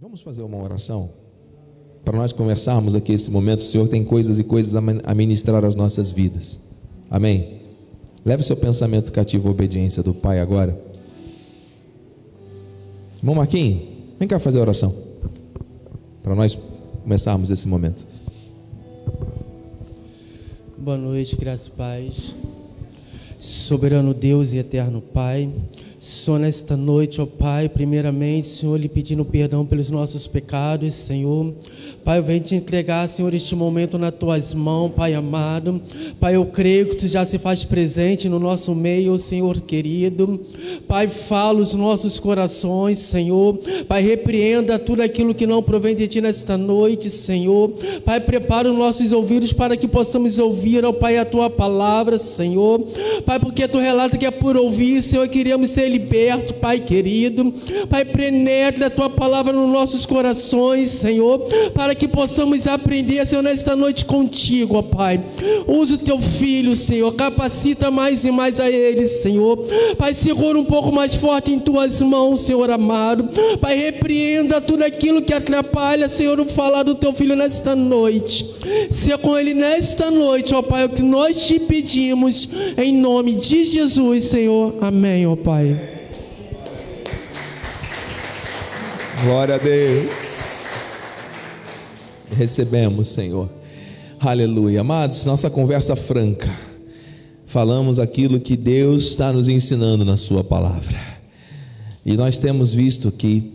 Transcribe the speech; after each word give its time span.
Vamos 0.00 0.22
fazer 0.22 0.40
uma 0.40 0.56
oração? 0.56 1.10
Para 2.02 2.16
nós 2.16 2.32
conversarmos 2.32 2.94
aqui 2.94 3.12
esse 3.12 3.30
momento, 3.30 3.60
o 3.60 3.64
Senhor 3.64 3.86
tem 3.86 4.02
coisas 4.02 4.38
e 4.38 4.44
coisas 4.44 4.74
a 4.74 5.14
ministrar 5.14 5.62
às 5.62 5.76
nossas 5.76 6.10
vidas. 6.10 6.58
Amém? 7.10 7.60
Leve 8.24 8.42
seu 8.42 8.56
pensamento 8.56 9.12
cativo 9.12 9.48
à 9.48 9.50
obediência 9.50 10.02
do 10.02 10.14
Pai 10.14 10.40
agora. 10.40 10.82
Irmão 13.18 13.34
Marquinhos, 13.34 13.82
vem 14.18 14.26
cá 14.26 14.40
fazer 14.40 14.60
a 14.60 14.62
oração. 14.62 14.94
Para 16.22 16.34
nós 16.34 16.58
começarmos 17.02 17.50
esse 17.50 17.68
momento. 17.68 18.06
Boa 20.78 20.96
noite, 20.96 21.36
graças 21.36 21.66
e 21.66 21.70
paz. 21.72 22.34
Soberano 23.38 24.14
Deus 24.14 24.54
e 24.54 24.56
eterno 24.56 25.02
Pai, 25.02 25.52
só 26.02 26.38
nesta 26.38 26.78
noite, 26.78 27.20
ó 27.20 27.26
Pai, 27.26 27.68
primeiramente, 27.68 28.46
Senhor, 28.46 28.80
lhe 28.80 28.88
pedindo 28.88 29.22
perdão 29.22 29.66
pelos 29.66 29.90
nossos 29.90 30.26
pecados, 30.26 30.94
Senhor. 30.94 31.52
Pai, 32.02 32.16
eu 32.16 32.22
venho 32.22 32.40
te 32.40 32.54
entregar, 32.54 33.06
Senhor, 33.06 33.34
este 33.34 33.54
momento 33.54 33.98
nas 33.98 34.14
tuas 34.14 34.54
mãos, 34.54 34.92
Pai 34.96 35.12
amado. 35.12 35.78
Pai, 36.18 36.36
eu 36.36 36.46
creio 36.46 36.86
que 36.88 36.96
tu 36.96 37.06
já 37.06 37.26
se 37.26 37.38
faz 37.38 37.64
presente 37.64 38.30
no 38.30 38.38
nosso 38.38 38.74
meio, 38.74 39.18
Senhor 39.18 39.60
querido. 39.60 40.40
Pai, 40.88 41.06
fala 41.06 41.60
os 41.60 41.74
nossos 41.74 42.18
corações, 42.18 43.00
Senhor. 43.00 43.58
Pai, 43.86 44.02
repreenda 44.02 44.78
tudo 44.78 45.02
aquilo 45.02 45.34
que 45.34 45.46
não 45.46 45.62
provém 45.62 45.94
de 45.94 46.08
ti 46.08 46.22
nesta 46.22 46.56
noite, 46.56 47.10
Senhor. 47.10 47.74
Pai, 48.06 48.20
prepara 48.20 48.70
os 48.70 48.78
nossos 48.78 49.12
ouvidos 49.12 49.52
para 49.52 49.76
que 49.76 49.86
possamos 49.86 50.38
ouvir, 50.38 50.82
ó 50.82 50.94
Pai, 50.94 51.18
a 51.18 51.26
tua 51.26 51.50
palavra, 51.50 52.18
Senhor. 52.18 52.80
Pai, 53.26 53.38
porque 53.38 53.68
tu 53.68 53.78
relata 53.78 54.16
que 54.16 54.24
é 54.24 54.30
por 54.30 54.56
ouvir, 54.56 55.02
Senhor, 55.02 55.28
queríamos 55.28 55.68
ser 55.70 55.89
liberto, 55.90 56.54
Pai 56.54 56.80
querido. 56.80 57.52
Pai, 57.88 58.04
penetra 58.04 58.86
a 58.86 58.90
tua 58.90 59.10
palavra 59.10 59.52
nos 59.52 59.70
nossos 59.70 60.06
corações, 60.06 60.90
Senhor, 60.90 61.38
para 61.74 61.94
que 61.94 62.06
possamos 62.06 62.66
aprender, 62.66 63.26
Senhor, 63.26 63.42
nesta 63.42 63.74
noite 63.74 64.04
contigo, 64.04 64.76
ó 64.76 64.82
Pai. 64.82 65.20
Usa 65.66 65.94
o 65.94 65.98
teu 65.98 66.20
filho, 66.20 66.76
Senhor, 66.76 67.12
capacita 67.14 67.90
mais 67.90 68.24
e 68.24 68.30
mais 68.30 68.60
a 68.60 68.70
ele, 68.70 69.06
Senhor. 69.06 69.58
Pai, 69.96 70.14
segura 70.14 70.58
um 70.58 70.64
pouco 70.64 70.92
mais 70.92 71.14
forte 71.14 71.52
em 71.52 71.58
tuas 71.58 72.00
mãos, 72.02 72.42
Senhor 72.42 72.70
amado. 72.70 73.28
Pai, 73.60 73.76
repreenda 73.76 74.60
tudo 74.60 74.84
aquilo 74.84 75.22
que 75.22 75.32
atrapalha, 75.32 76.08
Senhor, 76.08 76.38
o 76.38 76.44
falar 76.44 76.82
do 76.82 76.94
teu 76.94 77.12
filho 77.12 77.36
nesta 77.36 77.74
noite. 77.74 78.46
Seja 78.90 79.18
com 79.18 79.36
ele 79.38 79.54
nesta 79.54 80.10
noite, 80.10 80.54
ó 80.54 80.62
Pai, 80.62 80.84
o 80.84 80.88
que 80.88 81.02
nós 81.02 81.46
te 81.46 81.58
pedimos, 81.58 82.48
em 82.76 82.92
nome 82.92 83.34
de 83.34 83.64
Jesus, 83.64 84.24
Senhor. 84.24 84.74
Amém, 84.80 85.26
ó 85.26 85.36
Pai. 85.36 85.79
Glória 89.22 89.56
a 89.56 89.58
Deus. 89.58 90.70
Recebemos, 92.34 93.08
Senhor. 93.08 93.50
Aleluia. 94.18 94.80
Amados, 94.80 95.26
nossa 95.26 95.50
conversa 95.50 95.94
franca. 95.94 96.50
Falamos 97.44 97.98
aquilo 97.98 98.40
que 98.40 98.56
Deus 98.56 99.08
está 99.08 99.30
nos 99.30 99.46
ensinando 99.46 100.06
na 100.06 100.16
Sua 100.16 100.42
palavra. 100.42 100.98
E 102.06 102.16
nós 102.16 102.38
temos 102.38 102.72
visto 102.72 103.12
que 103.12 103.52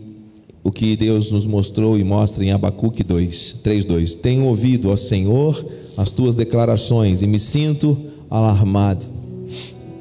o 0.62 0.70
que 0.70 0.94
Deus 0.94 1.32
nos 1.32 1.46
mostrou 1.46 1.98
e 1.98 2.04
mostra 2.04 2.44
em 2.44 2.52
Abacuque 2.52 3.02
2, 3.02 3.60
3, 3.64 3.84
2. 3.84 4.14
Tenho 4.14 4.44
ouvido, 4.44 4.90
ó 4.90 4.96
Senhor, 4.96 5.66
as 5.96 6.12
tuas 6.12 6.36
declarações 6.36 7.22
e 7.22 7.26
me 7.26 7.40
sinto 7.40 7.98
alarmado. 8.30 9.15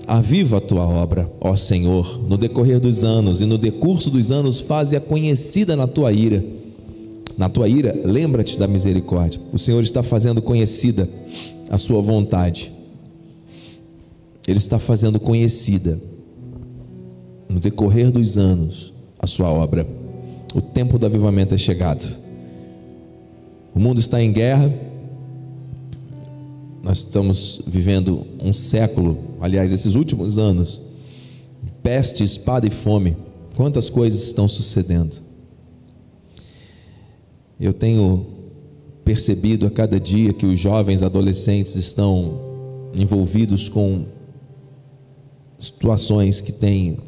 Aviva 0.07 0.57
a 0.57 0.61
tua 0.61 0.85
obra, 0.85 1.31
ó 1.41 1.55
Senhor, 1.55 2.21
no 2.27 2.37
decorrer 2.37 2.79
dos 2.79 3.03
anos 3.03 3.41
e 3.41 3.45
no 3.45 3.57
decurso 3.57 4.09
dos 4.09 4.31
anos, 4.31 4.59
faze-a 4.59 4.99
conhecida 4.99 5.75
na 5.75 5.87
tua 5.87 6.11
ira. 6.11 6.43
Na 7.37 7.49
tua 7.49 7.67
ira, 7.67 7.99
lembra-te 8.03 8.57
da 8.57 8.67
misericórdia. 8.67 9.41
O 9.51 9.57
Senhor 9.57 9.83
está 9.83 10.03
fazendo 10.03 10.41
conhecida 10.41 11.09
a 11.69 11.77
sua 11.77 12.01
vontade. 12.01 12.71
Ele 14.47 14.59
está 14.59 14.77
fazendo 14.77 15.19
conhecida 15.19 15.99
no 17.49 17.59
decorrer 17.59 18.11
dos 18.11 18.37
anos 18.37 18.93
a 19.19 19.25
sua 19.25 19.49
obra. 19.51 19.87
O 20.53 20.61
tempo 20.61 20.99
do 20.99 21.05
avivamento 21.05 21.55
é 21.55 21.57
chegado. 21.57 22.05
O 23.73 23.79
mundo 23.79 23.99
está 23.99 24.21
em 24.21 24.31
guerra, 24.31 24.71
nós 26.85 26.99
estamos 26.99 27.63
vivendo 27.65 28.27
um 28.39 28.53
século, 28.53 29.17
aliás, 29.41 29.71
esses 29.71 29.95
últimos 29.95 30.37
anos, 30.37 30.79
peste, 31.81 32.23
espada 32.23 32.67
e 32.67 32.69
fome. 32.69 33.17
Quantas 33.55 33.89
coisas 33.89 34.21
estão 34.21 34.47
sucedendo? 34.47 35.19
Eu 37.59 37.73
tenho 37.73 38.27
percebido 39.03 39.65
a 39.65 39.71
cada 39.71 39.99
dia 39.99 40.31
que 40.31 40.45
os 40.45 40.59
jovens 40.59 41.01
adolescentes 41.01 41.75
estão 41.75 42.39
envolvidos 42.93 43.67
com 43.67 44.05
situações 45.57 46.39
que 46.39 46.51
têm 46.51 46.99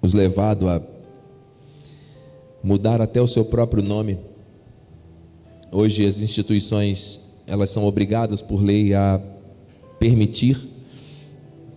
os 0.00 0.14
levado 0.14 0.68
a 0.68 0.80
mudar 2.62 3.02
até 3.02 3.20
o 3.20 3.26
seu 3.26 3.44
próprio 3.44 3.82
nome. 3.82 4.18
Hoje 5.72 6.06
as 6.06 6.20
instituições 6.20 7.23
elas 7.46 7.70
são 7.70 7.84
obrigadas 7.84 8.40
por 8.40 8.62
lei 8.62 8.94
a 8.94 9.20
permitir 9.98 10.68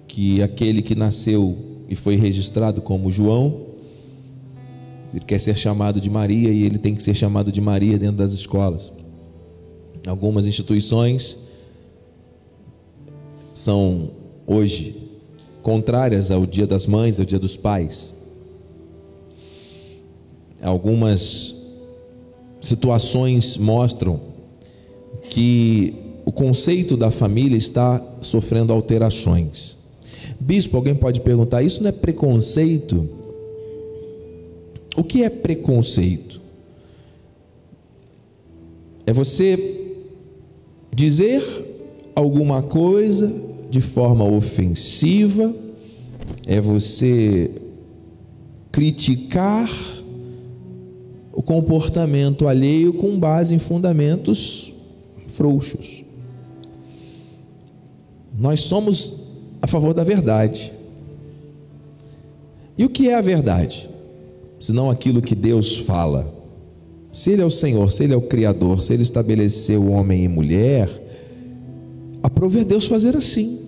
que 0.07 0.41
aquele 0.41 0.81
que 0.81 0.95
nasceu 0.95 1.57
e 1.87 1.95
foi 1.95 2.15
registrado 2.15 2.81
como 2.81 3.11
João, 3.11 3.67
ele 5.13 5.23
quer 5.25 5.39
ser 5.39 5.57
chamado 5.57 6.01
de 6.01 6.09
Maria 6.09 6.49
e 6.49 6.63
ele 6.63 6.77
tem 6.77 6.95
que 6.95 7.03
ser 7.03 7.15
chamado 7.15 7.51
de 7.51 7.61
Maria 7.61 7.97
dentro 7.97 8.17
das 8.17 8.33
escolas. 8.33 8.91
Algumas 10.05 10.45
instituições 10.45 11.37
são 13.53 14.11
hoje 14.45 14.95
contrárias 15.61 16.31
ao 16.31 16.45
Dia 16.45 16.67
das 16.67 16.87
Mães, 16.87 17.19
ao 17.19 17.25
Dia 17.25 17.39
dos 17.39 17.57
Pais. 17.57 18.13
Algumas 20.61 21.55
situações 22.61 23.57
mostram 23.57 24.19
que 25.37 25.93
o 26.25 26.31
conceito 26.31 26.97
da 26.97 27.11
família 27.11 27.55
está 27.55 28.03
sofrendo 28.21 28.73
alterações. 28.73 29.77
Bispo, 30.39 30.75
alguém 30.75 30.95
pode 30.95 31.21
perguntar: 31.21 31.61
isso 31.61 31.83
não 31.83 31.89
é 31.89 31.91
preconceito? 31.91 33.07
O 34.95 35.03
que 35.03 35.21
é 35.21 35.29
preconceito? 35.29 36.41
É 39.05 39.13
você 39.13 39.93
dizer 40.91 41.43
alguma 42.15 42.63
coisa 42.63 43.31
de 43.69 43.79
forma 43.79 44.25
ofensiva, 44.25 45.53
é 46.47 46.59
você 46.59 47.51
criticar 48.71 49.69
o 51.31 51.43
comportamento 51.43 52.47
alheio 52.47 52.91
com 52.93 53.19
base 53.19 53.53
em 53.53 53.59
fundamentos 53.59 54.73
frouxos. 55.37 56.03
Nós 58.37 58.63
somos 58.63 59.15
a 59.61 59.67
favor 59.67 59.93
da 59.93 60.03
verdade. 60.03 60.73
E 62.77 62.83
o 62.83 62.89
que 62.89 63.09
é 63.09 63.15
a 63.15 63.21
verdade? 63.21 63.87
Senão 64.59 64.89
aquilo 64.89 65.21
que 65.21 65.35
Deus 65.35 65.77
fala. 65.77 66.33
Se 67.13 67.31
Ele 67.31 67.41
é 67.41 67.45
o 67.45 67.51
Senhor, 67.51 67.91
se 67.91 68.03
Ele 68.03 68.13
é 68.13 68.17
o 68.17 68.21
Criador, 68.21 68.83
se 68.83 68.93
Ele 68.93 69.03
estabeleceu 69.03 69.91
homem 69.91 70.23
e 70.23 70.27
mulher, 70.27 70.89
aprove 72.21 72.59
a 72.59 72.63
Deus 72.63 72.85
fazer 72.85 73.15
assim. 73.15 73.59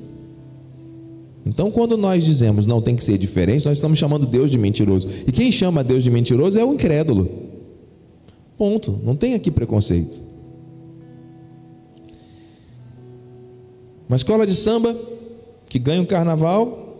Então, 1.45 1.71
quando 1.71 1.97
nós 1.97 2.25
dizemos 2.25 2.67
não 2.67 2.81
tem 2.81 2.95
que 2.95 3.03
ser 3.03 3.17
diferente, 3.17 3.65
nós 3.65 3.77
estamos 3.77 3.97
chamando 3.97 4.25
Deus 4.25 4.51
de 4.51 4.57
mentiroso. 4.57 5.07
E 5.25 5.31
quem 5.31 5.51
chama 5.51 5.83
Deus 5.83 6.03
de 6.03 6.11
mentiroso 6.11 6.59
é 6.59 6.65
o 6.65 6.73
incrédulo. 6.73 7.29
Ponto. 8.57 8.99
Não 9.03 9.15
tem 9.15 9.33
aqui 9.33 9.49
preconceito. 9.49 10.28
Uma 14.09 14.15
escola 14.15 14.47
de 14.47 14.55
samba 14.55 14.97
que 15.67 15.77
ganha 15.77 16.01
o 16.01 16.07
carnaval 16.07 16.97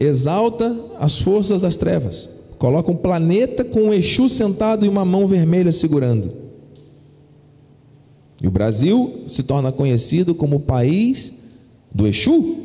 exalta 0.00 0.74
as 0.98 1.18
forças 1.20 1.60
das 1.60 1.76
trevas. 1.76 2.30
Coloca 2.58 2.90
um 2.90 2.96
planeta 2.96 3.62
com 3.62 3.82
um 3.82 3.92
Exu 3.92 4.26
sentado 4.30 4.86
e 4.86 4.88
uma 4.88 5.04
mão 5.04 5.26
vermelha 5.26 5.70
segurando. 5.74 6.32
E 8.42 8.48
o 8.48 8.50
Brasil 8.50 9.24
se 9.28 9.42
torna 9.42 9.70
conhecido 9.70 10.34
como 10.34 10.56
o 10.56 10.60
país 10.60 11.34
do 11.94 12.06
Exu. 12.06 12.56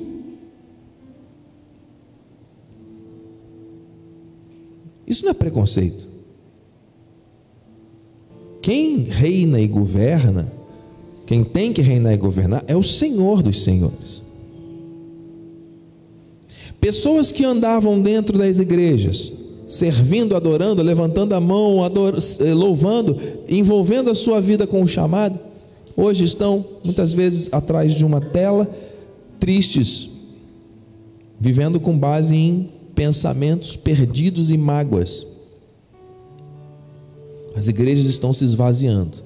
Isso 5.05 5.25
não 5.25 5.31
é 5.31 5.33
preconceito. 5.33 6.07
Quem 8.61 8.99
reina 8.99 9.59
e 9.59 9.67
governa 9.67 10.60
quem 11.25 11.43
tem 11.43 11.71
que 11.71 11.81
reinar 11.81 12.13
e 12.13 12.17
governar 12.17 12.63
é 12.67 12.75
o 12.75 12.83
Senhor 12.83 13.41
dos 13.41 13.63
Senhores. 13.63 14.21
Pessoas 16.79 17.31
que 17.31 17.45
andavam 17.45 18.01
dentro 18.01 18.37
das 18.37 18.57
igrejas, 18.57 19.31
servindo, 19.67 20.35
adorando, 20.35 20.81
levantando 20.81 21.33
a 21.33 21.39
mão, 21.39 21.83
ador, 21.83 22.17
eh, 22.39 22.53
louvando, 22.53 23.17
envolvendo 23.47 24.09
a 24.09 24.15
sua 24.15 24.41
vida 24.41 24.65
com 24.65 24.81
o 24.81 24.87
chamado, 24.87 25.39
hoje 25.95 26.25
estão 26.25 26.65
muitas 26.83 27.13
vezes 27.13 27.49
atrás 27.51 27.93
de 27.93 28.03
uma 28.03 28.19
tela, 28.19 28.67
tristes, 29.39 30.09
vivendo 31.39 31.79
com 31.79 31.97
base 31.97 32.35
em 32.35 32.69
pensamentos 32.95 33.75
perdidos 33.75 34.51
e 34.51 34.57
mágoas. 34.57 35.25
As 37.55 37.67
igrejas 37.67 38.05
estão 38.05 38.33
se 38.33 38.43
esvaziando, 38.43 39.23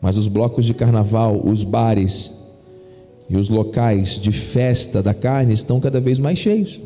mas 0.00 0.16
os 0.16 0.28
blocos 0.28 0.64
de 0.64 0.74
carnaval, 0.74 1.40
os 1.44 1.64
bares 1.64 2.32
e 3.28 3.36
os 3.36 3.48
locais 3.48 4.20
de 4.20 4.30
festa 4.32 5.02
da 5.02 5.12
carne 5.12 5.52
estão 5.52 5.80
cada 5.80 6.00
vez 6.00 6.18
mais 6.18 6.38
cheios. 6.38 6.80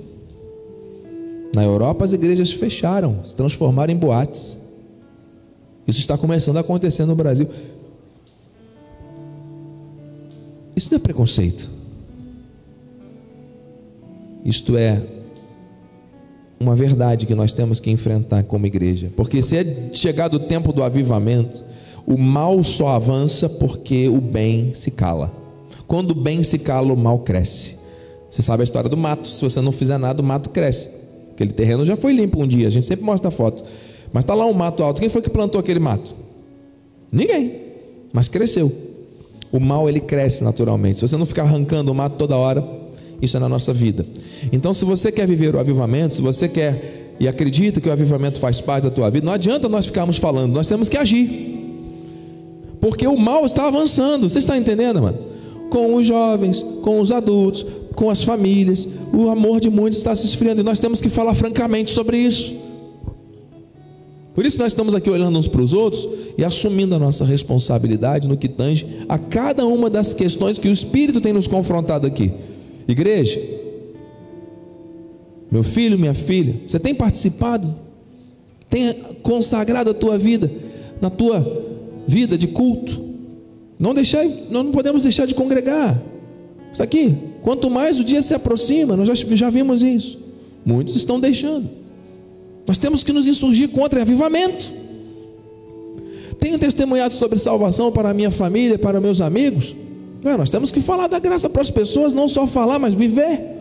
Na 1.54 1.64
Europa, 1.64 2.04
as 2.04 2.12
igrejas 2.12 2.52
fecharam, 2.52 3.24
se 3.24 3.34
transformaram 3.34 3.92
em 3.92 3.96
boates. 3.96 4.58
Isso 5.86 5.98
está 5.98 6.16
começando 6.16 6.56
a 6.56 6.60
acontecer 6.60 7.04
no 7.04 7.14
Brasil. 7.14 7.48
Isso 10.76 10.88
não 10.90 10.96
é 10.96 11.00
preconceito. 11.00 11.68
Isto 14.44 14.76
é 14.76 15.02
uma 16.58 16.76
verdade 16.76 17.26
que 17.26 17.34
nós 17.34 17.52
temos 17.52 17.80
que 17.80 17.90
enfrentar 17.90 18.44
como 18.44 18.66
igreja. 18.66 19.10
Porque 19.16 19.42
se 19.42 19.56
é 19.56 19.90
chegado 19.92 20.34
o 20.34 20.38
tempo 20.38 20.72
do 20.72 20.82
avivamento, 20.82 21.64
o 22.06 22.18
mal 22.18 22.62
só 22.64 22.88
avança 22.88 23.48
porque 23.48 24.08
o 24.08 24.20
bem 24.20 24.72
se 24.74 24.90
cala. 24.90 25.32
Quando 25.86 26.12
o 26.12 26.14
bem 26.14 26.42
se 26.42 26.58
cala, 26.58 26.92
o 26.92 26.96
mal 26.96 27.18
cresce. 27.18 27.76
Você 28.30 28.42
sabe 28.42 28.62
a 28.62 28.64
história 28.64 28.88
do 28.88 28.96
mato. 28.96 29.28
Se 29.28 29.42
você 29.42 29.60
não 29.60 29.72
fizer 29.72 29.98
nada, 29.98 30.22
o 30.22 30.24
mato 30.24 30.50
cresce. 30.50 30.88
Aquele 31.32 31.52
terreno 31.52 31.84
já 31.84 31.96
foi 31.96 32.12
limpo 32.12 32.42
um 32.42 32.46
dia, 32.46 32.68
a 32.68 32.70
gente 32.70 32.86
sempre 32.86 33.04
mostra 33.04 33.30
foto. 33.30 33.64
Mas 34.12 34.24
está 34.24 34.34
lá 34.34 34.46
um 34.46 34.52
mato 34.52 34.82
alto. 34.82 35.00
Quem 35.00 35.08
foi 35.08 35.22
que 35.22 35.30
plantou 35.30 35.58
aquele 35.60 35.80
mato? 35.80 36.14
Ninguém. 37.10 37.56
Mas 38.12 38.28
cresceu. 38.28 38.70
O 39.50 39.58
mal 39.58 39.88
ele 39.88 40.00
cresce 40.00 40.44
naturalmente. 40.44 40.98
Se 40.98 41.08
você 41.08 41.16
não 41.16 41.26
ficar 41.26 41.42
arrancando 41.42 41.90
o 41.90 41.94
mato 41.94 42.16
toda 42.16 42.36
hora, 42.36 42.64
isso 43.20 43.36
é 43.36 43.40
na 43.40 43.48
nossa 43.48 43.72
vida. 43.72 44.06
Então, 44.52 44.72
se 44.72 44.84
você 44.84 45.10
quer 45.10 45.26
viver 45.26 45.54
o 45.54 45.58
avivamento, 45.58 46.14
se 46.14 46.22
você 46.22 46.48
quer 46.48 47.14
e 47.18 47.28
acredita 47.28 47.80
que 47.80 47.88
o 47.88 47.92
avivamento 47.92 48.40
faz 48.40 48.60
parte 48.60 48.84
da 48.84 48.90
tua 48.90 49.10
vida, 49.10 49.26
não 49.26 49.32
adianta 49.32 49.68
nós 49.68 49.86
ficarmos 49.86 50.16
falando, 50.16 50.54
nós 50.54 50.66
temos 50.66 50.88
que 50.88 50.96
agir. 50.96 51.59
Porque 52.80 53.06
o 53.06 53.16
mal 53.16 53.44
está 53.44 53.66
avançando. 53.66 54.28
Você 54.28 54.38
está 54.38 54.56
entendendo, 54.56 55.02
mano? 55.02 55.18
Com 55.68 55.94
os 55.94 56.06
jovens, 56.06 56.64
com 56.82 57.00
os 57.00 57.12
adultos, 57.12 57.64
com 57.94 58.10
as 58.10 58.22
famílias. 58.22 58.88
O 59.12 59.28
amor 59.28 59.60
de 59.60 59.68
muitos 59.68 59.98
está 59.98 60.14
se 60.16 60.24
esfriando 60.24 60.62
e 60.62 60.64
nós 60.64 60.80
temos 60.80 61.00
que 61.00 61.08
falar 61.08 61.34
francamente 61.34 61.90
sobre 61.90 62.16
isso. 62.16 62.54
Por 64.34 64.46
isso 64.46 64.58
nós 64.58 64.68
estamos 64.68 64.94
aqui 64.94 65.10
olhando 65.10 65.38
uns 65.38 65.48
para 65.48 65.60
os 65.60 65.72
outros 65.72 66.08
e 66.38 66.44
assumindo 66.44 66.94
a 66.94 66.98
nossa 66.98 67.24
responsabilidade 67.24 68.26
no 68.26 68.36
que 68.36 68.48
tange 68.48 68.86
a 69.08 69.18
cada 69.18 69.66
uma 69.66 69.90
das 69.90 70.14
questões 70.14 70.56
que 70.56 70.68
o 70.68 70.72
Espírito 70.72 71.20
tem 71.20 71.32
nos 71.32 71.46
confrontado 71.46 72.06
aqui. 72.06 72.32
Igreja, 72.88 73.40
meu 75.50 75.62
filho, 75.62 75.98
minha 75.98 76.14
filha, 76.14 76.54
você 76.66 76.78
tem 76.78 76.94
participado? 76.94 77.74
Tem 78.70 78.94
consagrado 79.22 79.90
a 79.90 79.94
tua 79.94 80.16
vida 80.16 80.50
na 81.00 81.10
tua 81.10 81.69
vida 82.06 82.36
de 82.36 82.48
culto? 82.48 83.10
Não 83.78 83.94
deixar, 83.94 84.24
não 84.50 84.70
podemos 84.70 85.02
deixar 85.02 85.26
de 85.26 85.34
congregar. 85.34 86.00
Isso 86.72 86.82
aqui, 86.82 87.16
quanto 87.42 87.70
mais 87.70 87.98
o 87.98 88.04
dia 88.04 88.22
se 88.22 88.34
aproxima, 88.34 88.96
nós 88.96 89.08
já, 89.08 89.14
já 89.14 89.50
vimos 89.50 89.82
isso. 89.82 90.18
Muitos 90.64 90.94
estão 90.96 91.18
deixando. 91.18 91.68
Nós 92.66 92.78
temos 92.78 93.02
que 93.02 93.12
nos 93.12 93.26
insurgir 93.26 93.70
contra 93.70 94.02
avivamento. 94.02 94.72
Tenho 96.38 96.58
testemunhado 96.58 97.14
sobre 97.14 97.38
salvação 97.38 97.90
para 97.90 98.10
a 98.10 98.14
minha 98.14 98.30
família, 98.30 98.78
para 98.78 99.00
meus 99.00 99.20
amigos. 99.20 99.74
Não, 100.22 100.38
nós 100.38 100.50
temos 100.50 100.70
que 100.70 100.80
falar 100.80 101.06
da 101.06 101.18
graça 101.18 101.48
para 101.48 101.62
as 101.62 101.70
pessoas, 101.70 102.12
não 102.12 102.28
só 102.28 102.46
falar, 102.46 102.78
mas 102.78 102.94
viver. 102.94 103.58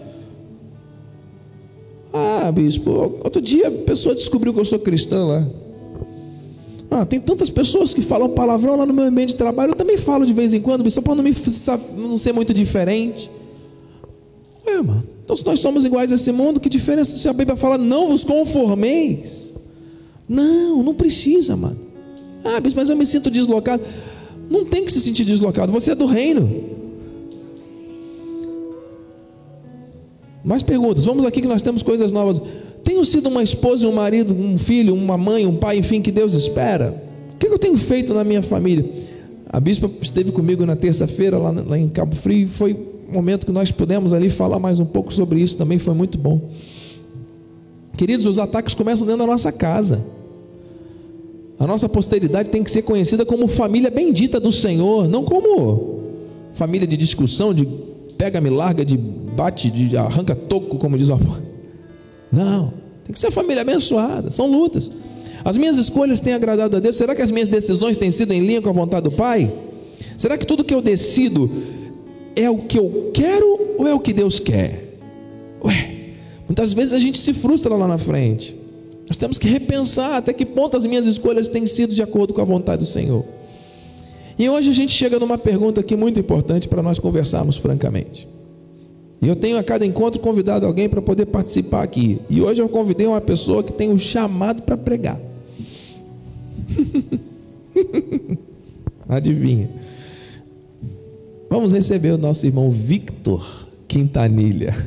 Ah, 2.14 2.52
bispo, 2.52 2.92
outro 3.24 3.42
dia 3.42 3.68
a 3.68 3.72
pessoa 3.72 4.16
descobriu 4.16 4.54
que 4.54 4.60
eu 4.60 4.66
sou 4.66 4.80
cristã 4.80 5.26
lá. 5.26 5.48
Ah, 6.92 7.06
tem 7.06 7.20
tantas 7.20 7.50
pessoas 7.50 7.94
que 7.94 8.02
falam 8.02 8.30
palavrão 8.30 8.76
lá 8.76 8.86
no 8.86 8.94
meu 8.94 9.06
ambiente 9.06 9.30
de 9.30 9.36
trabalho. 9.36 9.72
Eu 9.72 9.76
também 9.76 9.98
falo 9.98 10.26
de 10.26 10.34
vez 10.34 10.54
em 10.54 10.62
quando, 10.62 10.90
só 10.90 11.02
para 11.02 11.16
não, 11.16 11.24
me, 11.24 11.36
não 11.98 12.18
ser 12.18 12.34
muito 12.34 12.54
diferente. 12.54 13.30
Ué, 14.66 14.82
mano, 14.82 15.04
então 15.24 15.36
se 15.36 15.46
nós 15.46 15.60
somos 15.60 15.86
iguais 15.86 16.12
a 16.12 16.16
esse 16.16 16.32
mundo, 16.32 16.60
que 16.60 16.68
diferença 16.68 17.16
se 17.16 17.30
a 17.30 17.34
Bíblia 17.34 17.56
fala, 17.56 17.78
não 17.78 18.08
vos 18.08 18.24
conformeis? 18.24 19.52
Não, 20.28 20.82
não 20.82 20.96
precisa, 20.96 21.56
mano. 21.56 21.78
Ah, 22.44 22.60
mas 22.76 22.90
eu 22.90 22.96
me 22.96 23.06
sinto 23.06 23.30
deslocado. 23.30 23.84
Não 24.50 24.66
tem 24.66 24.84
que 24.84 24.92
se 24.92 25.00
sentir 25.00 25.26
deslocado, 25.26 25.72
você 25.72 25.92
é 25.92 25.96
do 25.96 26.08
reino. 26.08 26.70
Mais 30.44 30.64
perguntas, 30.64 31.06
vamos 31.06 31.26
aqui 31.26 31.42
que 31.42 31.48
nós 31.48 31.62
temos 31.62 31.84
coisas 31.84 32.12
novas. 32.12 32.42
Tenho 32.90 33.06
sido 33.06 33.30
uma 33.30 33.44
esposa, 33.44 33.88
um 33.88 33.92
marido, 33.92 34.34
um 34.36 34.58
filho, 34.58 34.96
uma 34.96 35.16
mãe, 35.16 35.46
um 35.46 35.56
pai, 35.56 35.78
enfim, 35.78 36.02
que 36.02 36.12
Deus 36.12 36.34
espera? 36.34 37.00
O 37.36 37.38
que 37.38 37.46
eu 37.46 37.60
tenho 37.60 37.78
feito 37.78 38.16
na 38.16 38.24
minha 38.24 38.42
família? 38.42 38.84
A 39.48 39.60
bispa 39.60 39.88
esteve 40.02 40.32
comigo 40.32 40.66
na 40.66 40.76
terça-feira 40.76 41.38
lá, 41.38 41.78
em 41.78 41.88
Cabo 41.88 42.16
Frio 42.16 42.46
e 42.46 42.48
foi 42.48 42.74
um 43.08 43.14
momento 43.14 43.46
que 43.46 43.52
nós 43.52 43.72
pudemos 43.72 44.12
ali 44.12 44.28
falar 44.32 44.58
mais 44.58 44.80
um 44.80 44.86
pouco 44.86 45.14
sobre 45.14 45.40
isso, 45.40 45.56
também 45.56 45.78
foi 45.78 45.94
muito 45.94 46.18
bom. 46.18 46.50
Queridos, 47.96 48.26
os 48.26 48.40
ataques 48.40 48.74
começam 48.74 49.06
dentro 49.06 49.20
da 49.20 49.28
nossa 49.28 49.52
casa. 49.52 50.04
A 51.60 51.68
nossa 51.68 51.88
posteridade 51.88 52.50
tem 52.50 52.64
que 52.64 52.72
ser 52.72 52.82
conhecida 52.82 53.24
como 53.24 53.48
família 53.48 53.92
bendita 53.92 54.40
do 54.40 54.52
Senhor, 54.52 55.08
não 55.08 55.24
como 55.24 56.00
família 56.56 56.88
de 56.88 56.98
discussão, 56.98 57.54
de 57.54 57.68
pega-me, 58.18 58.50
larga, 58.50 58.84
de 58.84 58.98
bate, 58.98 59.70
de 59.70 59.96
arranca 59.96 60.34
toco, 60.34 60.80
como 60.80 60.98
diz 60.98 61.10
o 61.10 61.14
apóstolo. 61.14 61.49
Não, 62.32 62.74
tem 63.06 63.14
que 63.14 63.20
ser 63.20 63.32
família 63.32 63.62
abençoada, 63.62 64.32
são 64.32 64.50
lutas. 64.50 64.90
As 65.44 65.58
minhas 65.58 65.78
escolhas 65.78 66.20
têm 66.20 66.34
agradado 66.34 66.78
a 66.78 66.80
Deus? 66.80 66.96
Será 66.96 67.16
que 67.16 67.22
as 67.22 67.32
minhas 67.32 67.50
decisões 67.50 67.98
têm 67.98 68.12
sido 68.12 68.34
em 68.34 68.42
linha 68.42 68.62
com 68.62 68.70
a 68.70 68.74
vontade 68.74 69.04
do 69.04 69.12
Pai? 69.12 69.52
Será 70.18 70.38
que 70.38 70.46
tudo 70.46 70.64
que 70.64 70.74
eu 70.74 70.82
decido 70.82 71.50
é 72.36 72.50
o 72.50 72.58
que 72.58 72.78
eu 72.78 73.12
quero 73.14 73.76
ou 73.78 73.88
é 73.88 73.94
o 73.94 74.00
que 74.00 74.14
Deus 74.14 74.40
quer? 74.40 74.98
Ué, 75.64 75.96
muitas 76.48 76.74
vezes 76.74 76.94
a 76.94 77.00
gente 77.00 77.18
se 77.18 77.34
frustra 77.34 77.74
lá 77.76 77.88
na 77.88 77.98
frente. 77.98 78.56
Nós 79.08 79.18
temos 79.18 79.38
que 79.38 79.48
repensar 79.48 80.18
até 80.18 80.34
que 80.34 80.46
ponto 80.46 80.78
as 80.78 80.86
minhas 80.86 81.06
escolhas 81.06 81.48
têm 81.48 81.66
sido 81.66 81.96
de 81.96 82.04
acordo 82.04 82.34
com 82.34 82.42
a 82.42 82.46
vontade 82.46 82.84
do 82.84 82.86
Senhor. 82.86 83.26
E 84.38 84.48
hoje 84.48 84.70
a 84.70 84.74
gente 84.74 84.94
chega 84.94 85.20
numa 85.20 85.38
pergunta 85.38 85.82
aqui 85.82 85.96
muito 85.96 86.20
importante 86.20 86.68
para 86.68 86.84
nós 86.84 87.00
conversarmos 87.00 87.58
francamente. 87.58 88.28
E 89.22 89.28
eu 89.28 89.36
tenho 89.36 89.58
a 89.58 89.64
cada 89.64 89.86
encontro 89.86 90.22
convidado 90.22 90.66
alguém 90.66 90.88
para 90.88 91.02
poder 91.02 91.26
participar 91.26 91.84
aqui. 91.84 92.22
E 92.30 92.42
hoje 92.42 92.62
eu 92.62 92.70
convidei 92.70 93.06
uma 93.06 93.20
pessoa 93.20 93.62
que 93.62 93.74
tem 93.74 93.90
um 93.90 93.98
chamado 93.98 94.64
para 94.64 94.78
pregar. 94.78 95.20
Adivinha? 99.10 99.70
Vamos 101.50 101.74
receber 101.74 102.12
o 102.12 102.18
nosso 102.18 102.46
irmão 102.46 102.72
Victor 102.72 103.68
Quintanilha. 103.88 104.78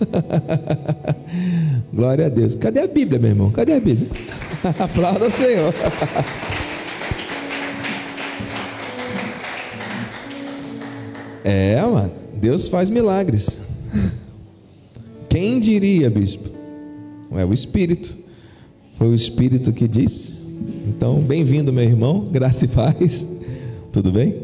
Glória 1.94 2.26
a 2.26 2.28
Deus. 2.28 2.54
Cadê 2.54 2.80
a 2.80 2.86
Bíblia, 2.86 3.18
meu 3.18 3.30
irmão? 3.30 3.50
Cadê 3.50 3.72
a 3.72 3.80
Bíblia? 3.80 4.08
Aplauda 4.78 5.26
o 5.26 5.30
Senhor. 5.30 5.72
É, 11.42 11.80
mano. 11.80 12.12
Deus 12.34 12.68
faz 12.68 12.90
milagres. 12.90 13.67
Quem 15.28 15.60
diria, 15.60 16.10
bispo? 16.10 16.48
É 17.32 17.44
o 17.44 17.52
Espírito. 17.52 18.16
Foi 18.94 19.08
o 19.08 19.14
Espírito 19.14 19.72
que 19.72 19.86
disse. 19.86 20.34
Então, 20.86 21.20
bem-vindo, 21.20 21.72
meu 21.72 21.84
irmão. 21.84 22.28
Graça 22.30 22.64
e 22.64 22.68
paz. 22.68 23.26
Tudo 23.92 24.10
bem? 24.10 24.34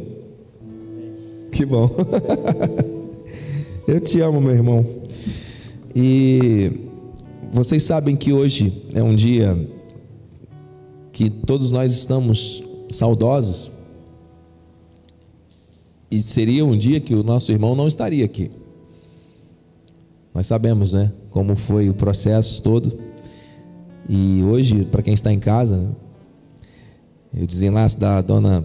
Que 1.51 1.65
bom. 1.65 1.91
Eu 3.87 4.01
te 4.01 4.21
amo, 4.21 4.41
meu 4.41 4.53
irmão. 4.53 4.87
E 5.95 6.73
vocês 7.53 7.85
sabem 7.85 8.17
que 8.17 8.33
hoje 8.33 8.83
é 8.95 9.03
um 9.03 9.15
dia 9.15 9.57
que 11.13 11.31
todos 11.31 11.71
nós 11.71 11.93
estamos 11.93 12.63
saudosos. 12.91 13.71
E 16.11 16.23
seria 16.23 16.65
um 16.65 16.77
dia 16.77 17.01
que 17.01 17.15
o 17.15 17.23
nosso 17.23 17.53
irmão 17.53 17.75
não 17.75 17.87
estaria 17.87 18.25
aqui. 18.25 18.51
Nós 20.35 20.49
sabemos, 20.49 20.93
né, 20.93 21.13
como 21.31 21.55
foi 21.55 21.89
o 21.89 21.95
processo 21.95 22.61
todo. 22.61 22.99
E 24.09 24.43
hoje, 24.43 24.85
para 24.85 25.01
quem 25.01 25.15
está 25.15 25.33
em 25.33 25.39
casa, 25.39 25.89
eu 27.33 27.47
desenlace 27.47 27.97
da 27.97 28.21
dona 28.21 28.65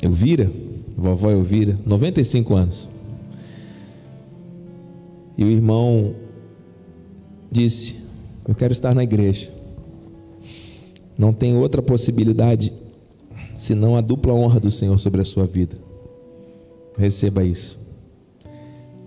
Elvira, 0.00 0.50
vovó 0.96 1.30
Elvira, 1.30 1.76
95 1.84 2.54
anos. 2.54 2.88
E 5.36 5.42
o 5.42 5.48
irmão 5.48 6.14
disse: 7.50 7.96
Eu 8.46 8.54
quero 8.54 8.72
estar 8.72 8.94
na 8.94 9.02
igreja. 9.02 9.50
Não 11.18 11.32
tem 11.32 11.56
outra 11.56 11.82
possibilidade 11.82 12.72
senão 13.56 13.96
a 13.96 14.00
dupla 14.00 14.32
honra 14.32 14.60
do 14.60 14.70
Senhor 14.70 14.96
sobre 14.98 15.20
a 15.20 15.24
sua 15.24 15.44
vida. 15.44 15.76
Receba 16.96 17.44
isso. 17.44 17.79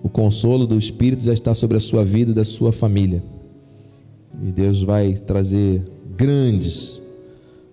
O 0.03 0.09
consolo 0.09 0.67
do 0.67 0.77
Espírito 0.77 1.23
já 1.23 1.33
está 1.33 1.53
sobre 1.53 1.77
a 1.77 1.79
sua 1.79 2.03
vida 2.03 2.31
e 2.31 2.33
da 2.33 2.43
sua 2.43 2.73
família. 2.73 3.23
E 4.43 4.51
Deus 4.51 4.83
vai 4.83 5.13
trazer 5.13 5.81
grandes 6.17 7.01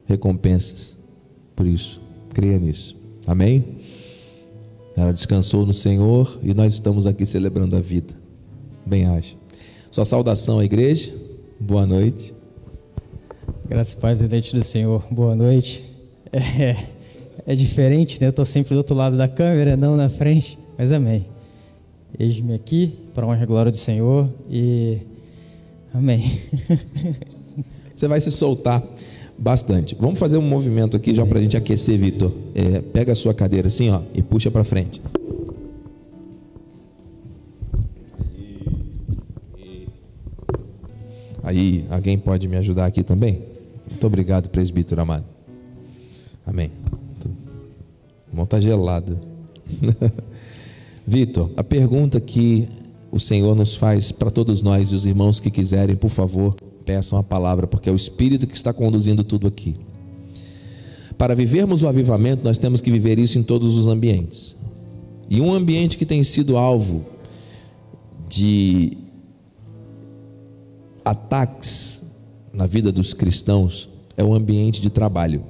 recompensas 0.07 0.97
por 1.57 1.67
isso. 1.67 2.01
Creia 2.33 2.59
nisso. 2.59 2.97
Amém? 3.27 3.65
Ela 4.97 5.13
descansou 5.13 5.67
no 5.67 5.75
Senhor 5.75 6.39
e 6.43 6.55
nós 6.55 6.75
estamos 6.75 7.07
aqui 7.07 7.27
celebrando 7.27 7.77
a 7.77 7.81
vida. 7.81 8.15
Bem 8.87 9.07
haja. 9.07 9.35
Sua 9.91 10.05
saudação 10.05 10.61
à 10.61 10.65
igreja. 10.65 11.13
Boa 11.59 11.85
noite. 11.87 12.33
Graças 13.69 13.93
e 13.93 13.97
paz, 13.97 14.21
dente 14.21 14.55
do 14.55 14.63
Senhor. 14.63 15.05
Boa 15.11 15.35
noite. 15.35 15.85
É, 16.33 16.77
é 17.45 17.55
diferente, 17.57 18.21
né? 18.21 18.29
Eu 18.29 18.31
estou 18.31 18.45
sempre 18.45 18.75
do 18.75 18.79
outro 18.79 18.95
lado 18.95 19.17
da 19.17 19.27
câmera, 19.27 19.77
não 19.77 19.97
na 19.97 20.09
frente, 20.09 20.57
mas 20.79 20.93
amém. 20.93 21.27
Eis-me 22.19 22.55
aqui 22.55 22.99
para 23.15 23.27
honra 23.27 23.43
e 23.43 23.47
glória 23.47 23.71
do 23.71 23.77
Senhor 23.77 24.29
e 24.49 24.99
amém. 25.95 26.41
Você 27.95 28.09
vai 28.09 28.21
se 28.21 28.31
soltar 28.31 28.83
bastante. 29.39 29.97
Vamos 29.99 30.19
fazer 30.19 30.37
um 30.37 30.43
movimento 30.43 30.97
aqui 30.97 31.15
já 31.15 31.25
para 31.25 31.39
a 31.39 31.43
gente 31.43 31.57
aquecer, 31.57 31.99
Vitor. 31.99 32.33
É, 32.55 32.81
pega 32.81 33.13
a 33.13 33.15
sua 33.15 33.33
cadeira 33.33 33.69
assim, 33.69 33.91
ó, 33.91 34.01
e 34.15 34.23
puxa 34.23 34.51
para 34.51 34.65
frente. 34.65 35.01
Aí, 41.43 41.85
alguém 41.91 42.19
pode 42.19 42.47
me 42.47 42.57
ajudar 42.59 42.87
aqui 42.87 43.03
também? 43.03 43.43
Muito 43.89 44.07
obrigado, 44.07 44.49
presbítero 44.49 45.03
amado. 45.03 45.25
Amém. 46.47 46.71
O 48.33 48.37
mão 48.37 48.45
está 48.45 48.61
gelado. 48.61 49.19
Vitor, 51.07 51.51
a 51.57 51.65
pergunta 51.65 52.21
que 52.21 52.69
o 53.11 53.19
Senhor 53.19 53.55
nos 53.57 53.75
faz 53.75 54.13
para 54.13 54.31
todos 54.31 54.63
nós 54.63 54.91
e 54.91 54.95
os 54.95 55.05
irmãos 55.05 55.41
que 55.41 55.51
quiserem, 55.51 55.97
por 55.97 56.11
favor, 56.11 56.55
peçam 56.85 57.19
a 57.19 57.23
palavra, 57.23 57.67
porque 57.67 57.89
é 57.89 57.93
o 57.93 57.97
Espírito 57.97 58.47
que 58.47 58.57
está 58.57 58.73
conduzindo 58.73 59.25
tudo 59.25 59.47
aqui. 59.47 59.77
Para 61.19 61.35
vivermos 61.35 61.83
o 61.83 61.89
avivamento, 61.89 62.45
nós 62.45 62.59
temos 62.59 62.81
que 62.81 62.91
viver 62.91 63.19
isso 63.19 63.39
em 63.39 63.43
todos 63.43 63.77
os 63.77 63.89
ambientes. 63.89 64.57
E 65.29 65.41
um 65.41 65.53
ambiente 65.53 65.99
que 65.99 66.07
tem 66.07 66.25
sido 66.25 66.57
alvo 66.57 67.05
de 68.29 68.97
ataques 71.05 72.03
na 72.53 72.67
vida 72.67 72.93
dos 72.93 73.13
cristãos 73.13 73.89
é 74.17 74.25
o 74.25 74.33
ambiente 74.33 74.81
de 74.81 74.91
trabalho. 74.91 75.45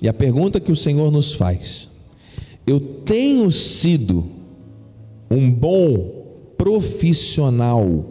E 0.00 0.08
a 0.08 0.12
pergunta 0.14 0.58
que 0.58 0.72
o 0.72 0.76
Senhor 0.76 1.10
nos 1.10 1.34
faz: 1.34 1.88
eu 2.70 2.78
tenho 2.78 3.50
sido 3.50 4.24
um 5.28 5.50
bom 5.50 6.24
profissional 6.56 8.04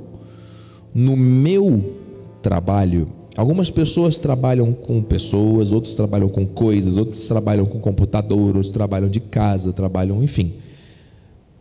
no 0.94 1.16
meu 1.16 1.96
trabalho? 2.42 3.08
Algumas 3.38 3.70
pessoas 3.70 4.18
trabalham 4.18 4.74
com 4.74 5.02
pessoas, 5.02 5.72
outros 5.72 5.96
trabalham 5.96 6.28
com 6.28 6.46
coisas, 6.46 6.98
outros 6.98 7.26
trabalham 7.26 7.66
com 7.66 7.80
computador, 7.80 8.48
outros 8.48 8.70
trabalham 8.70 9.08
de 9.08 9.22
casa, 9.22 9.72
trabalham, 9.72 10.22
enfim. 10.22 10.56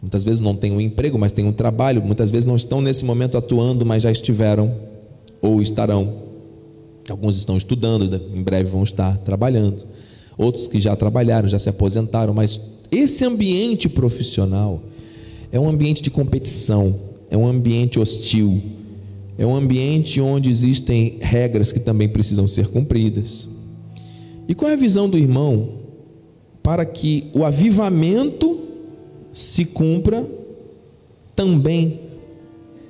Muitas 0.02 0.24
vezes 0.24 0.40
não 0.40 0.56
têm 0.56 0.72
um 0.72 0.80
emprego, 0.80 1.16
mas 1.16 1.30
têm 1.30 1.44
um 1.44 1.52
trabalho. 1.52 2.02
Muitas 2.02 2.32
vezes 2.32 2.46
não 2.46 2.56
estão 2.56 2.80
nesse 2.80 3.04
momento 3.04 3.38
atuando, 3.38 3.86
mas 3.86 4.02
já 4.02 4.10
estiveram 4.10 4.74
ou 5.40 5.62
estarão. 5.62 6.14
Alguns 7.08 7.36
estão 7.36 7.56
estudando, 7.56 8.20
em 8.34 8.42
breve 8.42 8.68
vão 8.68 8.82
estar 8.82 9.16
trabalhando. 9.18 9.86
Outros 10.36 10.66
que 10.66 10.80
já 10.80 10.96
trabalharam, 10.96 11.48
já 11.48 11.58
se 11.60 11.68
aposentaram. 11.68 12.34
Mas 12.34 12.60
esse 12.90 13.24
ambiente 13.24 13.88
profissional 13.88 14.82
é 15.52 15.58
um 15.58 15.68
ambiente 15.68 16.02
de 16.02 16.10
competição, 16.10 16.94
é 17.30 17.36
um 17.36 17.46
ambiente 17.46 17.98
hostil, 17.98 18.60
é 19.36 19.46
um 19.46 19.54
ambiente 19.54 20.20
onde 20.20 20.50
existem 20.50 21.16
regras 21.20 21.72
que 21.72 21.80
também 21.80 22.08
precisam 22.08 22.48
ser 22.48 22.68
cumpridas. 22.68 23.48
E 24.48 24.54
qual 24.54 24.70
é 24.70 24.74
a 24.74 24.76
visão 24.76 25.08
do 25.08 25.18
irmão 25.18 25.78
para 26.62 26.84
que 26.84 27.26
o 27.32 27.44
avivamento 27.44 28.58
se 29.32 29.64
cumpra 29.64 30.28
também 31.34 32.00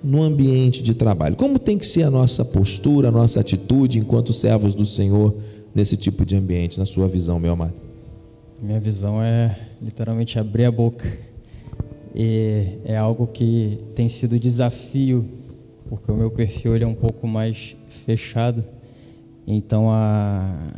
no 0.03 0.23
ambiente 0.23 0.83
de 0.83 0.95
trabalho. 0.95 1.37
Como 1.37 1.59
tem 1.59 1.77
que 1.77 1.87
ser 1.87 2.05
a 2.05 2.11
nossa 2.11 2.45
postura, 2.45 3.09
a 3.09 3.13
nossa 3.13 3.41
atitude 3.41 3.99
enquanto 3.99 4.33
servos 4.33 4.75
do 4.75 4.87
Senhor 4.87 5.35
nesse 5.75 5.97
tipo 5.97 6.25
de 6.25 6.37
ambiente, 6.37 6.79
na 6.79 6.87
sua 6.87 7.07
visão, 7.07 7.39
meu 7.39 7.53
amado? 7.53 7.88
Minha 8.61 8.81
visão 8.81 9.23
é 9.23 9.57
literalmente 9.81 10.37
abrir 10.37 10.65
a 10.65 10.71
boca. 10.71 11.09
E 12.13 12.79
é 12.85 12.97
algo 12.97 13.29
que 13.29 13.79
tem 13.95 14.09
sido 14.09 14.37
desafio, 14.37 15.25
porque 15.89 16.11
o 16.11 16.17
meu 16.17 16.29
perfil 16.29 16.75
ele 16.75 16.83
é 16.83 16.87
um 16.87 16.95
pouco 16.95 17.29
mais 17.29 17.77
fechado. 17.89 18.65
Então 19.47 19.89
a 19.91 20.73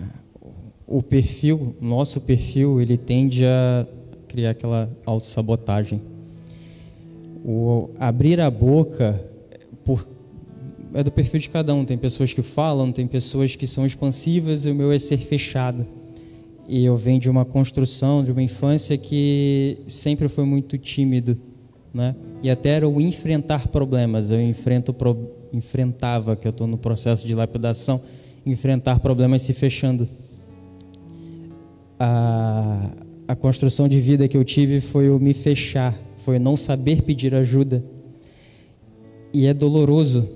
o 0.87 1.03
perfil, 1.03 1.75
nosso 1.81 2.21
perfil, 2.21 2.81
ele 2.81 2.99
tende 2.99 3.47
a 3.47 3.87
criar 4.29 4.51
aquela 4.51 4.91
autossabotagem. 5.07 6.03
O 7.45 7.91
abrir 7.99 8.41
a 8.41 8.51
boca 8.51 9.25
por, 9.85 10.07
é 10.93 11.03
do 11.03 11.11
perfil 11.11 11.41
de 11.41 11.49
cada 11.49 11.73
um. 11.73 11.85
Tem 11.85 11.97
pessoas 11.97 12.35
que 12.35 12.43
falam, 12.43 12.93
tem 12.93 13.07
pessoas 13.07 13.57
que 13.57 13.67
são 13.67 13.87
expansivas 13.87 14.67
e 14.67 14.71
o 14.71 14.75
meu 14.75 14.93
é 14.93 14.99
ser 14.99 15.19
fechado. 15.19 15.87
E 16.73 16.85
eu 16.85 16.97
venho 16.97 17.19
de 17.19 17.29
uma 17.29 17.45
construção, 17.45 18.23
de 18.23 18.31
uma 18.31 18.41
infância 18.41 18.97
que 18.97 19.79
sempre 19.89 20.29
foi 20.29 20.45
muito 20.45 20.79
tímido, 20.79 21.37
né? 21.93 22.15
E 22.45 22.49
até 22.49 22.69
era 22.69 22.89
o 22.89 23.01
enfrentar 23.01 23.67
problemas. 23.67 24.31
Eu 24.31 24.41
enfrento, 24.41 24.95
enfrentava, 25.53 26.37
que 26.37 26.47
eu 26.47 26.51
estou 26.51 26.69
no 26.69 26.79
processo 26.79 27.27
de 27.27 27.35
lapidação, 27.35 28.01
enfrentar 28.47 29.01
problemas 29.01 29.43
se 29.43 29.53
fechando. 29.53 30.09
A, 31.99 32.89
a 33.27 33.35
construção 33.35 33.89
de 33.89 34.01
vida 34.01 34.29
que 34.29 34.37
eu 34.37 34.45
tive 34.45 34.81
foi 34.81 35.11
o 35.11 35.19
me 35.19 35.35
fechar, 35.35 36.01
foi 36.19 36.39
não 36.39 36.57
saber 36.57 37.03
pedir 37.03 37.35
ajuda. 37.35 37.83
E 39.35 39.49
é 39.49 39.53
doloroso 39.53 40.29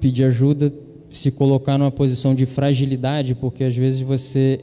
pedir 0.00 0.24
ajuda, 0.24 0.74
se 1.08 1.30
colocar 1.30 1.78
numa 1.78 1.92
posição 1.92 2.34
de 2.34 2.44
fragilidade, 2.44 3.36
porque 3.36 3.62
às 3.62 3.76
vezes 3.76 4.00
você 4.00 4.58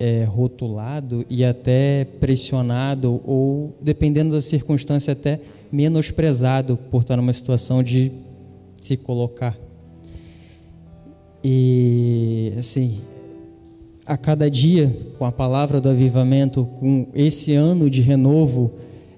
é 0.00 0.24
rotulado 0.24 1.26
e 1.28 1.44
até 1.44 2.06
pressionado, 2.18 3.20
ou 3.22 3.76
dependendo 3.82 4.32
da 4.32 4.40
circunstância, 4.40 5.12
até 5.12 5.38
menosprezado 5.70 6.78
por 6.90 7.02
estar 7.02 7.18
numa 7.18 7.34
situação 7.34 7.82
de 7.82 8.10
se 8.80 8.96
colocar. 8.96 9.58
E 11.44 12.54
assim, 12.58 13.00
a 14.06 14.16
cada 14.16 14.50
dia, 14.50 14.96
com 15.18 15.26
a 15.26 15.32
palavra 15.32 15.82
do 15.82 15.90
avivamento, 15.90 16.64
com 16.78 17.06
esse 17.14 17.54
ano 17.54 17.90
de 17.90 18.00
renovo, 18.00 18.72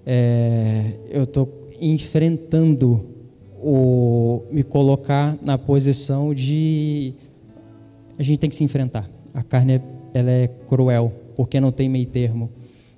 é, 0.05 0.95
eu 1.09 1.23
estou 1.23 1.71
enfrentando 1.81 3.07
o 3.63 4.43
me 4.51 4.65
colocar 4.65 5.39
na 5.41 5.57
posição 5.57 6.35
de 6.35 7.15
a 8.19 8.23
gente 8.25 8.39
tem 8.39 8.51
que 8.51 8.57
se 8.57 8.65
enfrentar. 8.65 9.09
A 9.33 9.43
carne 9.43 9.81
ela 10.15 10.31
é 10.31 10.49
cruel 10.69 11.13
porque 11.35 11.61
não 11.61 11.73
tem 11.73 11.89
meio 11.89 12.07
termo. 12.07 12.51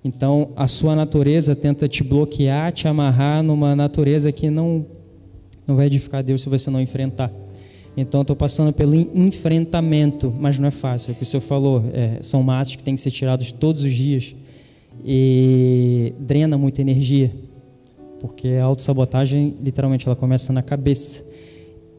Então 0.05 0.51
a 0.57 0.67
sua 0.67 0.95
natureza 0.95 1.55
tenta 1.57 1.89
te 1.89 2.03
bloquear, 2.03 2.73
te 2.73 2.87
amarrar 2.87 3.43
numa 3.43 3.75
natureza 3.75 4.31
que 4.31 4.51
não 4.51 4.87
não 5.67 5.77
vai 5.77 5.87
edificar 5.87 6.23
Deus 6.23 6.43
se 6.43 6.49
você 6.49 6.71
não 6.71 6.81
enfrentar. 6.81 7.33
Então, 7.97 8.23
estou 8.23 8.35
passando 8.35 8.73
pelo 8.73 8.95
enfrentamento, 8.95 10.33
mas 10.37 10.59
não 10.59 10.67
é 10.67 10.71
fácil. 10.71 11.11
É 11.11 11.13
o 11.13 11.17
que 11.17 11.23
o 11.23 11.27
senhor 11.27 11.41
falou, 11.41 11.85
é, 11.93 12.19
são 12.23 12.43
matos 12.43 12.75
que 12.75 12.83
têm 12.83 12.97
que 12.97 13.01
ser 13.01 13.11
tirados 13.13 13.53
todos 13.53 13.83
os 13.83 13.93
dias 13.93 14.35
e 15.05 16.13
drena 16.19 16.59
muita 16.59 16.81
energia, 16.81 17.31
porque 18.21 18.49
a 18.49 18.65
autossabotagem, 18.65 19.55
literalmente, 19.63 20.07
ela 20.07 20.17
começa 20.17 20.53
na 20.53 20.63
cabeça. 20.63 21.25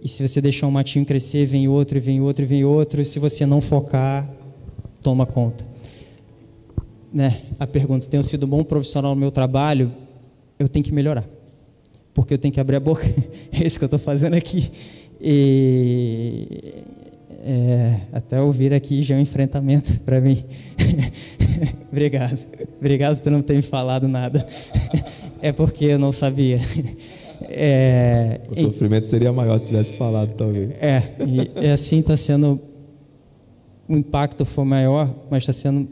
E 0.03 0.07
se 0.07 0.27
você 0.27 0.41
deixar 0.41 0.67
um 0.67 0.71
matinho 0.71 1.05
crescer, 1.05 1.45
vem 1.45 1.67
outro, 1.67 1.99
vem 1.99 2.19
outro, 2.19 2.45
vem 2.45 2.65
outro, 2.65 3.01
e 3.01 3.05
se 3.05 3.17
você 3.17 3.45
não 3.45 3.61
focar, 3.61 4.29
toma 5.05 5.27
conta. 5.27 5.63
Né? 7.13 7.43
A 7.59 7.67
pergunta: 7.67 8.07
tenho 8.07 8.23
sido 8.23 8.47
bom 8.47 8.63
profissional 8.63 9.13
no 9.13 9.21
meu 9.21 9.29
trabalho? 9.29 9.91
Eu 10.57 10.67
tenho 10.67 10.83
que 10.83 10.91
melhorar, 10.91 11.29
porque 12.11 12.33
eu 12.33 12.37
tenho 12.39 12.51
que 12.51 12.59
abrir 12.59 12.77
a 12.77 12.79
boca. 12.79 13.05
É 13.53 13.65
isso 13.65 13.77
que 13.77 13.85
eu 13.85 13.87
estou 13.87 13.99
fazendo 13.99 14.33
aqui. 14.33 14.69
E 15.21 16.73
é, 17.41 18.01
até 18.11 18.41
ouvir 18.41 18.73
aqui 18.73 19.01
já 19.01 19.15
é 19.15 19.17
um 19.17 19.21
enfrentamento 19.21 19.97
para 20.03 20.19
mim. 20.19 20.43
Obrigado. 21.89 22.39
Obrigado 22.79 23.21
por 23.21 23.31
não 23.31 23.41
ter 23.41 23.53
me 23.53 23.61
falado 23.61 24.07
nada. 24.07 24.45
é 25.41 25.53
porque 25.53 25.85
eu 25.85 25.99
não 25.99 26.11
sabia. 26.11 26.59
É, 27.43 28.41
o 28.49 28.59
sofrimento 28.59 29.07
seria 29.07 29.31
maior 29.31 29.59
se 29.59 29.67
tivesse 29.67 29.93
falado, 29.93 30.33
talvez. 30.33 30.71
É, 30.81 31.03
e, 31.25 31.65
e 31.65 31.69
assim 31.69 31.99
está 31.99 32.17
sendo 32.17 32.59
o 33.87 33.95
impacto 33.95 34.45
for 34.45 34.65
maior, 34.65 35.13
mas 35.29 35.43
está 35.43 35.53
sendo 35.53 35.87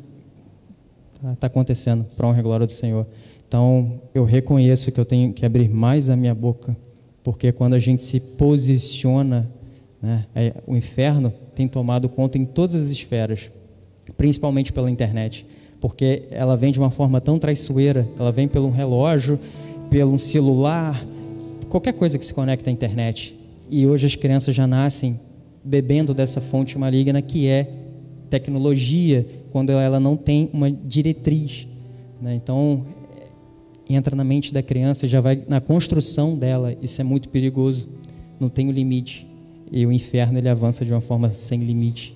está 1.16 1.36
tá 1.36 1.48
acontecendo 1.48 2.06
para 2.18 2.28
honra 2.28 2.40
e 2.40 2.44
glória 2.44 2.66
do 2.66 2.72
Senhor. 2.72 3.06
Então, 3.48 4.02
eu 4.14 4.26
reconheço 4.26 4.92
que 4.92 5.00
eu 5.00 5.06
tenho 5.06 5.32
que 5.32 5.46
abrir 5.46 5.70
mais 5.70 6.10
a 6.10 6.16
minha 6.16 6.34
boca, 6.34 6.76
porque 7.24 7.52
quando 7.52 7.76
a 7.76 7.80
gente 7.80 8.02
se 8.02 8.20
posiciona, 8.20 9.50
né, 10.02 10.26
é, 10.36 10.54
o 10.68 10.76
inferno 10.76 11.32
tem 11.56 11.68
tomado 11.68 12.10
conta 12.10 12.38
em 12.38 12.46
todas 12.46 12.76
as 12.76 12.90
esferas, 12.90 13.52
principalmente 14.18 14.74
pela 14.74 14.90
internet, 14.90 15.46
porque 15.80 16.24
ela 16.32 16.58
vem 16.58 16.72
de 16.72 16.80
uma 16.80 16.90
forma 16.90 17.22
tão 17.22 17.38
traiçoeira, 17.40 18.08
ela 18.20 18.32
vem 18.32 18.48
pelo 18.48 18.70
relógio, 18.70 19.40
pelo 19.90 20.18
celular, 20.18 21.06
qualquer 21.70 21.94
coisa 21.94 22.18
que 22.18 22.26
se 22.26 22.34
conecta 22.34 22.70
à 22.70 22.74
internet. 22.74 23.38
E 23.70 23.86
hoje 23.88 24.08
as 24.08 24.16
crianças 24.16 24.54
já 24.56 24.68
nascem 24.68 25.20
bebendo 25.64 26.14
dessa 26.14 26.42
fonte 26.42 26.78
maligna 26.78 27.22
que 27.22 27.48
é 27.48 27.83
tecnologia, 28.30 29.26
quando 29.52 29.72
ela 29.72 30.00
não 30.00 30.18
tem 30.18 30.50
uma 30.54 30.72
diretriz. 30.72 31.68
Né? 32.22 32.36
Então, 32.36 32.86
entra 33.90 34.16
na 34.16 34.24
mente 34.24 34.54
da 34.54 34.62
criança, 34.62 35.08
já 35.08 35.22
vai 35.22 35.44
na 35.48 35.60
construção 35.60 36.36
dela, 36.36 36.76
isso 36.82 37.00
é 37.02 37.04
muito 37.04 37.30
perigoso, 37.30 37.90
não 38.40 38.50
tem 38.50 38.68
o 38.70 38.72
limite. 38.72 39.28
E 39.72 39.86
o 39.86 39.92
inferno 39.92 40.38
ele 40.38 40.50
avança 40.50 40.86
de 40.86 40.92
uma 40.92 41.02
forma 41.02 41.30
sem 41.32 41.60
limite. 41.60 42.16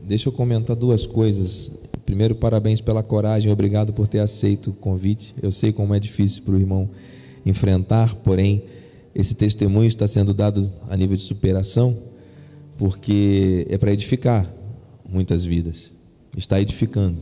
Deixa 0.00 0.28
eu 0.28 0.32
comentar 0.32 0.74
duas 0.74 1.06
coisas. 1.06 1.80
Primeiro, 2.04 2.34
parabéns 2.34 2.80
pela 2.80 3.02
coragem, 3.02 3.52
obrigado 3.52 3.92
por 3.92 4.08
ter 4.08 4.18
aceito 4.18 4.70
o 4.70 4.72
convite. 4.72 5.34
Eu 5.40 5.52
sei 5.52 5.72
como 5.72 5.94
é 5.94 6.00
difícil 6.00 6.42
para 6.42 6.54
o 6.54 6.58
irmão 6.58 6.88
enfrentar, 7.44 8.14
porém, 8.16 8.62
esse 9.14 9.34
testemunho 9.34 9.86
está 9.86 10.08
sendo 10.08 10.32
dado 10.32 10.70
a 10.88 10.96
nível 10.96 11.16
de 11.16 11.22
superação, 11.22 11.96
porque 12.78 13.66
é 13.68 13.76
para 13.76 13.92
edificar 13.92 14.50
muitas 15.12 15.44
vidas. 15.44 15.92
Está 16.36 16.60
edificando. 16.60 17.20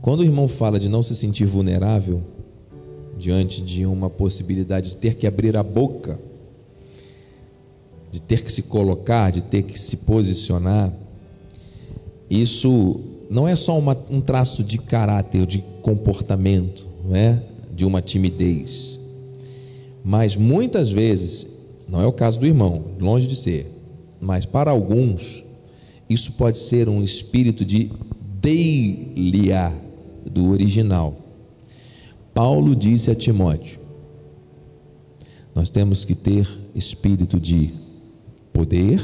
Quando 0.00 0.20
o 0.20 0.24
irmão 0.24 0.46
fala 0.46 0.78
de 0.78 0.88
não 0.88 1.02
se 1.02 1.14
sentir 1.16 1.44
vulnerável 1.44 2.22
diante 3.18 3.60
de 3.60 3.84
uma 3.84 4.08
possibilidade 4.08 4.90
de 4.90 4.96
ter 4.96 5.16
que 5.16 5.26
abrir 5.26 5.56
a 5.56 5.62
boca, 5.62 6.18
de 8.10 8.20
ter 8.20 8.44
que 8.44 8.52
se 8.52 8.62
colocar, 8.62 9.30
de 9.30 9.42
ter 9.42 9.62
que 9.62 9.78
se 9.78 9.98
posicionar, 9.98 10.92
isso 12.30 13.00
não 13.28 13.46
é 13.46 13.56
só 13.56 13.78
uma, 13.78 13.96
um 14.10 14.20
traço 14.20 14.62
de 14.62 14.78
caráter, 14.78 15.46
de 15.46 15.64
comportamento, 15.82 16.86
não 17.04 17.16
é? 17.16 17.42
de 17.74 17.84
uma 17.84 18.02
timidez. 18.02 19.00
Mas 20.04 20.36
muitas 20.36 20.90
vezes, 20.90 21.46
não 21.88 22.00
é 22.00 22.06
o 22.06 22.12
caso 22.12 22.38
do 22.38 22.46
irmão, 22.46 22.84
longe 23.00 23.26
de 23.26 23.36
ser, 23.36 23.70
mas 24.20 24.44
para 24.44 24.70
alguns, 24.70 25.44
isso 26.12 26.32
pode 26.32 26.58
ser 26.58 26.88
um 26.88 27.02
espírito 27.02 27.64
de 27.64 27.90
deilia 28.40 29.72
do 30.30 30.50
original. 30.50 31.16
Paulo 32.34 32.74
disse 32.74 33.10
a 33.10 33.14
Timóteo: 33.14 33.78
Nós 35.54 35.70
temos 35.70 36.04
que 36.04 36.14
ter 36.14 36.48
espírito 36.74 37.38
de 37.38 37.74
poder, 38.52 39.00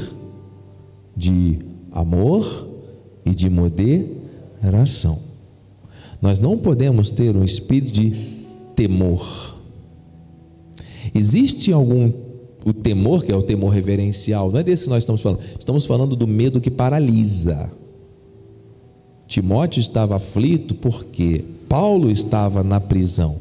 de 1.16 1.58
amor 1.92 2.68
e 3.24 3.34
de 3.34 3.48
moderação. 3.50 5.20
Nós 6.20 6.38
não 6.38 6.58
podemos 6.58 7.10
ter 7.10 7.36
um 7.36 7.44
espírito 7.44 7.92
de 7.92 8.44
temor. 8.74 9.56
Existe 11.14 11.72
algum 11.72 12.12
o 12.68 12.74
temor, 12.74 13.24
que 13.24 13.32
é 13.32 13.36
o 13.36 13.42
temor 13.42 13.70
reverencial, 13.70 14.50
não 14.50 14.60
é 14.60 14.62
desse 14.62 14.84
que 14.84 14.90
nós 14.90 15.02
estamos 15.02 15.20
falando. 15.20 15.40
Estamos 15.58 15.86
falando 15.86 16.14
do 16.14 16.26
medo 16.26 16.60
que 16.60 16.70
paralisa. 16.70 17.70
Timóteo 19.26 19.80
estava 19.80 20.16
aflito 20.16 20.74
porque 20.74 21.44
Paulo 21.68 22.10
estava 22.10 22.62
na 22.62 22.80
prisão. 22.80 23.36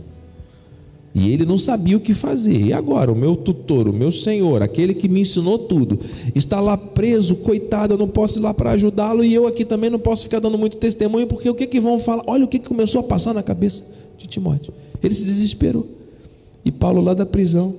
E 1.15 1.31
ele 1.31 1.45
não 1.45 1.57
sabia 1.57 1.97
o 1.97 1.99
que 1.99 2.13
fazer. 2.13 2.61
E 2.61 2.73
agora, 2.73 3.11
o 3.11 3.15
meu 3.15 3.35
tutor, 3.35 3.87
o 3.87 3.93
meu 3.93 4.11
senhor, 4.11 4.61
aquele 4.61 4.93
que 4.93 5.09
me 5.09 5.21
ensinou 5.21 5.57
tudo, 5.57 5.99
está 6.35 6.59
lá 6.59 6.77
preso, 6.77 7.35
coitado, 7.37 7.95
eu 7.95 7.97
não 7.97 8.07
posso 8.07 8.37
ir 8.37 8.41
lá 8.41 8.53
para 8.53 8.71
ajudá-lo 8.71 9.23
e 9.23 9.33
eu 9.33 9.47
aqui 9.47 9.65
também 9.65 9.89
não 9.89 9.97
posso 9.97 10.25
ficar 10.25 10.39
dando 10.39 10.59
muito 10.59 10.77
testemunho, 10.77 11.25
porque 11.25 11.49
o 11.49 11.55
que, 11.55 11.65
que 11.65 11.79
vão 11.79 11.99
falar? 11.99 12.23
Olha 12.27 12.45
o 12.45 12.47
que, 12.47 12.59
que 12.59 12.67
começou 12.67 13.01
a 13.01 13.03
passar 13.03 13.33
na 13.33 13.41
cabeça 13.41 13.83
de 14.15 14.27
Timóteo. 14.27 14.71
Ele 15.01 15.15
se 15.15 15.25
desesperou. 15.25 15.87
E 16.63 16.71
Paulo 16.71 17.01
lá 17.01 17.15
da 17.15 17.25
prisão, 17.25 17.73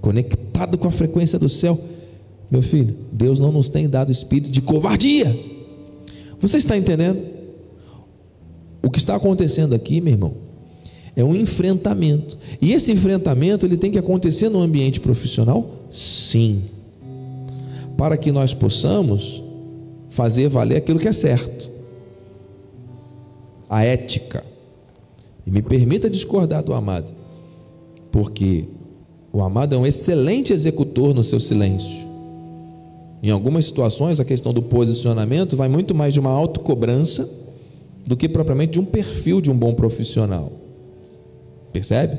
conectado 0.00 0.78
com 0.78 0.88
a 0.88 0.90
frequência 0.90 1.38
do 1.38 1.48
céu. 1.48 1.78
Meu 2.50 2.62
filho, 2.62 2.96
Deus 3.12 3.38
não 3.38 3.52
nos 3.52 3.68
tem 3.68 3.88
dado 3.88 4.10
espírito 4.10 4.50
de 4.50 4.60
covardia. 4.60 5.38
Você 6.40 6.56
está 6.56 6.76
entendendo? 6.76 7.22
O 8.82 8.90
que 8.90 8.98
está 8.98 9.14
acontecendo 9.14 9.74
aqui, 9.74 10.00
meu 10.00 10.14
irmão, 10.14 10.34
é 11.14 11.22
um 11.22 11.34
enfrentamento. 11.34 12.38
E 12.60 12.72
esse 12.72 12.90
enfrentamento 12.90 13.66
ele 13.66 13.76
tem 13.76 13.90
que 13.90 13.98
acontecer 13.98 14.48
no 14.48 14.60
ambiente 14.60 15.00
profissional? 15.00 15.86
Sim. 15.90 16.64
Para 17.96 18.16
que 18.16 18.32
nós 18.32 18.54
possamos 18.54 19.42
fazer 20.08 20.48
valer 20.48 20.76
aquilo 20.76 20.98
que 20.98 21.08
é 21.08 21.12
certo. 21.12 21.70
A 23.68 23.84
ética. 23.84 24.44
E 25.46 25.50
me 25.50 25.62
permita 25.62 26.10
discordar 26.10 26.62
do 26.62 26.74
amado, 26.74 27.12
porque 28.10 28.66
o 29.32 29.42
amado 29.42 29.74
é 29.74 29.78
um 29.78 29.86
excelente 29.86 30.52
executor 30.52 31.14
no 31.14 31.22
seu 31.22 31.38
silêncio. 31.38 32.08
Em 33.22 33.30
algumas 33.30 33.66
situações, 33.66 34.18
a 34.18 34.24
questão 34.24 34.52
do 34.52 34.62
posicionamento 34.62 35.56
vai 35.56 35.68
muito 35.68 35.94
mais 35.94 36.14
de 36.14 36.20
uma 36.20 36.30
autocobrança 36.30 37.28
do 38.06 38.16
que 38.16 38.28
propriamente 38.28 38.72
de 38.72 38.80
um 38.80 38.84
perfil 38.84 39.40
de 39.40 39.50
um 39.50 39.56
bom 39.56 39.74
profissional. 39.74 40.50
Percebe? 41.72 42.18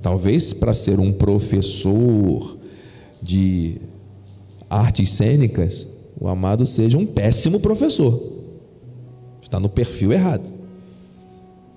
Talvez 0.00 0.52
para 0.52 0.74
ser 0.74 1.00
um 1.00 1.12
professor 1.12 2.58
de 3.22 3.80
artes 4.68 5.10
cênicas, 5.10 5.86
o 6.20 6.28
amado 6.28 6.66
seja 6.66 6.98
um 6.98 7.06
péssimo 7.06 7.58
professor. 7.58 8.20
Está 9.40 9.58
no 9.58 9.68
perfil 9.68 10.12
errado. 10.12 10.52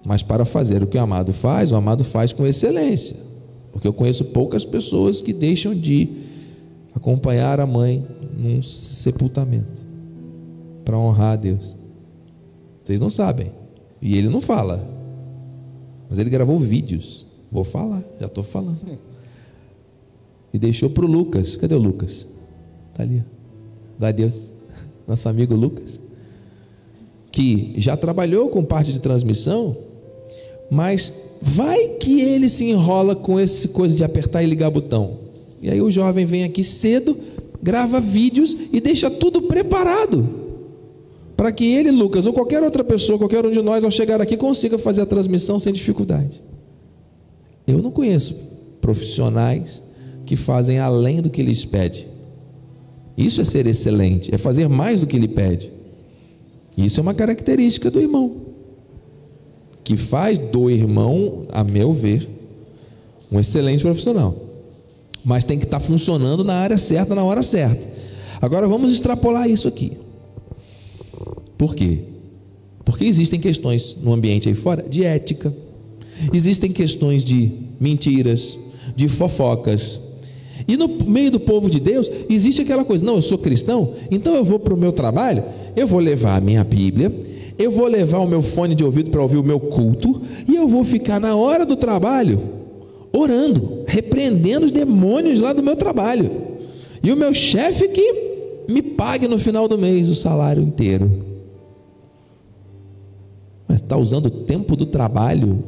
Mas 0.06 0.22
para 0.22 0.46
fazer 0.46 0.84
o 0.84 0.88
que 0.88 0.98
o 0.98 1.02
amado 1.02 1.34
faz, 1.34 1.72
o 1.72 1.76
amado 1.76 2.04
faz 2.04 2.32
com 2.32 2.46
excelência. 2.46 3.16
Porque 3.76 3.90
eu 3.90 3.92
conheço 3.92 4.24
poucas 4.24 4.64
pessoas 4.64 5.20
que 5.20 5.34
deixam 5.34 5.76
de 5.76 6.08
acompanhar 6.94 7.60
a 7.60 7.68
mãe 7.68 8.08
num 8.38 8.62
sepultamento 8.62 9.86
para 10.86 10.98
honrar 10.98 11.34
a 11.34 11.36
Deus. 11.36 11.76
Vocês 12.82 13.02
não 13.02 13.10
sabem. 13.10 13.52
E 14.02 14.18
ele 14.18 14.30
não 14.30 14.40
fala. 14.40 14.88
Mas 16.10 16.18
ele 16.18 16.30
gravou 16.30 16.58
vídeos. 16.58 17.28
Vou 17.52 17.66
falar, 17.66 18.02
já 18.18 18.28
estou 18.28 18.46
falando. 18.46 18.98
E 20.54 20.58
deixou 20.58 20.90
para 20.90 21.04
o 21.04 21.08
Lucas. 21.08 21.58
Cadê 21.58 21.76
o 21.76 21.80
Lucas? 21.80 22.26
Está 22.94 23.04
ali. 23.04 23.26
Glória 24.00 24.14
a 24.14 24.18
Deus. 24.18 24.56
Nosso 25.06 25.28
amigo 25.28 25.54
Lucas. 25.54 26.00
Que 27.30 27.74
já 27.76 27.98
trabalhou 27.98 28.48
com 28.48 28.64
parte 28.64 28.94
de 28.94 29.02
transmissão 29.02 29.76
mas 30.70 31.14
vai 31.42 31.90
que 32.00 32.22
ele 32.22 32.50
se 32.50 32.66
enrola 32.66 33.16
com 33.16 33.40
essa 33.40 33.68
coisa 33.68 33.96
de 33.96 34.04
apertar 34.04 34.44
e 34.44 34.48
ligar 34.48 34.70
botão. 34.70 35.20
E 35.62 35.70
aí 35.70 35.82
o 35.82 35.92
jovem 35.92 36.26
vem 36.26 36.44
aqui 36.44 36.64
cedo, 36.64 37.18
grava 37.62 38.00
vídeos 38.00 38.56
e 38.72 38.80
deixa 38.80 39.10
tudo 39.10 39.44
preparado. 39.44 40.28
Para 41.36 41.52
que 41.52 41.66
ele, 41.66 41.92
Lucas, 41.92 42.26
ou 42.26 42.34
qualquer 42.34 42.64
outra 42.64 42.84
pessoa, 42.84 43.18
qualquer 43.18 43.46
um 43.46 43.52
de 43.52 43.62
nós, 43.62 43.84
ao 43.84 43.92
chegar 43.92 44.22
aqui, 44.22 44.38
consiga 44.38 44.78
fazer 44.78 45.02
a 45.02 45.06
transmissão 45.06 45.60
sem 45.60 45.74
dificuldade. 45.74 46.42
Eu 47.68 47.82
não 47.82 47.92
conheço 47.92 48.36
profissionais 48.80 49.82
que 50.26 50.36
fazem 50.36 50.80
além 50.80 51.22
do 51.22 51.30
que 51.30 51.42
lhes 51.42 51.66
pede. 51.66 52.08
Isso 53.18 53.42
é 53.42 53.44
ser 53.44 53.68
excelente, 53.68 54.34
é 54.34 54.38
fazer 54.38 54.68
mais 54.68 55.02
do 55.02 55.08
que 55.08 55.18
lhe 55.18 55.28
pede. 55.28 55.72
Isso 56.78 57.00
é 57.00 57.04
uma 57.04 57.14
característica 57.14 57.90
do 57.90 58.00
irmão 58.02 58.55
que 59.86 59.96
faz 59.96 60.38
do 60.40 60.68
irmão, 60.70 61.46
a 61.54 61.64
meu 61.64 61.94
ver, 61.94 62.28
um 63.32 63.40
excelente 63.40 63.84
profissional. 63.84 64.36
Mas 65.24 65.44
tem 65.44 65.60
que 65.60 65.66
estar 65.66 65.80
funcionando 65.80 66.44
na 66.44 66.56
área 66.56 66.78
certa, 66.78 67.14
na 67.14 67.24
hora 67.24 67.44
certa. 67.44 67.88
Agora 68.42 68.68
vamos 68.68 68.92
extrapolar 68.92 69.48
isso 69.48 69.68
aqui. 69.68 69.94
Por 71.56 71.76
quê? 71.76 72.00
Porque 72.84 73.06
existem 73.06 73.40
questões 73.40 73.96
no 74.02 74.12
ambiente 74.12 74.50
aí 74.50 74.56
fora 74.56 74.84
de 74.90 75.04
ética, 75.04 75.54
existem 76.34 76.72
questões 76.72 77.24
de 77.24 77.52
mentiras, 77.80 78.58
de 78.96 79.08
fofocas. 79.08 80.00
E 80.68 80.76
no 80.76 80.88
meio 80.88 81.30
do 81.30 81.40
povo 81.40 81.70
de 81.70 81.80
Deus 81.80 82.10
existe 82.28 82.62
aquela 82.62 82.84
coisa: 82.84 83.06
não, 83.06 83.16
eu 83.16 83.22
sou 83.22 83.38
cristão, 83.38 83.94
então 84.10 84.36
eu 84.36 84.44
vou 84.44 84.60
para 84.60 84.74
o 84.74 84.78
meu 84.78 84.92
trabalho, 84.92 85.44
eu 85.76 85.86
vou 85.86 86.00
levar 86.00 86.38
a 86.38 86.42
minha 86.42 86.64
Bíblia, 86.64 87.12
eu 87.58 87.72
vou 87.72 87.88
levar 87.88 88.20
o 88.20 88.28
meu 88.28 88.42
fone 88.42 88.76
de 88.76 88.84
ouvido 88.84 89.10
para 89.10 89.22
ouvir 89.22 89.38
o 89.38 89.44
meu 89.44 89.60
culto 89.60 90.22
e 90.48 90.56
eu 90.56 90.68
vou 90.68 90.84
ficar 90.84 91.20
na 91.20 91.36
hora 91.36 91.66
do 91.66 91.76
trabalho 91.76 92.56
orando, 93.16 93.84
repreendendo 93.88 94.66
os 94.66 94.72
demônios 94.72 95.40
lá 95.40 95.54
do 95.54 95.64
meu 95.64 95.76
trabalho. 95.76 96.30
E 97.02 97.12
o 97.12 97.16
meu 97.16 97.34
chefe 97.34 97.88
que 97.88 98.66
me 98.68 98.82
pague 98.82 99.28
no 99.28 99.40
final 99.40 99.68
do 99.68 99.78
mês 99.78 100.10
o 100.10 100.16
salário 100.16 100.62
inteiro. 100.62 101.24
Mas 103.68 103.82
está 103.82 103.96
usando 103.96 104.26
o 104.28 104.32
tempo 104.32 104.76
do 104.76 104.86
trabalho 104.86 105.64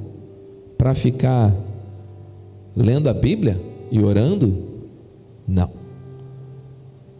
para 0.78 0.94
ficar 0.94 1.56
lendo 2.76 3.08
a 3.08 3.14
Bíblia 3.14 3.60
e 3.92 4.04
orando? 4.04 4.66
Não. 5.48 5.70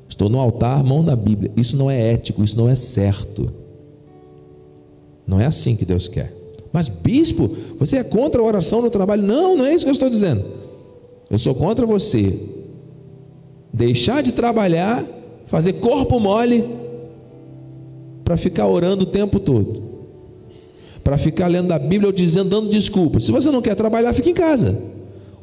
Estou 0.10 0.30
no 0.30 0.40
altar, 0.40 0.84
mão 0.84 1.02
na 1.02 1.16
Bíblia. 1.16 1.52
Isso 1.56 1.78
não 1.78 1.90
é 1.90 2.14
ético, 2.14 2.44
isso 2.44 2.58
não 2.58 2.68
é 2.68 2.76
certo. 2.76 3.52
Não 5.28 5.42
é 5.42 5.46
assim 5.46 5.76
que 5.76 5.86
Deus 5.86 6.08
quer. 6.08 6.34
Mas, 6.72 6.88
bispo, 6.90 7.56
você 7.78 7.98
é 7.98 8.04
contra 8.04 8.42
a 8.42 8.46
oração 8.46 8.82
no 8.82 8.90
trabalho? 8.90 9.24
Não, 9.24 9.58
não 9.58 9.66
é 9.66 9.74
isso 9.74 9.84
que 9.84 9.90
eu 9.90 9.94
estou 9.94 10.10
dizendo. 10.10 10.44
Eu 11.30 11.38
sou 11.38 11.54
contra 11.54 11.86
você 11.86 12.40
deixar 13.74 14.24
de 14.24 14.32
trabalhar, 14.32 15.04
fazer 15.46 15.74
corpo 15.74 16.20
mole, 16.20 16.64
para 18.24 18.36
ficar 18.38 18.68
orando 18.68 19.04
o 19.04 19.08
tempo 19.08 19.40
todo, 19.40 19.84
para 21.04 21.18
ficar 21.18 21.48
lendo 21.48 21.72
a 21.72 21.80
Bíblia 21.80 22.08
ou 22.08 22.12
dizendo, 22.12 22.50
dando 22.50 22.70
desculpas. 22.70 23.26
Se 23.26 23.32
você 23.32 23.52
não 23.52 23.62
quer 23.62 23.76
trabalhar, 23.76 24.14
fique 24.14 24.32
em 24.32 24.34
casa. 24.34 24.78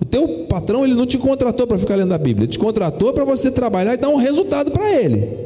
O 0.01 0.05
teu 0.05 0.47
patrão 0.49 0.85
ele 0.85 0.95
não 0.95 1.07
te 1.07 1.17
contratou 1.17 1.67
para 1.67 1.79
ficar 1.79 1.95
lendo 1.95 2.13
a 2.13 2.19
Bíblia, 2.19 2.45
ele 2.45 2.53
te 2.53 2.59
contratou 2.59 3.13
para 3.13 3.25
você 3.25 3.51
trabalhar 3.51 3.95
e 3.95 3.97
dar 3.97 4.09
um 4.09 4.17
resultado 4.17 4.71
para 4.71 4.91
ele. 4.93 5.45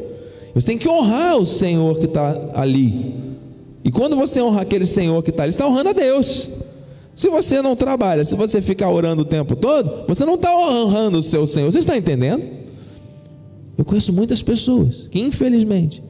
Você 0.53 0.67
tem 0.67 0.77
que 0.77 0.89
honrar 0.89 1.37
o 1.37 1.45
Senhor 1.45 1.97
que 1.97 2.05
está 2.05 2.51
ali. 2.55 3.15
E 3.83 3.91
quando 3.91 4.15
você 4.15 4.41
honra 4.41 4.61
aquele 4.61 4.85
Senhor 4.85 5.21
que 5.23 5.29
está 5.29 5.43
ali, 5.43 5.51
está 5.51 5.67
honrando 5.67 5.89
a 5.89 5.93
Deus. 5.93 6.49
Se 7.15 7.29
você 7.29 7.61
não 7.61 7.75
trabalha, 7.75 8.23
se 8.23 8.35
você 8.35 8.61
ficar 8.61 8.89
orando 8.89 9.23
o 9.23 9.25
tempo 9.25 9.55
todo, 9.55 10.05
você 10.07 10.25
não 10.25 10.35
está 10.35 10.55
honrando 10.55 11.17
o 11.17 11.23
seu 11.23 11.45
Senhor. 11.45 11.71
Você 11.71 11.79
está 11.79 11.97
entendendo? 11.97 12.47
Eu 13.77 13.85
conheço 13.85 14.11
muitas 14.11 14.41
pessoas 14.41 15.07
que, 15.09 15.19
infelizmente, 15.19 16.03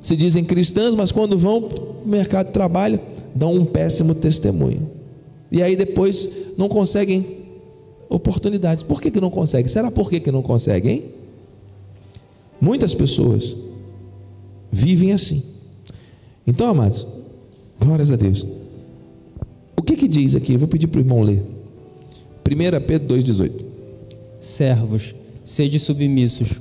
se 0.00 0.16
dizem 0.16 0.44
cristãs, 0.44 0.94
mas 0.94 1.12
quando 1.12 1.38
vão 1.38 1.62
para 1.62 1.80
o 1.80 2.02
mercado 2.04 2.46
de 2.48 2.52
trabalho, 2.52 3.00
dão 3.34 3.54
um 3.54 3.64
péssimo 3.64 4.14
testemunho. 4.14 4.90
E 5.50 5.62
aí 5.62 5.76
depois 5.76 6.28
não 6.56 6.68
conseguem 6.68 7.42
oportunidades. 8.08 8.82
Por 8.82 9.00
que, 9.00 9.10
que 9.10 9.20
não 9.20 9.30
conseguem? 9.30 9.68
Será 9.68 9.90
por 9.90 10.10
que, 10.10 10.20
que 10.20 10.32
não 10.32 10.42
conseguem? 10.42 11.04
Muitas 12.60 12.94
pessoas 12.94 13.56
vivem 14.70 15.12
assim. 15.12 15.51
Então, 16.46 16.68
amados, 16.68 17.06
glórias 17.80 18.10
a 18.10 18.16
Deus. 18.16 18.44
O 19.76 19.82
que 19.82 19.96
que 19.96 20.08
diz 20.08 20.34
aqui? 20.34 20.52
Eu 20.52 20.58
vou 20.58 20.68
pedir 20.68 20.86
para 20.86 20.98
o 20.98 21.02
irmão 21.02 21.20
ler. 21.20 21.42
1 22.48 22.86
Pedro 22.86 23.16
2,18. 23.16 23.64
Servos, 24.38 25.14
sede 25.44 25.78
submissos, 25.78 26.60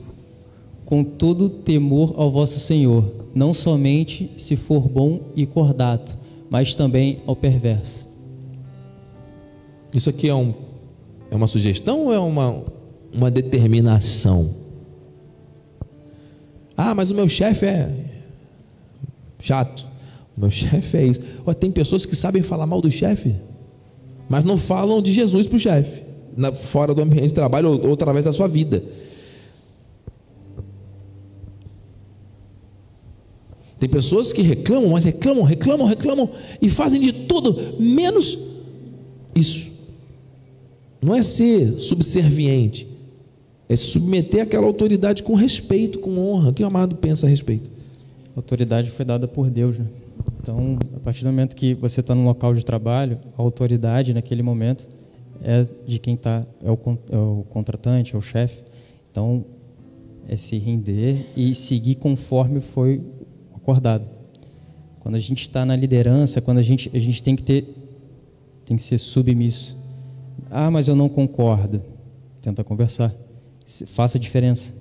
com 0.85 1.03
todo 1.03 1.49
temor 1.49 2.13
ao 2.15 2.29
vosso 2.29 2.59
Senhor, 2.59 3.05
não 3.33 3.53
somente 3.53 4.31
se 4.37 4.55
for 4.55 4.87
bom 4.87 5.21
e 5.35 5.45
cordato, 5.45 6.15
mas 6.49 6.75
também 6.75 7.19
ao 7.25 7.35
perverso. 7.35 8.07
Isso 9.95 10.09
aqui 10.09 10.29
é, 10.29 10.35
um, 10.35 10.53
é 11.29 11.35
uma 11.35 11.47
sugestão 11.47 12.05
ou 12.05 12.13
é 12.13 12.19
uma, 12.19 12.63
uma 13.11 13.31
determinação? 13.31 14.53
Ah, 16.77 16.93
mas 16.93 17.11
o 17.11 17.15
meu 17.15 17.27
chefe 17.27 17.65
é 17.65 18.10
chato. 19.41 19.85
Meu 20.37 20.49
chefe 20.51 20.97
é 20.97 21.05
isso. 21.05 21.21
Ó, 21.45 21.53
tem 21.53 21.71
pessoas 21.71 22.05
que 22.05 22.15
sabem 22.15 22.41
falar 22.41 22.65
mal 22.65 22.81
do 22.81 22.89
chefe, 22.89 23.35
mas 24.29 24.43
não 24.43 24.57
falam 24.57 25.01
de 25.01 25.11
Jesus 25.11 25.47
para 25.47 25.57
o 25.57 25.59
chefe, 25.59 26.03
fora 26.63 26.93
do 26.93 27.01
ambiente 27.01 27.29
de 27.29 27.33
trabalho 27.33 27.71
ou, 27.71 27.87
ou 27.87 27.93
através 27.93 28.25
da 28.25 28.31
sua 28.31 28.47
vida. 28.47 28.83
Tem 33.77 33.89
pessoas 33.89 34.31
que 34.31 34.43
reclamam, 34.43 34.91
mas 34.91 35.05
reclamam, 35.05 35.43
reclamam, 35.43 35.87
reclamam 35.87 36.29
e 36.61 36.69
fazem 36.69 37.01
de 37.01 37.11
tudo, 37.11 37.57
menos 37.79 38.37
isso. 39.35 39.71
Não 41.01 41.15
é 41.15 41.23
ser 41.23 41.79
subserviente, 41.79 42.87
é 43.67 43.75
se 43.75 43.85
submeter 43.85 44.43
àquela 44.43 44.67
autoridade 44.67 45.23
com 45.23 45.33
respeito, 45.33 45.97
com 45.97 46.19
honra. 46.19 46.51
O 46.51 46.53
que 46.53 46.63
o 46.63 46.67
amado 46.67 46.95
pensa 46.95 47.25
a 47.25 47.29
respeito? 47.29 47.71
A 48.35 48.39
autoridade 48.39 48.89
foi 48.89 49.05
dada 49.05 49.27
por 49.27 49.49
Deus, 49.49 49.77
né? 49.77 49.85
Então, 50.41 50.77
a 50.95 50.99
partir 50.99 51.23
do 51.23 51.27
momento 51.27 51.55
que 51.55 51.73
você 51.73 51.99
está 51.99 52.15
no 52.15 52.23
local 52.23 52.53
de 52.53 52.65
trabalho, 52.65 53.19
a 53.37 53.41
autoridade 53.41 54.13
naquele 54.13 54.41
momento 54.41 54.89
é 55.43 55.65
de 55.85 55.99
quem 55.99 56.15
está, 56.15 56.45
é, 56.63 56.67
é 56.67 57.17
o 57.17 57.45
contratante, 57.49 58.15
é 58.15 58.17
o 58.17 58.21
chefe. 58.21 58.63
Então, 59.11 59.45
é 60.27 60.35
se 60.35 60.57
render 60.57 61.27
e 61.35 61.53
seguir 61.53 61.95
conforme 61.95 62.61
foi 62.61 63.01
acordado. 63.53 64.05
Quando 64.99 65.15
a 65.15 65.19
gente 65.19 65.41
está 65.41 65.65
na 65.65 65.75
liderança, 65.75 66.41
quando 66.41 66.59
a 66.59 66.61
gente, 66.61 66.89
a 66.93 66.99
gente 66.99 67.21
tem 67.21 67.35
que 67.35 67.43
ter, 67.43 67.65
tem 68.65 68.77
que 68.77 68.83
ser 68.83 68.97
submisso. 68.97 69.77
Ah, 70.49 70.71
mas 70.71 70.87
eu 70.87 70.95
não 70.95 71.09
concordo. 71.09 71.81
Tenta 72.41 72.63
conversar. 72.63 73.13
Faça 73.87 74.17
a 74.17 74.21
diferença. 74.21 74.73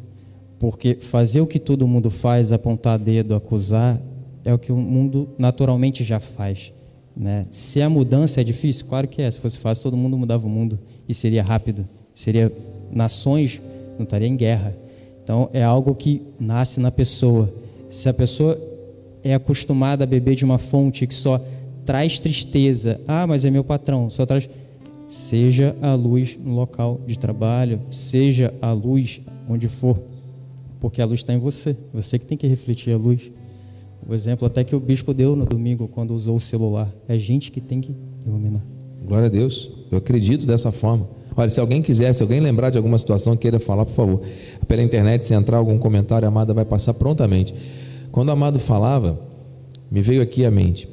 Porque 0.60 0.94
fazer 0.94 1.40
o 1.40 1.46
que 1.46 1.58
todo 1.58 1.88
mundo 1.88 2.10
faz, 2.10 2.52
apontar 2.52 2.98
dedo, 2.98 3.34
acusar, 3.34 4.00
é 4.44 4.54
o 4.54 4.58
que 4.58 4.70
o 4.70 4.76
mundo 4.76 5.30
naturalmente 5.36 6.04
já 6.04 6.20
faz. 6.20 6.72
Né? 7.16 7.42
Se 7.50 7.82
a 7.82 7.90
mudança 7.90 8.40
é 8.40 8.44
difícil, 8.44 8.86
claro 8.86 9.08
que 9.08 9.20
é. 9.20 9.28
Se 9.28 9.40
fosse 9.40 9.58
fácil, 9.58 9.82
todo 9.82 9.96
mundo 9.96 10.16
mudava 10.16 10.46
o 10.46 10.50
mundo 10.50 10.78
e 11.08 11.14
seria 11.14 11.42
rápido. 11.42 11.88
Seria 12.14 12.52
nações 12.92 13.60
não 14.00 14.04
estaria 14.04 14.28
em 14.28 14.36
guerra. 14.36 14.74
Então 15.22 15.50
é 15.52 15.62
algo 15.62 15.94
que 15.94 16.22
nasce 16.38 16.80
na 16.80 16.90
pessoa. 16.90 17.52
Se 17.88 18.08
a 18.08 18.14
pessoa 18.14 18.58
é 19.22 19.34
acostumada 19.34 20.04
a 20.04 20.06
beber 20.06 20.34
de 20.34 20.44
uma 20.44 20.58
fonte 20.58 21.06
que 21.06 21.14
só 21.14 21.40
traz 21.84 22.18
tristeza. 22.18 23.00
Ah, 23.06 23.26
mas 23.26 23.44
é 23.44 23.50
meu 23.50 23.64
patrão, 23.64 24.08
só 24.10 24.24
traz. 24.24 24.48
Seja 25.06 25.74
a 25.82 25.94
luz 25.94 26.38
no 26.42 26.54
local 26.54 27.00
de 27.06 27.18
trabalho, 27.18 27.80
seja 27.90 28.54
a 28.62 28.72
luz 28.72 29.20
onde 29.48 29.68
for, 29.68 29.98
porque 30.80 31.00
a 31.02 31.04
luz 31.04 31.20
está 31.20 31.32
em 31.32 31.38
você. 31.38 31.76
Você 31.92 32.18
que 32.18 32.26
tem 32.26 32.36
que 32.36 32.46
refletir 32.46 32.92
a 32.92 32.96
luz. 32.96 33.30
O 34.08 34.14
exemplo 34.14 34.46
até 34.46 34.64
que 34.64 34.74
o 34.74 34.80
bispo 34.80 35.12
deu 35.12 35.36
no 35.36 35.44
domingo 35.44 35.86
quando 35.86 36.12
usou 36.12 36.36
o 36.36 36.40
celular. 36.40 36.90
É 37.06 37.18
gente 37.18 37.52
que 37.52 37.60
tem 37.60 37.80
que 37.80 37.94
iluminar. 38.26 38.62
Glória 39.06 39.26
a 39.26 39.30
Deus. 39.30 39.70
Eu 39.90 39.98
acredito 39.98 40.46
dessa 40.46 40.72
forma. 40.72 41.08
Olha, 41.36 41.48
se 41.48 41.60
alguém 41.60 41.80
quiser, 41.80 42.12
se 42.12 42.22
alguém 42.22 42.40
lembrar 42.40 42.70
de 42.70 42.76
alguma 42.76 42.98
situação 42.98 43.36
queira 43.36 43.60
falar, 43.60 43.84
por 43.84 43.94
favor, 43.94 44.22
pela 44.66 44.82
internet, 44.82 45.24
se 45.24 45.34
entrar 45.34 45.58
algum 45.58 45.78
comentário, 45.78 46.26
a 46.26 46.28
amada 46.28 46.52
vai 46.52 46.64
passar 46.64 46.94
prontamente. 46.94 47.54
Quando 48.10 48.30
o 48.30 48.32
amado 48.32 48.58
falava, 48.58 49.20
me 49.90 50.02
veio 50.02 50.22
aqui 50.22 50.44
à 50.44 50.50
mente: 50.50 50.88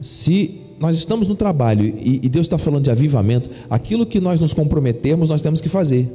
se 0.00 0.60
nós 0.78 0.96
estamos 0.96 1.26
no 1.26 1.34
trabalho 1.34 1.84
e, 1.86 2.28
Deus 2.28 2.46
está 2.46 2.58
falando 2.58 2.84
de 2.84 2.90
avivamento, 2.90 3.50
aquilo 3.68 4.06
que 4.06 4.20
nós 4.20 4.40
nos 4.40 4.52
comprometermos, 4.52 5.30
nós 5.30 5.42
temos 5.42 5.60
que 5.60 5.68
fazer. 5.68 6.08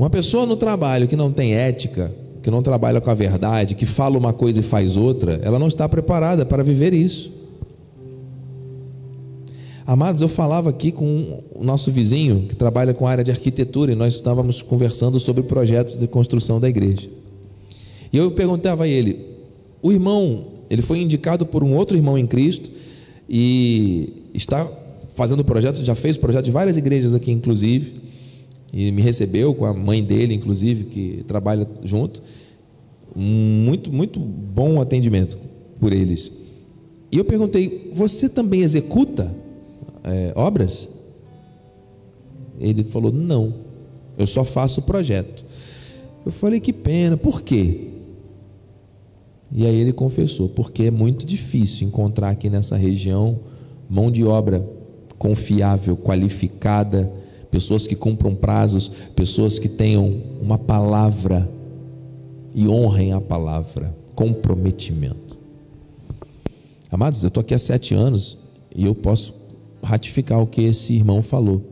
Uma 0.00 0.08
pessoa 0.08 0.46
no 0.46 0.56
trabalho 0.56 1.06
que 1.06 1.14
não 1.14 1.30
tem 1.30 1.54
ética, 1.54 2.10
que 2.42 2.50
não 2.50 2.62
trabalha 2.62 3.02
com 3.02 3.10
a 3.10 3.14
verdade, 3.14 3.74
que 3.74 3.84
fala 3.84 4.16
uma 4.16 4.32
coisa 4.32 4.60
e 4.60 4.62
faz 4.62 4.96
outra, 4.96 5.38
ela 5.42 5.58
não 5.58 5.66
está 5.66 5.86
preparada 5.86 6.46
para 6.46 6.62
viver 6.62 6.94
isso. 6.94 7.30
Amados, 9.86 10.22
eu 10.22 10.28
falava 10.28 10.70
aqui 10.70 10.90
com 10.90 11.42
o 11.54 11.62
nosso 11.62 11.90
vizinho 11.90 12.46
que 12.48 12.56
trabalha 12.56 12.94
com 12.94 13.06
a 13.06 13.10
área 13.10 13.22
de 13.22 13.30
arquitetura 13.30 13.92
e 13.92 13.94
nós 13.94 14.14
estávamos 14.14 14.62
conversando 14.62 15.20
sobre 15.20 15.42
projetos 15.42 15.98
de 15.98 16.06
construção 16.06 16.58
da 16.58 16.66
igreja. 16.66 17.10
E 18.10 18.16
eu 18.16 18.30
perguntava 18.30 18.84
a 18.84 18.88
ele: 18.88 19.20
o 19.82 19.92
irmão, 19.92 20.46
ele 20.70 20.80
foi 20.80 21.00
indicado 21.00 21.44
por 21.44 21.62
um 21.62 21.76
outro 21.76 21.94
irmão 21.94 22.16
em 22.16 22.26
Cristo 22.26 22.70
e 23.28 24.30
está 24.32 24.66
fazendo 25.14 25.44
projeto, 25.44 25.84
já 25.84 25.94
fez 25.94 26.16
projeto 26.16 26.46
de 26.46 26.50
várias 26.50 26.78
igrejas 26.78 27.12
aqui, 27.12 27.30
inclusive, 27.30 28.08
e 28.72 28.90
me 28.92 29.02
recebeu 29.02 29.54
com 29.54 29.64
a 29.64 29.74
mãe 29.74 30.02
dele, 30.02 30.34
inclusive, 30.34 30.84
que 30.84 31.24
trabalha 31.26 31.66
junto. 31.84 32.22
Muito, 33.14 33.92
muito 33.92 34.20
bom 34.20 34.80
atendimento 34.80 35.36
por 35.80 35.92
eles. 35.92 36.30
E 37.10 37.18
eu 37.18 37.24
perguntei: 37.24 37.90
você 37.92 38.28
também 38.28 38.62
executa 38.62 39.34
é, 40.04 40.32
obras? 40.36 40.88
Ele 42.58 42.84
falou: 42.84 43.10
não, 43.10 43.54
eu 44.16 44.26
só 44.26 44.44
faço 44.44 44.82
projeto. 44.82 45.44
Eu 46.24 46.30
falei: 46.30 46.60
que 46.60 46.72
pena, 46.72 47.16
por 47.16 47.42
quê? 47.42 47.88
E 49.52 49.66
aí 49.66 49.74
ele 49.80 49.92
confessou, 49.92 50.48
porque 50.48 50.84
é 50.84 50.90
muito 50.92 51.26
difícil 51.26 51.88
encontrar 51.88 52.30
aqui 52.30 52.48
nessa 52.48 52.76
região 52.76 53.40
mão 53.88 54.08
de 54.08 54.24
obra 54.24 54.64
confiável, 55.18 55.96
qualificada, 55.96 57.12
pessoas 57.50 57.86
que 57.86 57.94
cumpram 57.94 58.34
prazos, 58.34 58.90
pessoas 59.14 59.58
que 59.58 59.68
tenham 59.68 60.22
uma 60.40 60.58
palavra 60.58 61.50
e 62.54 62.68
honrem 62.68 63.12
a 63.12 63.20
palavra, 63.20 63.94
comprometimento. 64.14 65.38
Amados, 66.90 67.22
eu 67.22 67.28
estou 67.28 67.40
aqui 67.40 67.54
há 67.54 67.58
sete 67.58 67.94
anos 67.94 68.36
e 68.74 68.84
eu 68.84 68.94
posso 68.94 69.34
ratificar 69.82 70.40
o 70.40 70.46
que 70.46 70.62
esse 70.62 70.92
irmão 70.92 71.22
falou. 71.22 71.62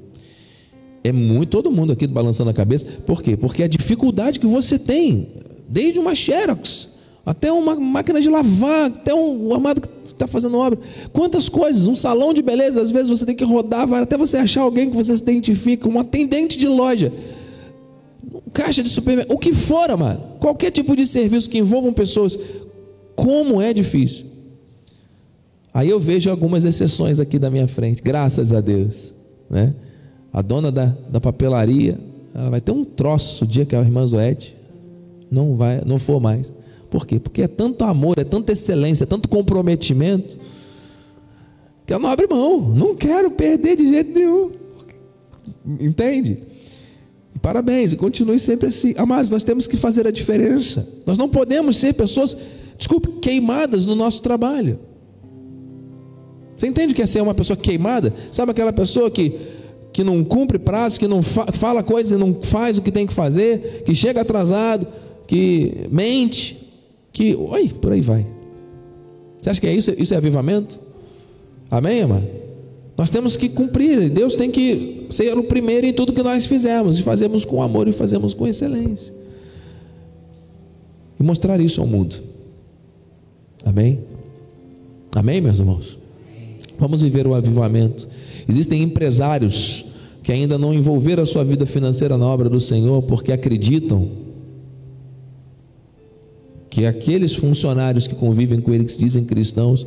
É 1.02 1.12
muito, 1.12 1.50
todo 1.50 1.70
mundo 1.70 1.92
aqui 1.92 2.06
balançando 2.06 2.50
a 2.50 2.54
cabeça. 2.54 2.86
Por 3.06 3.22
quê? 3.22 3.36
Porque 3.36 3.62
a 3.62 3.68
dificuldade 3.68 4.38
que 4.38 4.46
você 4.46 4.78
tem, 4.78 5.28
desde 5.68 5.98
uma 5.98 6.14
Xerox, 6.14 6.88
até 7.24 7.52
uma 7.52 7.74
máquina 7.74 8.20
de 8.20 8.28
lavar, 8.28 8.86
até 8.86 9.14
um 9.14 9.52
armado 9.52 9.80
que 9.80 9.88
está 10.18 10.26
fazendo 10.26 10.56
obra. 10.58 10.78
Quantas 11.12 11.48
coisas, 11.48 11.86
um 11.86 11.94
salão 11.94 12.34
de 12.34 12.42
beleza, 12.42 12.80
às 12.80 12.90
vezes 12.90 13.08
você 13.08 13.24
tem 13.24 13.34
que 13.34 13.44
rodar, 13.44 13.92
até 13.94 14.16
você 14.16 14.36
achar 14.36 14.62
alguém 14.62 14.90
que 14.90 14.96
você 14.96 15.16
se 15.16 15.22
identifica, 15.22 15.88
um 15.88 15.98
atendente 15.98 16.58
de 16.58 16.68
loja, 16.68 17.12
caixa 18.52 18.82
de 18.82 18.88
supermercado, 18.88 19.34
o 19.34 19.38
que 19.38 19.54
for, 19.54 19.96
mano. 19.96 20.20
Qualquer 20.40 20.70
tipo 20.70 20.94
de 20.94 21.06
serviço 21.06 21.48
que 21.48 21.58
envolvam 21.58 21.92
pessoas, 21.92 22.38
como 23.16 23.60
é 23.60 23.72
difícil. 23.72 24.26
Aí 25.72 25.88
eu 25.88 26.00
vejo 26.00 26.30
algumas 26.30 26.64
exceções 26.64 27.20
aqui 27.20 27.38
da 27.38 27.50
minha 27.50 27.68
frente, 27.68 28.02
graças 28.02 28.52
a 28.52 28.60
Deus, 28.60 29.14
né? 29.48 29.74
A 30.32 30.42
dona 30.42 30.70
da, 30.70 30.94
da 31.08 31.20
papelaria, 31.20 31.98
ela 32.34 32.50
vai 32.50 32.60
ter 32.60 32.72
um 32.72 32.84
troço 32.84 33.44
o 33.44 33.46
dia 33.46 33.64
que 33.64 33.74
a 33.74 33.80
irmã 33.80 34.06
Zoete 34.06 34.56
não 35.30 35.56
vai, 35.56 35.80
não 35.84 35.98
for 35.98 36.20
mais. 36.20 36.52
Por 36.90 37.06
quê? 37.06 37.18
Porque 37.20 37.42
é 37.42 37.48
tanto 37.48 37.84
amor, 37.84 38.18
é 38.18 38.24
tanta 38.24 38.52
excelência, 38.52 39.04
é 39.04 39.06
tanto 39.06 39.28
comprometimento, 39.28 40.38
que 41.86 41.92
ela 41.92 42.02
não 42.02 42.10
abre 42.10 42.26
mão. 42.26 42.60
Não 42.60 42.94
quero 42.94 43.30
perder 43.30 43.76
de 43.76 43.86
jeito 43.86 44.12
nenhum. 44.18 44.50
Entende? 45.80 46.42
Parabéns, 47.40 47.92
e 47.92 47.96
continue 47.96 48.38
sempre 48.38 48.68
assim. 48.68 48.94
Amados, 48.96 49.30
nós 49.30 49.44
temos 49.44 49.66
que 49.66 49.76
fazer 49.76 50.06
a 50.06 50.10
diferença. 50.10 50.86
Nós 51.06 51.16
não 51.16 51.28
podemos 51.28 51.76
ser 51.76 51.94
pessoas, 51.94 52.36
desculpe, 52.76 53.20
queimadas 53.20 53.86
no 53.86 53.94
nosso 53.94 54.22
trabalho. 54.22 54.78
Você 56.56 56.66
entende 56.66 56.92
que 56.92 57.00
é 57.00 57.06
ser 57.06 57.22
uma 57.22 57.34
pessoa 57.34 57.56
queimada? 57.56 58.12
Sabe 58.32 58.50
aquela 58.50 58.72
pessoa 58.72 59.10
que, 59.10 59.38
que 59.92 60.02
não 60.02 60.24
cumpre 60.24 60.58
prazo, 60.58 60.98
que 60.98 61.06
não 61.06 61.22
fa 61.22 61.46
fala 61.52 61.82
coisas 61.82 62.12
e 62.12 62.16
não 62.16 62.34
faz 62.34 62.78
o 62.78 62.82
que 62.82 62.90
tem 62.90 63.06
que 63.06 63.12
fazer, 63.12 63.82
que 63.84 63.94
chega 63.94 64.22
atrasado, 64.22 64.86
que 65.26 65.86
mente, 65.90 66.67
que. 67.18 67.34
Oi, 67.34 67.68
por 67.68 67.92
aí 67.92 68.00
vai. 68.00 68.24
Você 69.40 69.50
acha 69.50 69.60
que 69.60 69.66
é 69.66 69.74
isso? 69.74 69.92
Isso 69.98 70.14
é 70.14 70.16
avivamento? 70.16 70.80
Amém, 71.68 71.98
irmã? 71.98 72.22
Nós 72.96 73.10
temos 73.10 73.36
que 73.36 73.48
cumprir, 73.48 74.08
Deus 74.08 74.34
tem 74.34 74.50
que 74.50 75.06
ser 75.10 75.36
o 75.36 75.44
primeiro 75.44 75.86
em 75.86 75.92
tudo 75.92 76.12
que 76.12 76.22
nós 76.22 76.46
fizemos, 76.46 76.98
e 76.98 77.02
fazemos 77.02 77.44
com 77.44 77.62
amor 77.62 77.86
e 77.86 77.92
fazemos 77.92 78.34
com 78.34 78.46
excelência. 78.46 79.14
E 81.18 81.22
mostrar 81.22 81.60
isso 81.60 81.80
ao 81.80 81.86
mundo. 81.86 82.16
Amém? 83.64 84.00
Amém, 85.12 85.40
meus 85.40 85.58
irmãos? 85.58 85.98
Vamos 86.78 87.02
viver 87.02 87.26
o 87.26 87.34
avivamento. 87.34 88.08
Existem 88.48 88.82
empresários 88.82 89.84
que 90.22 90.32
ainda 90.32 90.58
não 90.58 90.74
envolveram 90.74 91.22
a 91.22 91.26
sua 91.26 91.44
vida 91.44 91.66
financeira 91.66 92.18
na 92.18 92.26
obra 92.26 92.48
do 92.48 92.60
Senhor 92.60 93.02
porque 93.02 93.32
acreditam 93.32 94.27
que 96.78 96.86
aqueles 96.86 97.34
funcionários 97.34 98.06
que 98.06 98.14
convivem 98.14 98.60
com 98.60 98.72
ele, 98.72 98.84
que 98.84 98.92
se 98.92 99.00
dizem 99.00 99.24
cristãos, 99.24 99.84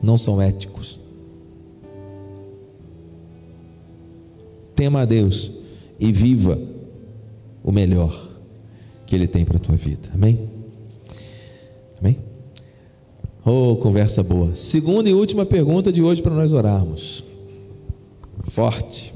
não 0.00 0.16
são 0.16 0.40
éticos. 0.40 1.00
Tema 4.76 5.00
a 5.00 5.04
Deus 5.04 5.50
e 5.98 6.12
viva 6.12 6.60
o 7.64 7.72
melhor 7.72 8.30
que 9.04 9.16
Ele 9.16 9.26
tem 9.26 9.44
para 9.44 9.56
a 9.56 9.58
tua 9.58 9.74
vida. 9.74 10.10
Amém? 10.14 10.48
Amém? 11.98 12.18
Oh, 13.44 13.74
conversa 13.74 14.22
boa. 14.22 14.54
Segunda 14.54 15.10
e 15.10 15.12
última 15.12 15.44
pergunta 15.44 15.90
de 15.90 16.00
hoje 16.00 16.22
para 16.22 16.36
nós 16.36 16.52
orarmos. 16.52 17.24
Forte. 18.44 19.12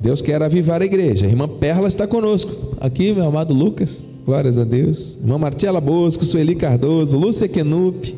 Deus 0.00 0.22
quer 0.22 0.42
avivar 0.42 0.80
a 0.80 0.86
igreja. 0.86 1.26
A 1.26 1.28
irmã 1.28 1.46
Perla 1.46 1.86
está 1.86 2.06
conosco. 2.06 2.78
Aqui, 2.80 3.12
meu 3.12 3.26
amado 3.26 3.52
Lucas. 3.52 4.02
Glórias 4.26 4.58
a 4.58 4.64
Deus. 4.64 5.16
Irmã 5.20 5.38
Martela 5.38 5.80
Bosco, 5.80 6.24
Sueli 6.24 6.56
Cardoso, 6.56 7.16
Lúcia 7.16 7.46
Kenup. 7.46 8.12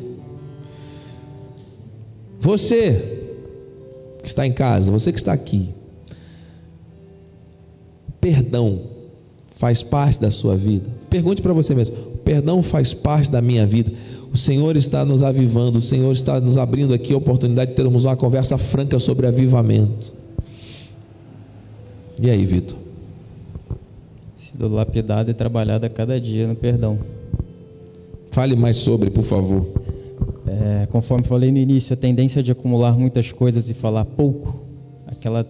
Você 2.39 3.27
que 4.23 4.27
está 4.27 4.43
em 4.43 4.51
casa, 4.51 4.89
você 4.89 5.11
que 5.11 5.19
está 5.19 5.31
aqui. 5.31 5.69
Perdão 8.19 8.81
faz 9.53 9.83
parte 9.83 10.19
da 10.19 10.31
sua 10.31 10.55
vida. 10.55 10.89
Pergunte 11.11 11.43
para 11.43 11.53
você 11.53 11.75
mesmo: 11.75 11.95
perdão 12.25 12.63
faz 12.63 12.91
parte 12.91 13.29
da 13.29 13.39
minha 13.39 13.67
vida. 13.67 13.91
O 14.33 14.37
Senhor 14.37 14.75
está 14.75 15.05
nos 15.05 15.21
avivando, 15.21 15.77
o 15.77 15.81
Senhor 15.81 16.11
está 16.11 16.39
nos 16.39 16.57
abrindo 16.57 16.91
aqui 16.91 17.13
a 17.13 17.17
oportunidade 17.17 17.71
de 17.71 17.77
termos 17.77 18.03
uma 18.05 18.15
conversa 18.15 18.57
franca 18.57 18.97
sobre 18.97 19.27
avivamento. 19.27 20.11
E 22.19 22.31
aí, 22.31 22.45
Vitor? 22.45 22.78
Sido 24.59 24.67
lapidada 24.67 25.31
e 25.31 25.33
trabalhada 25.33 25.87
a 25.87 25.89
cada 25.89 26.19
dia 26.19 26.45
no 26.45 26.53
perdão. 26.53 26.99
Fale 28.29 28.57
mais 28.57 28.75
sobre, 28.75 29.09
por 29.09 29.23
favor. 29.23 29.65
É, 30.45 30.85
conforme 30.87 31.25
falei 31.25 31.49
no 31.49 31.57
início, 31.57 31.93
a 31.93 31.97
tendência 31.97 32.43
de 32.43 32.51
acumular 32.51 32.97
muitas 32.97 33.31
coisas 33.31 33.69
e 33.69 33.73
falar 33.73 34.03
pouco, 34.03 34.59
aquela 35.07 35.47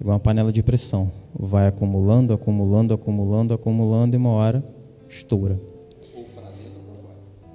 igual 0.00 0.14
uma 0.14 0.20
panela 0.20 0.52
de 0.52 0.62
pressão, 0.62 1.10
vai 1.36 1.66
acumulando, 1.66 2.32
acumulando, 2.32 2.94
acumulando, 2.94 3.52
acumulando 3.52 4.14
e 4.14 4.18
uma 4.18 4.30
hora 4.30 4.62
estoura. 5.08 5.60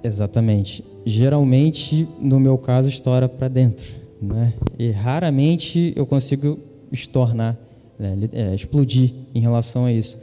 Exatamente. 0.04 0.84
Geralmente, 1.06 2.06
no 2.20 2.38
meu 2.38 2.58
caso, 2.58 2.88
estoura 2.88 3.28
para 3.28 3.48
dentro, 3.48 3.86
né? 4.20 4.52
E 4.78 4.90
raramente 4.90 5.94
eu 5.96 6.04
consigo 6.04 6.58
estornar, 6.92 7.56
né? 7.98 8.16
é, 8.32 8.54
explodir 8.54 9.12
em 9.34 9.40
relação 9.40 9.86
a 9.86 9.92
isso. 9.92 10.18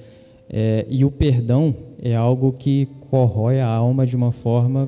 É, 0.55 0.85
e 0.87 1.03
o 1.03 1.09
perdão 1.09 1.75
é 1.99 2.15
algo 2.15 2.53
que 2.53 2.87
corrói 3.09 3.59
a 3.59 3.67
alma 3.67 4.05
de 4.05 4.15
uma 4.15 4.31
forma. 4.31 4.87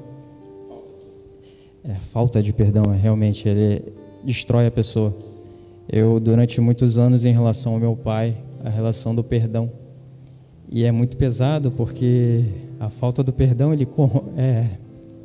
É, 1.84 1.96
falta 2.14 2.40
de 2.40 2.54
perdão, 2.54 2.94
é, 2.94 2.96
realmente, 2.96 3.50
ele 3.50 3.82
destrói 4.24 4.68
a 4.68 4.72
pessoa. 4.72 5.12
Eu, 5.92 6.20
durante 6.20 6.62
muitos 6.62 7.00
anos, 7.00 7.26
em 7.26 7.34
relação 7.34 7.74
ao 7.74 7.80
meu 7.80 7.96
pai, 7.96 8.38
a 8.64 8.70
relação 8.70 9.16
do 9.16 9.24
perdão. 9.24 9.72
E 10.70 10.84
é 10.84 10.92
muito 10.92 11.18
pesado 11.18 11.72
porque 11.72 12.46
a 12.80 12.92
falta 12.92 13.24
do 13.24 13.34
perdão 13.34 13.74
ele, 13.74 13.88
é, 14.38 14.68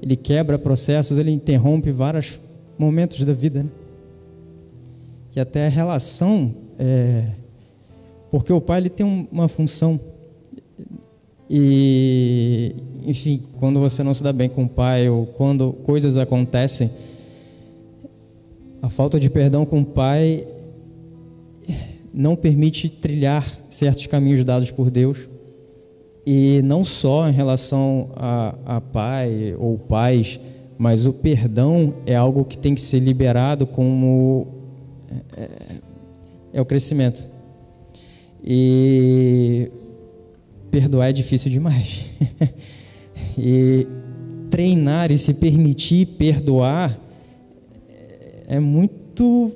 ele 0.01 0.17
quebra 0.17 0.59
processos, 0.59 1.19
ele 1.19 1.31
interrompe 1.31 1.91
vários 1.91 2.41
momentos 2.79 3.23
da 3.25 3.35
vida. 3.35 3.63
Né? 3.63 3.71
E 5.37 5.41
até 5.41 5.67
a 5.67 5.71
relação, 5.71 6.55
é, 6.79 7.27
porque 8.31 8.51
o 8.51 8.61
pai 8.61 8.81
ele 8.81 8.89
tem 8.89 9.29
uma 9.31 9.47
função 9.47 10.01
e, 11.53 12.77
enfim, 13.05 13.43
quando 13.59 13.81
você 13.81 14.05
não 14.05 14.15
se 14.15 14.23
dá 14.23 14.33
bem 14.33 14.49
com 14.49 14.63
o 14.63 14.69
pai 14.69 15.09
ou 15.09 15.27
quando 15.27 15.73
coisas 15.73 16.17
acontecem, 16.17 16.89
a 18.81 18.89
falta 18.89 19.19
de 19.19 19.29
perdão 19.29 19.67
com 19.67 19.81
o 19.81 19.85
pai 19.85 20.47
não 22.15 22.37
permite 22.37 22.89
trilhar 22.89 23.59
certos 23.69 24.07
caminhos 24.07 24.45
dados 24.45 24.71
por 24.71 24.93
Deus. 24.93 25.29
E 26.25 26.61
não 26.63 26.85
só 26.85 27.29
em 27.29 27.33
relação 27.33 28.11
a, 28.15 28.55
a 28.65 28.81
pai 28.81 29.57
ou 29.59 29.77
pais, 29.77 30.39
mas 30.79 31.05
o 31.05 31.13
perdão 31.13 31.95
é 32.07 32.15
algo 32.15 32.45
que 32.45 32.57
tem 32.57 32.77
que 32.77 32.81
ser 32.81 33.01
liberado 33.01 33.67
como 33.67 34.47
é, 35.37 35.49
é 36.53 36.61
o 36.61 36.65
crescimento. 36.65 37.29
E 38.45 39.69
perdoar 40.71 41.11
é 41.11 41.13
difícil 41.13 41.51
demais. 41.51 42.07
e 43.37 43.87
treinar 44.51 45.13
e 45.13 45.19
se 45.19 45.35
permitir 45.35 46.07
perdoar 46.07 46.99
é 48.51 48.59
muito, 48.59 49.53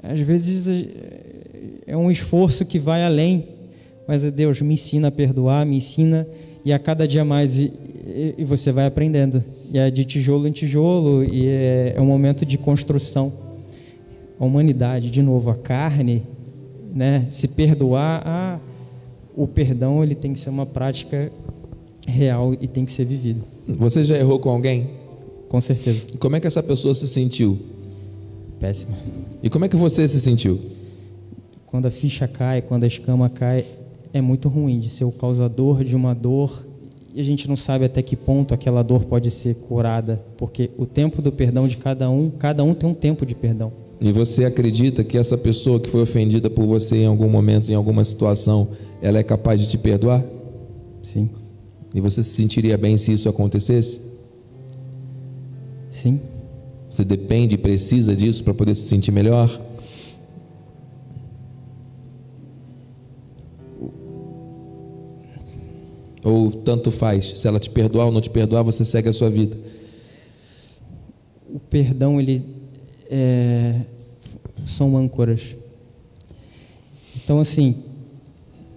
às 0.00 0.20
vezes, 0.20 0.68
é 1.84 1.96
um 1.96 2.08
esforço 2.08 2.64
que 2.64 2.78
vai 2.78 3.02
além. 3.02 3.48
Mas 4.06 4.24
é 4.24 4.30
Deus 4.30 4.62
me 4.62 4.74
ensina 4.74 5.08
a 5.08 5.10
perdoar, 5.10 5.66
me 5.66 5.76
ensina 5.76 6.26
e 6.64 6.72
a 6.72 6.78
cada 6.78 7.06
dia 7.06 7.24
mais 7.24 7.58
e, 7.58 7.72
e 8.38 8.44
você 8.44 8.70
vai 8.70 8.86
aprendendo. 8.86 9.42
E 9.72 9.76
é 9.76 9.90
de 9.90 10.04
tijolo 10.04 10.46
em 10.46 10.52
tijolo 10.52 11.24
e 11.24 11.48
é, 11.48 11.94
é 11.96 12.00
um 12.00 12.06
momento 12.06 12.46
de 12.46 12.56
construção. 12.56 13.32
A 14.38 14.44
humanidade, 14.44 15.10
de 15.10 15.20
novo, 15.20 15.50
a 15.50 15.56
carne, 15.56 16.22
né? 16.94 17.26
Se 17.28 17.48
perdoar, 17.48 18.22
ah, 18.24 18.60
o 19.38 19.46
perdão 19.46 20.02
ele 20.02 20.16
tem 20.16 20.32
que 20.32 20.40
ser 20.40 20.50
uma 20.50 20.66
prática 20.66 21.30
real 22.04 22.54
e 22.60 22.66
tem 22.66 22.84
que 22.84 22.90
ser 22.90 23.04
vivido. 23.04 23.44
Você 23.68 24.04
já 24.04 24.18
errou 24.18 24.40
com 24.40 24.50
alguém? 24.50 24.88
Com 25.48 25.60
certeza. 25.60 26.06
E 26.12 26.16
como 26.16 26.34
é 26.34 26.40
que 26.40 26.48
essa 26.48 26.60
pessoa 26.60 26.92
se 26.92 27.06
sentiu? 27.06 27.56
Péssima. 28.58 28.98
E 29.40 29.48
como 29.48 29.64
é 29.64 29.68
que 29.68 29.76
você 29.76 30.08
se 30.08 30.20
sentiu? 30.20 30.58
Quando 31.66 31.86
a 31.86 31.90
ficha 31.90 32.26
cai, 32.26 32.60
quando 32.60 32.82
a 32.82 32.88
escama 32.88 33.30
cai, 33.30 33.64
é 34.12 34.20
muito 34.20 34.48
ruim 34.48 34.80
de 34.80 34.90
ser 34.90 35.04
o 35.04 35.12
causador 35.12 35.84
de 35.84 35.94
uma 35.94 36.14
dor 36.14 36.66
e 37.14 37.20
a 37.20 37.24
gente 37.24 37.48
não 37.48 37.56
sabe 37.56 37.84
até 37.84 38.02
que 38.02 38.16
ponto 38.16 38.52
aquela 38.52 38.82
dor 38.82 39.04
pode 39.04 39.30
ser 39.30 39.54
curada, 39.54 40.20
porque 40.36 40.70
o 40.76 40.84
tempo 40.84 41.22
do 41.22 41.30
perdão 41.30 41.68
de 41.68 41.76
cada 41.76 42.10
um, 42.10 42.28
cada 42.28 42.64
um 42.64 42.74
tem 42.74 42.90
um 42.90 42.94
tempo 42.94 43.24
de 43.24 43.36
perdão. 43.36 43.72
E 44.00 44.10
você 44.10 44.44
acredita 44.44 45.04
que 45.04 45.16
essa 45.16 45.38
pessoa 45.38 45.78
que 45.78 45.88
foi 45.88 46.02
ofendida 46.02 46.50
por 46.50 46.66
você 46.66 46.96
em 46.98 47.06
algum 47.06 47.28
momento, 47.28 47.70
em 47.70 47.74
alguma 47.74 48.02
situação, 48.02 48.68
ela 49.00 49.18
é 49.18 49.22
capaz 49.22 49.60
de 49.60 49.68
te 49.68 49.78
perdoar? 49.78 50.24
Sim. 51.02 51.30
E 51.94 52.00
você 52.00 52.22
se 52.22 52.30
sentiria 52.30 52.76
bem 52.76 52.96
se 52.98 53.12
isso 53.12 53.28
acontecesse? 53.28 54.00
Sim. 55.90 56.20
Você 56.90 57.04
depende, 57.04 57.56
precisa 57.56 58.14
disso 58.14 58.42
para 58.42 58.54
poder 58.54 58.74
se 58.74 58.88
sentir 58.88 59.12
melhor? 59.12 59.60
Ou 66.24 66.50
tanto 66.50 66.90
faz, 66.90 67.40
se 67.40 67.48
ela 67.48 67.60
te 67.60 67.70
perdoar 67.70 68.06
ou 68.06 68.12
não 68.12 68.20
te 68.20 68.30
perdoar, 68.30 68.62
você 68.62 68.84
segue 68.84 69.08
a 69.08 69.12
sua 69.12 69.30
vida. 69.30 69.56
O 71.48 71.58
perdão, 71.58 72.20
ele 72.20 72.44
é, 73.08 73.80
são 74.66 74.96
âncoras. 74.96 75.56
Então, 77.16 77.38
assim, 77.38 77.82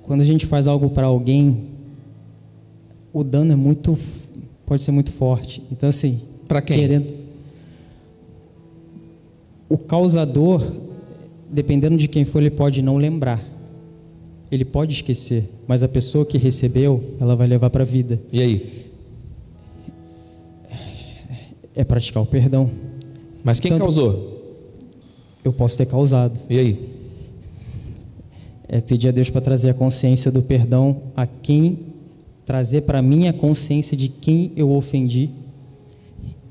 quando 0.03 0.21
a 0.21 0.25
gente 0.25 0.45
faz 0.45 0.67
algo 0.67 0.89
para 0.89 1.07
alguém, 1.07 1.69
o 3.13 3.23
dano 3.23 3.53
é 3.53 3.55
muito, 3.55 3.97
pode 4.65 4.83
ser 4.83 4.91
muito 4.91 5.11
forte. 5.11 5.61
Então, 5.71 5.89
assim, 5.89 6.21
para 6.47 6.61
quem? 6.61 6.77
Querendo, 6.77 7.13
o 9.69 9.77
causador, 9.77 10.61
dependendo 11.49 11.95
de 11.95 12.07
quem 12.07 12.25
for, 12.25 12.39
ele 12.39 12.49
pode 12.49 12.81
não 12.81 12.97
lembrar. 12.97 13.41
Ele 14.51 14.65
pode 14.65 14.93
esquecer, 14.93 15.47
mas 15.65 15.81
a 15.81 15.87
pessoa 15.87 16.25
que 16.25 16.37
recebeu, 16.37 17.01
ela 17.21 17.37
vai 17.37 17.47
levar 17.47 17.69
para 17.69 17.83
a 17.83 17.85
vida. 17.85 18.19
E 18.33 18.41
aí? 18.41 18.91
É 21.73 21.85
praticar 21.85 22.21
o 22.21 22.25
perdão. 22.25 22.69
Mas 23.45 23.61
quem 23.61 23.71
Tanto 23.71 23.83
causou? 23.83 24.41
Eu 25.43 25.53
posso 25.53 25.77
ter 25.77 25.85
causado. 25.85 26.37
E 26.49 26.59
aí? 26.59 27.00
É 28.71 28.81
pedir 28.81 29.09
a 29.09 29.11
Deus 29.11 29.29
para 29.29 29.41
trazer 29.41 29.69
a 29.69 29.73
consciência 29.73 30.31
do 30.31 30.41
perdão 30.41 31.03
a 31.15 31.27
quem 31.27 31.91
trazer 32.45 32.81
para 32.81 33.01
mim 33.01 33.27
a 33.27 33.33
consciência 33.33 33.95
de 33.95 34.09
quem 34.09 34.51
eu 34.55 34.71
ofendi 34.71 35.29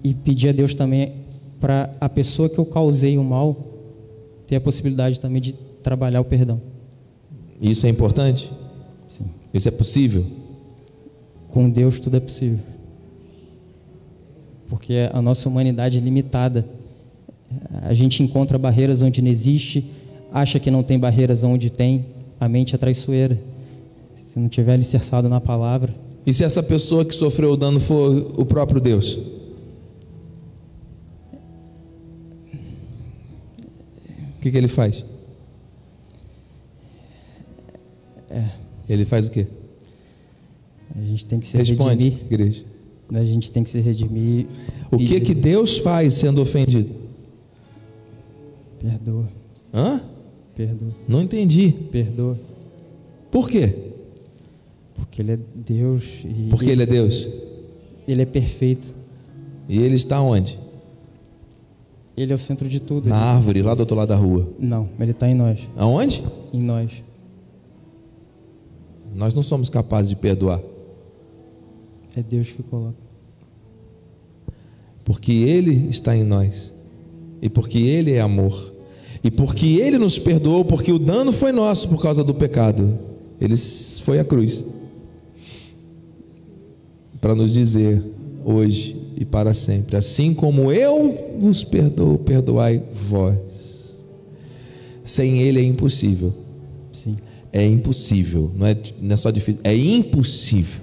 e 0.04 0.14
pedir 0.14 0.50
a 0.50 0.52
Deus 0.52 0.74
também 0.74 1.14
para 1.58 1.94
a 2.00 2.08
pessoa 2.08 2.48
que 2.48 2.58
eu 2.58 2.64
causei 2.64 3.18
o 3.18 3.24
mal 3.24 3.56
ter 4.46 4.56
a 4.56 4.60
possibilidade 4.60 5.18
também 5.18 5.40
de 5.40 5.52
trabalhar 5.82 6.20
o 6.20 6.24
perdão. 6.24 6.60
Isso 7.60 7.86
é 7.86 7.88
importante? 7.88 8.50
Sim. 9.08 9.26
Isso 9.52 9.68
é 9.68 9.70
possível? 9.70 10.24
Com 11.48 11.68
Deus 11.68 12.00
tudo 12.00 12.16
é 12.16 12.20
possível. 12.20 12.60
Porque 14.68 15.08
a 15.12 15.20
nossa 15.20 15.48
humanidade 15.48 15.98
é 15.98 16.00
limitada. 16.00 16.64
A 17.82 17.92
gente 17.92 18.22
encontra 18.22 18.56
barreiras 18.56 19.02
onde 19.02 19.20
não 19.20 19.30
existe, 19.30 19.90
acha 20.32 20.58
que 20.60 20.70
não 20.70 20.82
tem 20.82 20.98
barreiras 20.98 21.42
onde 21.42 21.70
tem. 21.70 22.06
A 22.38 22.48
mente 22.48 22.74
é 22.74 22.78
traiçoeira. 22.78 23.38
Se 24.26 24.38
não 24.38 24.48
tiver 24.48 24.72
alicerçado 24.74 25.28
na 25.28 25.40
palavra. 25.40 25.94
E 26.24 26.32
se 26.32 26.44
essa 26.44 26.62
pessoa 26.62 27.04
que 27.04 27.14
sofreu 27.14 27.52
o 27.52 27.56
dano 27.56 27.80
for 27.80 28.32
o 28.38 28.44
próprio 28.44 28.80
Deus? 28.80 29.18
O 34.36 34.40
que, 34.40 34.50
que 34.50 34.56
ele 34.56 34.68
faz? 34.68 35.04
É. 38.30 38.44
Ele 38.88 39.04
faz 39.04 39.26
o 39.26 39.30
quê? 39.30 39.46
A 40.96 41.00
gente 41.02 41.26
tem 41.26 41.38
que 41.40 41.46
se 41.46 41.56
Responde, 41.56 42.08
redimir. 42.10 42.24
igreja. 42.26 42.64
A 43.12 43.24
gente 43.24 43.50
tem 43.50 43.62
que 43.64 43.70
se 43.70 43.80
redimir. 43.80 44.46
O 44.90 44.98
que 44.98 45.20
que 45.20 45.34
Deus 45.34 45.78
faz 45.78 46.14
sendo 46.14 46.40
ofendido? 46.40 46.94
Perdoa. 48.80 49.28
Hã? 49.74 50.00
Perdoa. 50.54 50.94
Não 51.08 51.22
entendi. 51.22 51.70
Perdoa. 51.90 52.38
Por 53.30 53.48
quê? 53.48 53.74
Porque 54.94 55.22
Ele 55.22 55.32
é 55.32 55.38
Deus. 55.54 56.04
E 56.24 56.48
Porque 56.48 56.70
Ele 56.70 56.82
é 56.82 56.86
Deus. 56.86 57.28
Ele 58.06 58.22
é 58.22 58.26
perfeito. 58.26 58.94
E 59.68 59.80
Ele 59.80 59.94
está 59.94 60.20
onde? 60.20 60.58
Ele 62.16 62.32
é 62.32 62.34
o 62.34 62.38
centro 62.38 62.68
de 62.68 62.80
tudo. 62.80 63.08
Na 63.08 63.16
ele... 63.16 63.24
árvore, 63.24 63.62
lá 63.62 63.74
do 63.74 63.80
outro 63.80 63.96
lado 63.96 64.08
da 64.08 64.16
rua. 64.16 64.48
Não, 64.58 64.88
Ele 64.98 65.12
está 65.12 65.28
em 65.28 65.34
nós. 65.34 65.60
Aonde? 65.76 66.22
Em 66.52 66.60
nós. 66.60 67.02
Nós 69.14 69.34
não 69.34 69.42
somos 69.42 69.68
capazes 69.68 70.10
de 70.10 70.16
perdoar. 70.16 70.60
É 72.14 72.22
Deus 72.22 72.52
que 72.52 72.62
coloca. 72.62 72.98
Porque 75.04 75.32
Ele 75.32 75.88
está 75.88 76.16
em 76.16 76.24
nós. 76.24 76.72
E 77.40 77.48
porque 77.48 77.78
Ele 77.78 78.12
é 78.12 78.20
amor. 78.20 78.69
E 79.22 79.30
porque 79.30 79.66
Ele 79.66 79.98
nos 79.98 80.18
perdoou, 80.18 80.64
porque 80.64 80.92
o 80.92 80.98
dano 80.98 81.32
foi 81.32 81.52
nosso 81.52 81.88
por 81.88 82.00
causa 82.02 82.24
do 82.24 82.34
pecado. 82.34 82.98
Ele 83.40 83.56
foi 83.56 84.18
à 84.18 84.24
cruz. 84.24 84.64
Para 87.20 87.34
nos 87.34 87.52
dizer 87.52 88.02
hoje 88.44 88.96
e 89.16 89.24
para 89.24 89.52
sempre: 89.52 89.96
assim 89.96 90.32
como 90.32 90.72
eu 90.72 91.36
vos 91.38 91.62
perdoo, 91.62 92.18
perdoai 92.18 92.82
vós. 93.08 93.36
Sem 95.04 95.40
Ele 95.40 95.60
é 95.60 95.62
impossível. 95.62 96.32
Sim. 96.92 97.16
É 97.52 97.66
impossível. 97.66 98.50
Não 98.56 98.66
é, 98.66 98.76
não 99.00 99.14
é 99.14 99.16
só 99.16 99.30
difícil, 99.30 99.60
é 99.64 99.76
impossível. 99.76 100.80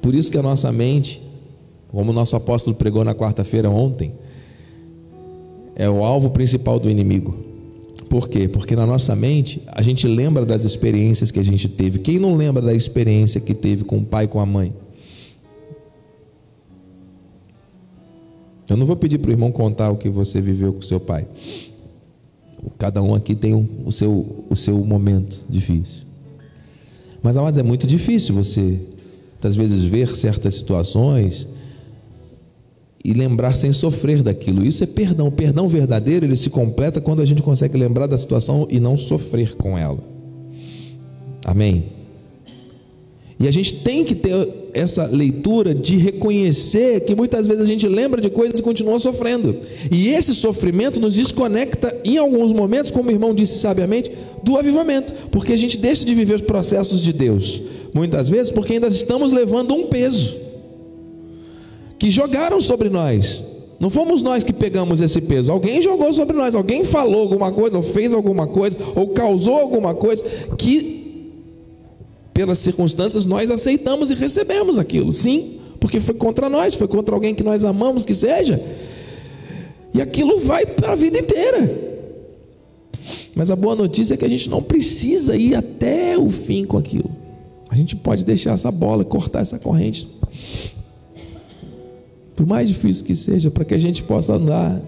Por 0.00 0.14
isso 0.14 0.32
que 0.32 0.38
a 0.38 0.42
nossa 0.42 0.72
mente, 0.72 1.22
como 1.88 2.10
o 2.10 2.14
nosso 2.14 2.34
apóstolo 2.34 2.74
pregou 2.74 3.04
na 3.04 3.14
quarta-feira 3.14 3.70
ontem, 3.70 4.12
é 5.74 5.88
o 5.88 6.04
alvo 6.04 6.30
principal 6.30 6.78
do 6.78 6.90
inimigo. 6.90 7.34
Por 8.08 8.28
quê? 8.28 8.46
Porque 8.46 8.76
na 8.76 8.86
nossa 8.86 9.16
mente 9.16 9.62
a 9.66 9.80
gente 9.80 10.06
lembra 10.06 10.44
das 10.44 10.64
experiências 10.64 11.30
que 11.30 11.40
a 11.40 11.42
gente 11.42 11.68
teve. 11.68 11.98
Quem 11.98 12.18
não 12.18 12.34
lembra 12.34 12.62
da 12.62 12.74
experiência 12.74 13.40
que 13.40 13.54
teve 13.54 13.84
com 13.84 13.98
o 13.98 14.04
pai 14.04 14.28
com 14.28 14.38
a 14.38 14.44
mãe? 14.44 14.74
Eu 18.68 18.76
não 18.76 18.86
vou 18.86 18.96
pedir 18.96 19.18
para 19.18 19.30
o 19.30 19.32
irmão 19.32 19.50
contar 19.50 19.90
o 19.90 19.96
que 19.96 20.08
você 20.08 20.40
viveu 20.40 20.72
com 20.72 20.82
seu 20.82 21.00
pai. 21.00 21.26
Cada 22.78 23.02
um 23.02 23.14
aqui 23.14 23.34
tem 23.34 23.54
o, 23.54 23.90
seu, 23.90 24.44
o 24.48 24.56
seu 24.56 24.78
momento 24.78 25.44
difícil. 25.48 26.02
Mas, 27.22 27.36
amados, 27.36 27.58
é 27.58 27.62
muito 27.62 27.86
difícil 27.86 28.34
você, 28.34 28.80
muitas 29.32 29.56
vezes, 29.56 29.84
ver 29.84 30.14
certas 30.16 30.54
situações 30.54 31.48
e 33.04 33.12
lembrar 33.12 33.56
sem 33.56 33.72
sofrer 33.72 34.22
daquilo. 34.22 34.64
Isso 34.64 34.84
é 34.84 34.86
perdão. 34.86 35.28
O 35.28 35.32
perdão 35.32 35.66
verdadeiro, 35.68 36.24
ele 36.24 36.36
se 36.36 36.50
completa 36.50 37.00
quando 37.00 37.20
a 37.20 37.24
gente 37.24 37.42
consegue 37.42 37.76
lembrar 37.76 38.06
da 38.06 38.16
situação 38.16 38.66
e 38.70 38.78
não 38.78 38.96
sofrer 38.96 39.54
com 39.56 39.76
ela. 39.76 39.98
Amém? 41.44 41.84
E 43.40 43.48
a 43.48 43.50
gente 43.50 43.74
tem 43.82 44.04
que 44.04 44.14
ter 44.14 44.70
essa 44.72 45.04
leitura 45.04 45.74
de 45.74 45.96
reconhecer 45.96 47.00
que 47.00 47.12
muitas 47.12 47.44
vezes 47.44 47.62
a 47.62 47.66
gente 47.66 47.88
lembra 47.88 48.20
de 48.20 48.30
coisas 48.30 48.56
e 48.56 48.62
continua 48.62 49.00
sofrendo. 49.00 49.56
E 49.90 50.10
esse 50.10 50.32
sofrimento 50.32 51.00
nos 51.00 51.16
desconecta, 51.16 51.92
em 52.04 52.18
alguns 52.18 52.52
momentos, 52.52 52.92
como 52.92 53.08
o 53.08 53.12
irmão 53.12 53.34
disse 53.34 53.58
sabiamente, 53.58 54.12
do 54.44 54.56
avivamento, 54.56 55.12
porque 55.32 55.52
a 55.52 55.58
gente 55.58 55.76
deixa 55.76 56.04
de 56.04 56.14
viver 56.14 56.34
os 56.34 56.42
processos 56.42 57.02
de 57.02 57.12
Deus. 57.12 57.60
Muitas 57.92 58.28
vezes 58.28 58.52
porque 58.52 58.74
ainda 58.74 58.86
estamos 58.86 59.32
levando 59.32 59.74
um 59.74 59.88
peso 59.88 60.36
que 62.02 62.10
jogaram 62.10 62.60
sobre 62.60 62.90
nós. 62.90 63.44
Não 63.78 63.88
fomos 63.88 64.22
nós 64.22 64.42
que 64.42 64.52
pegamos 64.52 65.00
esse 65.00 65.20
peso. 65.20 65.52
Alguém 65.52 65.80
jogou 65.80 66.12
sobre 66.12 66.36
nós, 66.36 66.56
alguém 66.56 66.82
falou 66.84 67.20
alguma 67.20 67.52
coisa, 67.52 67.76
ou 67.76 67.82
fez 67.84 68.12
alguma 68.12 68.44
coisa, 68.44 68.76
ou 68.96 69.10
causou 69.10 69.54
alguma 69.54 69.94
coisa 69.94 70.24
que 70.58 71.30
pelas 72.34 72.58
circunstâncias, 72.58 73.24
nós 73.24 73.48
aceitamos 73.52 74.10
e 74.10 74.14
recebemos 74.14 74.78
aquilo, 74.78 75.12
sim, 75.12 75.60
porque 75.78 76.00
foi 76.00 76.16
contra 76.16 76.48
nós, 76.48 76.74
foi 76.74 76.88
contra 76.88 77.14
alguém 77.14 77.36
que 77.36 77.44
nós 77.44 77.64
amamos 77.64 78.02
que 78.02 78.14
seja, 78.14 78.60
e 79.94 80.02
aquilo 80.02 80.38
vai 80.38 80.66
para 80.66 80.94
a 80.94 80.96
vida 80.96 81.20
inteira. 81.20 81.92
Mas 83.32 83.48
a 83.48 83.54
boa 83.54 83.76
notícia 83.76 84.14
é 84.14 84.16
que 84.16 84.24
a 84.24 84.28
gente 84.28 84.50
não 84.50 84.60
precisa 84.60 85.36
ir 85.36 85.54
até 85.54 86.18
o 86.18 86.30
fim 86.30 86.64
com 86.64 86.76
aquilo, 86.78 87.12
a 87.70 87.76
gente 87.76 87.94
pode 87.94 88.24
deixar 88.24 88.54
essa 88.54 88.72
bola, 88.72 89.04
cortar 89.04 89.40
essa 89.40 89.56
corrente, 89.56 90.08
por 92.34 92.46
mais 92.46 92.68
difícil 92.68 93.04
que 93.04 93.14
seja, 93.14 93.50
para 93.50 93.64
que 93.64 93.74
a 93.74 93.78
gente 93.78 94.02
possa 94.02 94.34
andar 94.34 94.80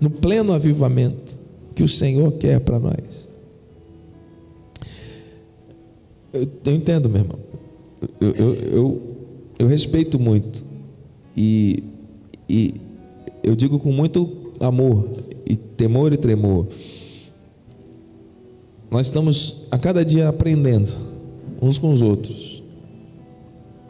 no 0.00 0.10
pleno 0.10 0.52
avivamento 0.52 1.38
que 1.74 1.82
o 1.82 1.88
Senhor 1.88 2.32
quer 2.32 2.60
para 2.60 2.78
nós. 2.78 3.28
Eu, 6.32 6.48
eu 6.64 6.74
entendo, 6.74 7.08
meu 7.08 7.22
irmão. 7.22 7.38
Eu, 8.20 8.30
eu, 8.30 8.54
eu, 8.54 9.02
eu 9.58 9.66
respeito 9.66 10.18
muito. 10.18 10.64
E, 11.36 11.82
e 12.48 12.74
eu 13.42 13.54
digo 13.54 13.78
com 13.78 13.92
muito 13.92 14.52
amor, 14.60 15.08
e 15.46 15.56
temor 15.56 16.12
e 16.12 16.16
tremor. 16.16 16.66
Nós 18.90 19.06
estamos 19.06 19.66
a 19.70 19.78
cada 19.78 20.04
dia 20.04 20.28
aprendendo 20.28 20.92
uns 21.60 21.78
com 21.78 21.90
os 21.90 22.02
outros. 22.02 22.62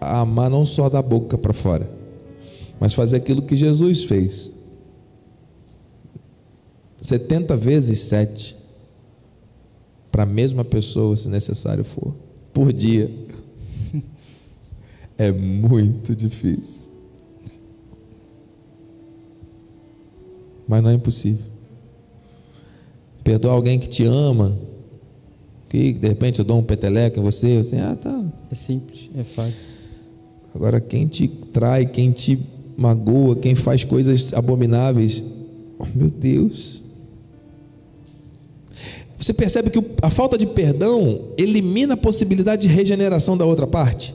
A 0.01 0.20
amar 0.20 0.49
não 0.51 0.64
só 0.64 0.89
da 0.89 1.03
boca 1.03 1.37
para 1.37 1.53
fora, 1.53 1.89
mas 2.81 2.95
fazer 2.95 3.18
aquilo 3.18 3.43
que 3.43 3.55
Jesus 3.55 4.03
fez. 4.05 4.51
70 7.03 7.55
vezes 7.57 8.01
7 8.01 8.57
para 10.11 10.22
a 10.22 10.26
mesma 10.26 10.64
pessoa, 10.64 11.14
se 11.16 11.28
necessário 11.28 11.85
for, 11.85 12.14
por 12.53 12.72
dia. 12.72 13.11
É 15.18 15.31
muito 15.31 16.16
difícil. 16.16 16.89
Mas 20.66 20.83
não 20.83 20.89
é 20.89 20.95
impossível. 20.95 21.45
Perdoar 23.22 23.53
alguém 23.53 23.78
que 23.78 23.87
te 23.87 24.03
ama, 24.03 24.57
que 25.68 25.93
de 25.93 26.09
repente 26.09 26.39
eu 26.39 26.45
dou 26.47 26.59
um 26.59 26.62
peteleco 26.62 27.20
em 27.20 27.22
você, 27.22 27.59
assim, 27.59 27.78
ah, 27.81 27.95
tá. 27.95 28.24
É 28.51 28.55
simples, 28.55 29.11
é 29.14 29.22
fácil. 29.22 29.61
Agora, 30.55 30.81
quem 30.81 31.07
te 31.07 31.28
trai, 31.28 31.85
quem 31.85 32.12
te 32.12 32.39
magoa, 32.81 33.37
quem 33.37 33.55
faz 33.55 33.85
coisas 33.85 34.33
abomináveis, 34.33 35.22
oh, 35.78 35.85
meu 35.95 36.09
Deus. 36.09 36.81
Você 39.18 39.35
percebe 39.35 39.68
que 39.68 39.85
a 40.01 40.09
falta 40.09 40.39
de 40.39 40.47
perdão 40.47 41.26
elimina 41.37 41.93
a 41.93 41.97
possibilidade 41.97 42.62
de 42.62 42.68
regeneração 42.68 43.37
da 43.37 43.45
outra 43.45 43.66
parte. 43.66 44.14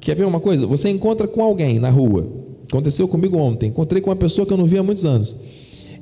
Quer 0.00 0.16
ver 0.16 0.26
uma 0.26 0.40
coisa? 0.40 0.66
Você 0.66 0.88
encontra 0.88 1.28
com 1.28 1.42
alguém 1.42 1.78
na 1.78 1.90
rua. 1.90 2.26
Aconteceu 2.66 3.06
comigo 3.06 3.36
ontem. 3.36 3.68
Encontrei 3.68 4.00
com 4.00 4.08
uma 4.08 4.16
pessoa 4.16 4.46
que 4.46 4.52
eu 4.52 4.56
não 4.56 4.64
via 4.64 4.80
há 4.80 4.82
muitos 4.82 5.04
anos. 5.04 5.36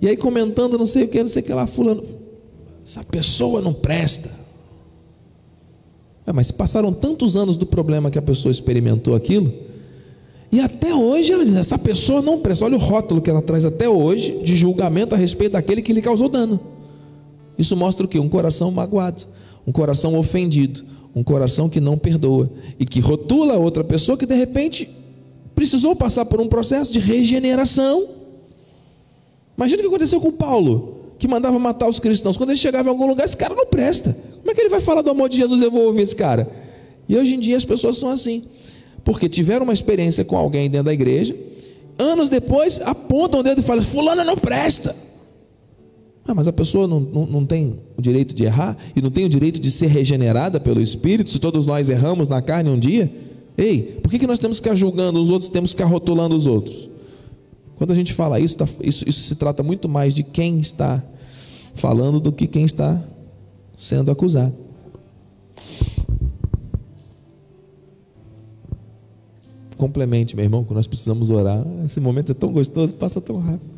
E 0.01 0.07
aí 0.07 0.17
comentando, 0.17 0.79
não 0.79 0.87
sei 0.87 1.03
o 1.03 1.09
que, 1.09 1.21
não 1.21 1.29
sei 1.29 1.43
o 1.43 1.45
que 1.47 1.53
lá, 1.53 1.67
fulano. 1.67 2.05
Essa 2.87 3.03
pessoa 3.03 3.61
não 3.61 3.73
presta. 3.73 4.31
É, 6.25 6.33
mas 6.33 6.53
passaram 6.53 6.93
tantos 6.93 7.37
anos 7.37 7.57
do 7.57 7.67
problema 7.67 8.09
que 8.09 8.19
a 8.19 8.23
pessoa 8.23 8.53
experimentou 8.53 9.17
aquilo. 9.17 9.66
E 10.51 10.61
até 10.61 10.95
hoje 10.95 11.33
ela 11.33 11.45
diz: 11.45 11.55
essa 11.55 11.79
pessoa 11.79 12.23
não 12.23 12.41
presta. 12.41 12.65
Olha 12.65 12.77
o 12.77 12.81
rótulo 12.81 13.21
que 13.21 13.31
ela 13.31 13.43
traz 13.43 13.65
até 13.65 13.89
hoje 13.89 14.39
de 14.43 14.55
julgamento 14.57 15.15
a 15.15 15.19
respeito 15.19 15.53
daquele 15.53 15.83
que 15.83 15.93
lhe 15.93 16.03
causou 16.03 16.29
dano. 16.29 16.61
Isso 17.59 17.77
mostra 17.77 18.05
o 18.05 18.09
que? 18.09 18.19
Um 18.19 18.29
coração 18.29 18.71
magoado, 18.71 19.25
um 19.67 19.73
coração 19.73 20.17
ofendido, 20.19 20.85
um 21.15 21.23
coração 21.23 21.69
que 21.69 21.81
não 21.81 21.97
perdoa 21.97 22.51
e 22.79 22.85
que 22.85 23.01
rotula 23.01 23.55
outra 23.55 23.83
pessoa 23.83 24.19
que 24.19 24.27
de 24.27 24.35
repente 24.35 24.89
precisou 25.55 25.97
passar 25.97 26.27
por 26.27 26.41
um 26.41 26.47
processo 26.47 26.93
de 26.93 27.01
regeneração. 27.01 28.07
Imagina 29.57 29.79
o 29.79 29.83
que 29.83 29.89
aconteceu 29.89 30.21
com 30.21 30.31
Paulo, 30.31 31.15
que 31.19 31.27
mandava 31.27 31.59
matar 31.59 31.89
os 31.89 31.99
cristãos. 31.99 32.37
Quando 32.37 32.51
ele 32.51 32.59
chegava 32.59 32.89
em 32.89 32.93
algum 32.93 33.07
lugar, 33.07 33.25
esse 33.25 33.37
cara 33.37 33.55
não 33.55 33.67
presta. 33.67 34.15
Como 34.41 34.51
é 34.51 34.55
que 34.55 34.61
ele 34.61 34.69
vai 34.69 34.81
falar 34.81 35.01
do 35.01 35.11
amor 35.11 35.31
de 35.31 35.39
Jesus? 35.39 35.63
Eu 35.63 35.71
vou 35.71 35.87
ouvir 35.87 36.03
esse 36.03 36.15
cara. 36.15 36.47
E 37.09 37.17
hoje 37.17 37.35
em 37.35 37.41
dia 37.41 37.57
as 37.57 37.65
pessoas 37.65 37.97
são 37.97 38.11
assim, 38.11 38.45
porque 39.07 39.29
tiveram 39.29 39.63
uma 39.63 39.73
experiência 39.73 40.25
com 40.25 40.37
alguém 40.37 40.69
dentro 40.69 40.87
da 40.87 40.93
igreja, 40.93 41.33
anos 41.97 42.29
depois 42.29 42.81
apontam 42.81 43.39
o 43.39 43.43
dedo 43.45 43.61
e 43.61 43.63
falam: 43.63 43.81
Fulano 43.81 44.25
não 44.25 44.37
presta. 44.37 44.97
Ah, 46.27 46.35
mas 46.35 46.49
a 46.49 46.53
pessoa 46.53 46.89
não, 46.89 46.99
não, 46.99 47.25
não, 47.25 47.47
tem 47.47 47.79
o 47.97 48.03
direito 48.03 48.35
de 48.35 48.45
errar 48.45 48.77
e 48.97 49.01
não 49.01 49.13
tem 49.13 49.25
o 49.25 49.29
direito 49.29 49.61
de 49.61 49.71
ser 49.71 49.87
regenerada 49.87 50.59
pelo 50.59 50.81
Espírito, 50.83 51.31
se 51.31 51.39
todos 51.39 51.67
nós 51.67 51.89
erramos 51.89 52.29
na 52.29 52.43
carne 52.43 52.69
um 52.69 52.77
dia. 52.77 53.09
Ei, 53.57 54.01
por 54.03 54.11
que, 54.11 54.19
que 54.19 54.27
nós 54.27 54.41
temos 54.41 54.59
que 54.59 54.65
ficar 54.65 54.75
julgando 54.75 55.23
os 55.23 55.31
outros, 55.31 55.49
temos 55.49 55.71
que 55.71 55.77
ficar 55.77 55.89
rotulando 55.89 56.35
os 56.35 56.49
outros? 56.49 56.91
Quando 57.77 57.93
a 57.93 57.95
gente 57.95 58.13
fala 58.13 58.41
isso, 58.41 58.57
tá, 58.57 58.67
isso, 58.83 59.09
isso 59.09 59.23
se 59.23 59.37
trata 59.37 59.63
muito 59.63 59.89
mais 59.89 60.13
de 60.13 60.25
quem 60.25 60.59
está 60.59 61.01
falando 61.77 62.19
do 62.19 62.33
que 62.33 62.49
quem 62.49 62.65
está 62.65 63.01
sendo 63.79 64.11
acusado. 64.11 64.66
Complemente, 69.77 70.35
meu 70.35 70.45
irmão, 70.45 70.65
que 70.65 70.73
nós 70.73 70.87
precisamos 70.87 71.31
orar. 71.31 71.65
Esse 71.85 72.01
momento 72.01 72.33
é 72.33 72.35
tão 72.35 72.51
gostoso, 72.51 72.95
passa 72.95 73.21
tão 73.21 73.39
rápido. 73.39 73.77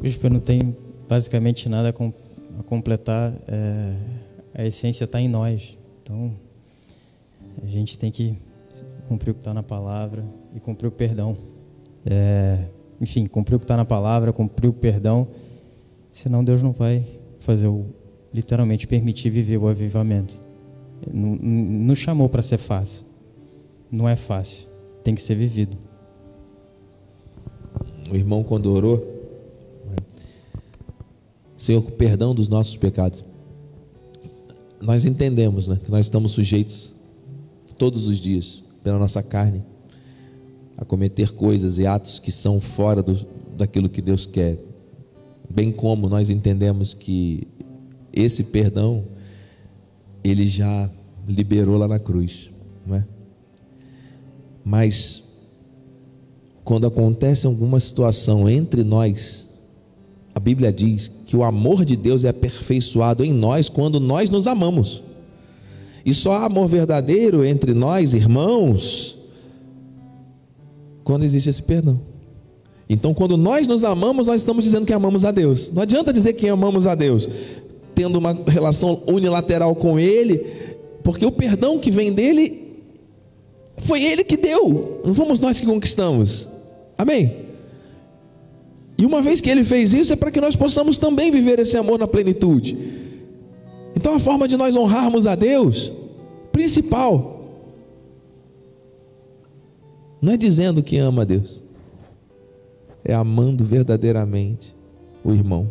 Bispo, 0.00 0.26
eu 0.26 0.30
não 0.30 0.40
tenho 0.40 0.74
basicamente 1.08 1.68
nada 1.68 1.90
a 1.90 2.62
completar. 2.62 3.34
É, 3.46 3.94
a 4.54 4.66
essência 4.66 5.04
está 5.04 5.20
em 5.20 5.28
nós. 5.28 5.76
Então, 6.02 6.32
a 7.62 7.66
gente 7.66 7.98
tem 7.98 8.10
que 8.10 8.36
cumprir 9.08 9.30
o 9.30 9.34
que 9.34 9.40
está 9.40 9.52
na 9.52 9.62
palavra 9.62 10.24
e 10.54 10.60
cumprir 10.60 10.88
o 10.88 10.90
perdão. 10.90 11.36
É, 12.04 12.64
enfim, 13.00 13.26
cumprir 13.26 13.56
o 13.56 13.58
que 13.58 13.64
está 13.64 13.76
na 13.76 13.84
palavra, 13.84 14.32
cumprir 14.32 14.68
o 14.68 14.72
perdão. 14.72 15.28
Senão 16.10 16.42
Deus 16.42 16.62
não 16.62 16.72
vai 16.72 17.04
fazer 17.40 17.68
o 17.68 17.86
literalmente 18.32 18.86
permitir 18.86 19.30
viver 19.30 19.58
o 19.58 19.68
avivamento. 19.68 20.40
Não, 21.12 21.36
não 21.36 21.94
chamou 21.94 22.28
para 22.28 22.42
ser 22.42 22.58
fácil. 22.58 23.04
Não 23.92 24.08
é 24.08 24.16
fácil. 24.16 24.66
Tem 25.04 25.14
que 25.14 25.20
ser 25.20 25.34
vivido. 25.34 25.76
O 28.10 28.16
irmão 28.16 28.42
quando 28.42 28.72
orou, 28.72 29.06
Senhor, 31.58 31.82
perdão 31.82 32.34
dos 32.34 32.48
nossos 32.48 32.76
pecados. 32.76 33.22
Nós 34.80 35.04
entendemos 35.04 35.68
né, 35.68 35.78
que 35.84 35.90
nós 35.90 36.06
estamos 36.06 36.32
sujeitos 36.32 36.92
todos 37.76 38.06
os 38.06 38.18
dias, 38.18 38.64
pela 38.82 38.98
nossa 38.98 39.22
carne, 39.22 39.62
a 40.76 40.84
cometer 40.84 41.30
coisas 41.30 41.78
e 41.78 41.86
atos 41.86 42.18
que 42.18 42.32
são 42.32 42.60
fora 42.60 43.02
do, 43.02 43.26
daquilo 43.56 43.88
que 43.88 44.00
Deus 44.00 44.24
quer. 44.26 44.58
Bem 45.48 45.70
como 45.70 46.08
nós 46.08 46.30
entendemos 46.30 46.94
que 46.94 47.46
esse 48.12 48.42
perdão, 48.44 49.04
Ele 50.24 50.48
já 50.48 50.90
liberou 51.28 51.76
lá 51.76 51.86
na 51.86 51.98
cruz, 51.98 52.50
não 52.86 52.96
é? 52.96 53.06
Mas, 54.64 55.22
quando 56.64 56.86
acontece 56.86 57.46
alguma 57.46 57.80
situação 57.80 58.48
entre 58.48 58.84
nós, 58.84 59.46
a 60.34 60.40
Bíblia 60.40 60.72
diz 60.72 61.10
que 61.26 61.36
o 61.36 61.44
amor 61.44 61.84
de 61.84 61.96
Deus 61.96 62.24
é 62.24 62.28
aperfeiçoado 62.28 63.24
em 63.24 63.32
nós 63.32 63.68
quando 63.68 63.98
nós 63.98 64.30
nos 64.30 64.46
amamos. 64.46 65.02
E 66.04 66.12
só 66.12 66.32
há 66.32 66.46
amor 66.46 66.68
verdadeiro 66.68 67.44
entre 67.44 67.74
nós, 67.74 68.12
irmãos, 68.12 69.16
quando 71.04 71.24
existe 71.24 71.50
esse 71.50 71.62
perdão. 71.62 72.00
Então, 72.88 73.14
quando 73.14 73.36
nós 73.36 73.66
nos 73.66 73.84
amamos, 73.84 74.26
nós 74.26 74.42
estamos 74.42 74.64
dizendo 74.64 74.86
que 74.86 74.92
amamos 74.92 75.24
a 75.24 75.30
Deus. 75.30 75.70
Não 75.72 75.82
adianta 75.82 76.12
dizer 76.12 76.34
que 76.34 76.48
amamos 76.48 76.86
a 76.86 76.94
Deus, 76.94 77.28
tendo 77.94 78.18
uma 78.18 78.32
relação 78.32 79.02
unilateral 79.06 79.74
com 79.74 79.98
Ele, 79.98 80.38
porque 81.02 81.24
o 81.24 81.32
perdão 81.32 81.78
que 81.78 81.90
vem 81.90 82.12
dele 82.12 82.61
foi 83.78 84.02
Ele 84.02 84.24
que 84.24 84.36
deu, 84.36 85.00
não 85.04 85.14
fomos 85.14 85.40
nós 85.40 85.60
que 85.60 85.66
conquistamos. 85.66 86.48
Amém? 86.96 87.42
E 89.02 89.04
uma 89.04 89.20
vez 89.20 89.40
que 89.40 89.50
ele 89.50 89.64
fez 89.64 89.92
isso, 89.92 90.12
é 90.12 90.16
para 90.16 90.30
que 90.30 90.40
nós 90.40 90.54
possamos 90.54 90.96
também 90.96 91.28
viver 91.28 91.58
esse 91.58 91.76
amor 91.76 91.98
na 91.98 92.06
plenitude. 92.06 92.78
Então, 93.96 94.14
a 94.14 94.20
forma 94.20 94.46
de 94.46 94.56
nós 94.56 94.76
honrarmos 94.76 95.26
a 95.26 95.34
Deus, 95.34 95.90
principal, 96.52 97.44
não 100.20 100.32
é 100.32 100.36
dizendo 100.36 100.84
que 100.84 100.98
ama 100.98 101.22
a 101.22 101.24
Deus, 101.24 101.60
é 103.04 103.12
amando 103.12 103.64
verdadeiramente 103.64 104.72
o 105.24 105.32
irmão. 105.32 105.66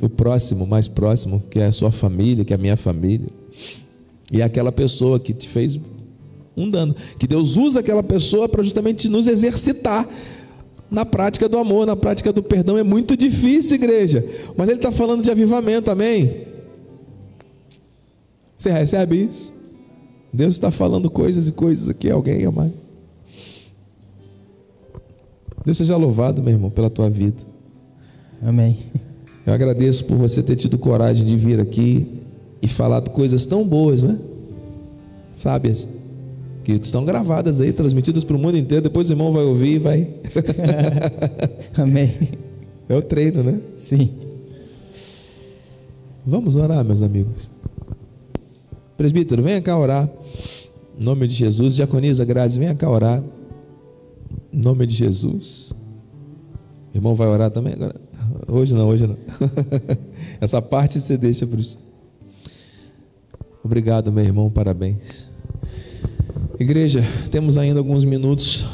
O 0.00 0.08
próximo, 0.08 0.66
mais 0.66 0.88
próximo, 0.88 1.42
que 1.50 1.58
é 1.58 1.66
a 1.66 1.72
sua 1.72 1.90
família, 1.90 2.44
que 2.44 2.52
é 2.52 2.56
a 2.56 2.58
minha 2.58 2.76
família, 2.76 3.28
e 4.32 4.40
é 4.40 4.44
aquela 4.44 4.72
pessoa 4.72 5.20
que 5.20 5.34
te 5.34 5.48
fez 5.48 5.78
um 6.56 6.70
dano. 6.70 6.94
Que 7.18 7.26
Deus 7.26 7.56
usa 7.56 7.80
aquela 7.80 8.02
pessoa 8.02 8.48
para 8.48 8.62
justamente 8.62 9.08
nos 9.08 9.26
exercitar 9.26 10.08
na 10.90 11.04
prática 11.04 11.48
do 11.48 11.58
amor, 11.58 11.86
na 11.86 11.96
prática 11.96 12.32
do 12.32 12.42
perdão. 12.42 12.78
É 12.78 12.82
muito 12.82 13.16
difícil, 13.16 13.76
igreja. 13.76 14.24
Mas 14.56 14.68
Ele 14.68 14.78
está 14.78 14.90
falando 14.90 15.22
de 15.22 15.30
avivamento, 15.30 15.90
amém? 15.90 16.46
Você 18.56 18.70
recebe 18.70 19.24
isso? 19.24 19.52
Deus 20.32 20.54
está 20.54 20.70
falando 20.70 21.10
coisas 21.10 21.48
e 21.48 21.52
coisas 21.52 21.88
aqui, 21.88 22.10
alguém, 22.10 22.44
amado. 22.44 22.72
Deus 25.64 25.76
seja 25.76 25.96
louvado, 25.96 26.42
meu 26.42 26.52
irmão, 26.52 26.70
pela 26.70 26.90
tua 26.90 27.10
vida. 27.10 27.42
Amém. 28.42 28.78
Eu 29.50 29.54
agradeço 29.54 30.04
por 30.04 30.16
você 30.16 30.44
ter 30.44 30.54
tido 30.54 30.78
coragem 30.78 31.26
de 31.26 31.36
vir 31.36 31.58
aqui 31.58 32.06
e 32.62 32.68
falar 32.68 33.02
coisas 33.02 33.44
tão 33.44 33.66
boas, 33.66 34.00
né? 34.00 34.16
Sábias 35.36 35.88
que 36.62 36.70
estão 36.70 37.04
gravadas 37.04 37.60
aí, 37.60 37.72
transmitidas 37.72 38.22
para 38.22 38.36
o 38.36 38.38
mundo 38.38 38.56
inteiro. 38.56 38.84
Depois 38.84 39.10
o 39.10 39.12
irmão 39.12 39.32
vai 39.32 39.42
ouvir 39.42 39.74
e 39.74 39.78
vai. 39.78 40.08
Amém. 41.76 42.12
É 42.88 42.94
o 42.94 43.02
treino, 43.02 43.42
né? 43.42 43.58
Sim. 43.76 44.12
Vamos 46.24 46.54
orar, 46.54 46.84
meus 46.84 47.02
amigos. 47.02 47.50
Presbítero, 48.96 49.42
venha 49.42 49.60
cá 49.60 49.76
orar. 49.76 50.08
Em 50.96 51.04
nome 51.04 51.26
de 51.26 51.34
Jesus. 51.34 51.74
Diaconisa 51.74 52.24
Grades, 52.24 52.56
venha 52.56 52.76
cá 52.76 52.88
orar. 52.88 53.20
Em 54.52 54.60
nome 54.60 54.86
de 54.86 54.94
Jesus. 54.94 55.72
O 56.94 56.96
irmão 56.96 57.16
vai 57.16 57.26
orar 57.26 57.50
também 57.50 57.72
agora? 57.72 58.09
Hoje 58.52 58.74
não, 58.74 58.88
hoje 58.88 59.06
não. 59.06 59.16
Essa 60.40 60.60
parte 60.60 61.00
você 61.00 61.16
deixa 61.16 61.46
para 61.46 61.60
os. 61.60 61.78
Obrigado, 63.62 64.10
meu 64.10 64.24
irmão, 64.24 64.50
parabéns. 64.50 65.28
Igreja, 66.58 67.04
temos 67.30 67.56
ainda 67.56 67.78
alguns 67.78 68.04
minutos. 68.04 68.66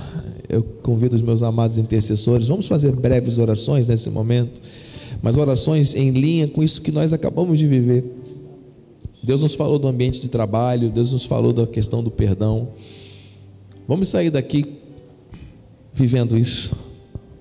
Eu 0.48 0.62
convido 0.62 1.14
os 1.14 1.20
meus 1.20 1.42
amados 1.42 1.76
intercessores. 1.76 2.48
Vamos 2.48 2.66
fazer 2.66 2.92
breves 2.92 3.36
orações 3.36 3.86
nesse 3.88 4.08
momento, 4.08 4.62
mas 5.20 5.36
orações 5.36 5.94
em 5.94 6.10
linha 6.10 6.48
com 6.48 6.62
isso 6.62 6.80
que 6.80 6.90
nós 6.90 7.12
acabamos 7.12 7.58
de 7.58 7.66
viver. 7.66 8.04
Deus 9.22 9.42
nos 9.42 9.54
falou 9.54 9.78
do 9.78 9.88
ambiente 9.88 10.20
de 10.22 10.28
trabalho, 10.28 10.88
Deus 10.88 11.12
nos 11.12 11.26
falou 11.26 11.52
da 11.52 11.66
questão 11.66 12.02
do 12.02 12.10
perdão. 12.10 12.68
Vamos 13.86 14.08
sair 14.08 14.30
daqui 14.30 14.64
vivendo 15.92 16.38
isso. 16.38 16.74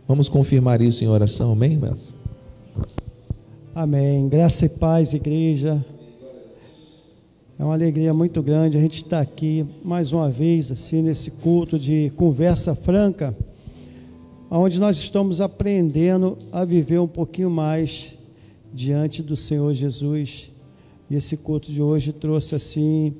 Vamos 0.05 0.27
confirmar 0.27 0.81
isso 0.81 1.01
em 1.03 1.07
oração, 1.07 1.53
amém, 1.53 1.77
mestre? 1.77 2.14
Amém. 3.75 4.29
Graça 4.29 4.67
e 4.67 4.69
paz, 4.69 5.13
igreja. 5.13 5.85
É 7.59 7.63
uma 7.65 7.73
alegria 7.73 8.13
muito 8.13 8.41
grande 8.41 8.77
a 8.77 8.79
gente 8.79 8.95
estar 8.95 9.19
aqui 9.19 9.65
mais 9.83 10.13
uma 10.13 10.31
vez, 10.31 10.71
assim, 10.71 11.01
nesse 11.01 11.29
culto 11.29 11.77
de 11.77 12.09
conversa 12.15 12.73
franca, 12.73 13.35
onde 14.49 14.79
nós 14.79 14.95
estamos 14.95 15.41
aprendendo 15.41 16.37
a 16.53 16.63
viver 16.63 16.99
um 16.99 17.07
pouquinho 17.07 17.49
mais 17.49 18.17
diante 18.73 19.21
do 19.21 19.35
Senhor 19.35 19.73
Jesus. 19.73 20.49
E 21.09 21.15
esse 21.15 21.35
culto 21.35 21.69
de 21.69 21.81
hoje 21.81 22.13
trouxe, 22.13 22.55
assim, 22.55 23.13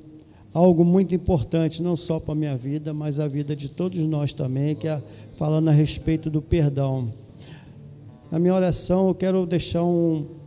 algo 0.54 0.86
muito 0.86 1.14
importante, 1.14 1.82
não 1.82 1.98
só 1.98 2.18
para 2.18 2.32
a 2.32 2.34
minha 2.34 2.56
vida, 2.56 2.94
mas 2.94 3.20
a 3.20 3.28
vida 3.28 3.54
de 3.54 3.68
todos 3.68 3.98
nós 4.08 4.32
também, 4.32 4.74
que 4.74 4.88
é 4.88 5.02
falando 5.36 5.68
a 5.68 5.72
respeito 5.72 6.30
do 6.30 6.40
perdão. 6.40 7.08
Na 8.30 8.38
minha 8.38 8.54
oração, 8.54 9.08
eu 9.08 9.14
quero 9.14 9.44
deixar 9.44 9.82
uma 9.82 10.45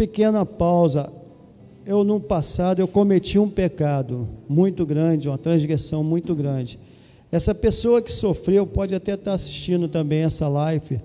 pequena 0.00 0.46
pausa. 0.46 1.12
Eu, 1.84 2.02
no 2.04 2.18
passado, 2.18 2.78
eu 2.80 2.88
cometi 2.88 3.38
um 3.38 3.50
pecado 3.50 4.26
muito 4.48 4.86
grande, 4.86 5.28
uma 5.28 5.36
transgressão 5.36 6.02
muito 6.02 6.34
grande. 6.34 6.78
Essa 7.30 7.54
pessoa 7.54 8.00
que 8.00 8.10
sofreu 8.10 8.66
pode 8.66 8.94
até 8.94 9.12
estar 9.12 9.34
assistindo 9.34 9.88
também 9.88 10.22
essa 10.22 10.48
live, 10.48 11.02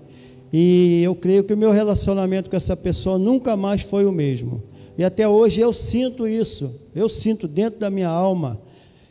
e 0.53 1.01
eu 1.03 1.13
creio 1.13 1.43
que 1.43 1.53
o 1.53 1.57
meu 1.57 1.73
relacionamento 1.73 2.49
com 2.49 2.55
essa 2.55 2.77
pessoa 2.77 3.17
nunca 3.17 3.57
mais 3.57 3.81
foi 3.81 4.05
o 4.05 4.13
mesmo. 4.13 4.63
E 4.97 5.03
até 5.03 5.27
hoje 5.27 5.59
eu 5.59 5.73
sinto 5.73 6.25
isso, 6.25 6.73
eu 6.95 7.09
sinto 7.09 7.49
dentro 7.49 7.81
da 7.81 7.89
minha 7.89 8.07
alma 8.07 8.61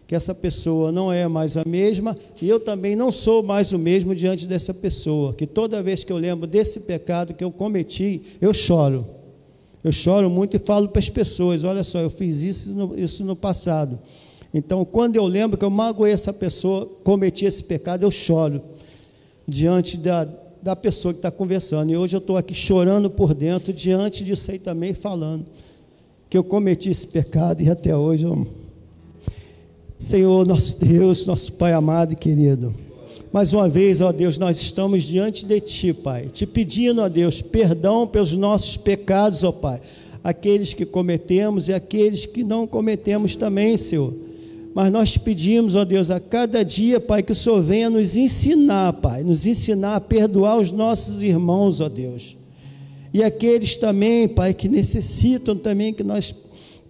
que 0.06 0.14
essa 0.14 0.34
pessoa 0.34 0.90
não 0.90 1.12
é 1.12 1.28
mais 1.28 1.58
a 1.58 1.62
mesma 1.66 2.16
e 2.40 2.48
eu 2.48 2.58
também 2.58 2.96
não 2.96 3.12
sou 3.12 3.42
mais 3.42 3.70
o 3.70 3.78
mesmo 3.78 4.14
diante 4.14 4.46
dessa 4.46 4.72
pessoa. 4.72 5.34
Que 5.34 5.46
toda 5.46 5.82
vez 5.82 6.04
que 6.04 6.12
eu 6.12 6.16
lembro 6.16 6.46
desse 6.46 6.80
pecado 6.80 7.34
que 7.34 7.44
eu 7.44 7.50
cometi, 7.50 8.22
eu 8.40 8.54
choro. 8.54 9.23
Eu 9.84 9.92
choro 9.92 10.30
muito 10.30 10.56
e 10.56 10.58
falo 10.58 10.88
para 10.88 10.98
as 10.98 11.10
pessoas: 11.10 11.62
olha 11.62 11.84
só, 11.84 11.98
eu 11.98 12.08
fiz 12.08 12.42
isso 12.42 12.74
no, 12.74 12.98
isso 12.98 13.22
no 13.22 13.36
passado. 13.36 13.98
Então, 14.52 14.82
quando 14.84 15.16
eu 15.16 15.26
lembro 15.26 15.58
que 15.58 15.64
eu 15.64 15.70
magoei 15.70 16.12
essa 16.12 16.32
pessoa, 16.32 16.86
cometi 17.04 17.44
esse 17.44 17.62
pecado, 17.62 18.02
eu 18.02 18.10
choro 18.10 18.62
diante 19.46 19.98
da, 19.98 20.26
da 20.62 20.74
pessoa 20.74 21.12
que 21.12 21.18
está 21.18 21.30
conversando. 21.30 21.92
E 21.92 21.96
hoje 21.96 22.16
eu 22.16 22.18
estou 22.18 22.38
aqui 22.38 22.54
chorando 22.54 23.10
por 23.10 23.34
dentro, 23.34 23.72
diante 23.72 24.24
disso 24.24 24.50
aí 24.50 24.58
também, 24.58 24.94
falando 24.94 25.44
que 26.30 26.38
eu 26.38 26.44
cometi 26.44 26.88
esse 26.88 27.06
pecado 27.06 27.62
e 27.62 27.68
até 27.68 27.94
hoje 27.94 28.24
eu. 28.24 28.46
Senhor, 29.98 30.46
nosso 30.46 30.78
Deus, 30.78 31.26
nosso 31.26 31.52
Pai 31.52 31.72
amado 31.72 32.12
e 32.12 32.16
querido. 32.16 32.74
Mais 33.34 33.52
uma 33.52 33.68
vez, 33.68 34.00
ó 34.00 34.12
Deus, 34.12 34.38
nós 34.38 34.60
estamos 34.60 35.02
diante 35.02 35.44
de 35.44 35.60
Ti, 35.60 35.92
Pai, 35.92 36.26
te 36.32 36.46
pedindo, 36.46 37.02
ó 37.02 37.08
Deus, 37.08 37.42
perdão 37.42 38.06
pelos 38.06 38.36
nossos 38.36 38.76
pecados, 38.76 39.42
ó 39.42 39.50
Pai, 39.50 39.80
aqueles 40.22 40.72
que 40.72 40.86
cometemos 40.86 41.66
e 41.66 41.72
aqueles 41.72 42.26
que 42.26 42.44
não 42.44 42.64
cometemos 42.64 43.34
também, 43.34 43.76
Senhor. 43.76 44.14
Mas 44.72 44.92
nós 44.92 45.16
pedimos, 45.16 45.74
ó 45.74 45.84
Deus, 45.84 46.12
a 46.12 46.20
cada 46.20 46.64
dia, 46.64 47.00
Pai, 47.00 47.24
que 47.24 47.32
o 47.32 47.34
Senhor 47.34 47.60
venha 47.60 47.90
nos 47.90 48.14
ensinar, 48.14 48.92
Pai, 48.92 49.24
nos 49.24 49.46
ensinar 49.46 49.96
a 49.96 50.00
perdoar 50.00 50.60
os 50.60 50.70
nossos 50.70 51.24
irmãos, 51.24 51.80
ó 51.80 51.88
Deus 51.88 52.36
e 53.14 53.22
aqueles 53.22 53.76
também, 53.76 54.26
Pai, 54.26 54.52
que 54.52 54.68
necessitam 54.68 55.56
também 55.56 55.92
que 55.92 56.02
nós 56.02 56.34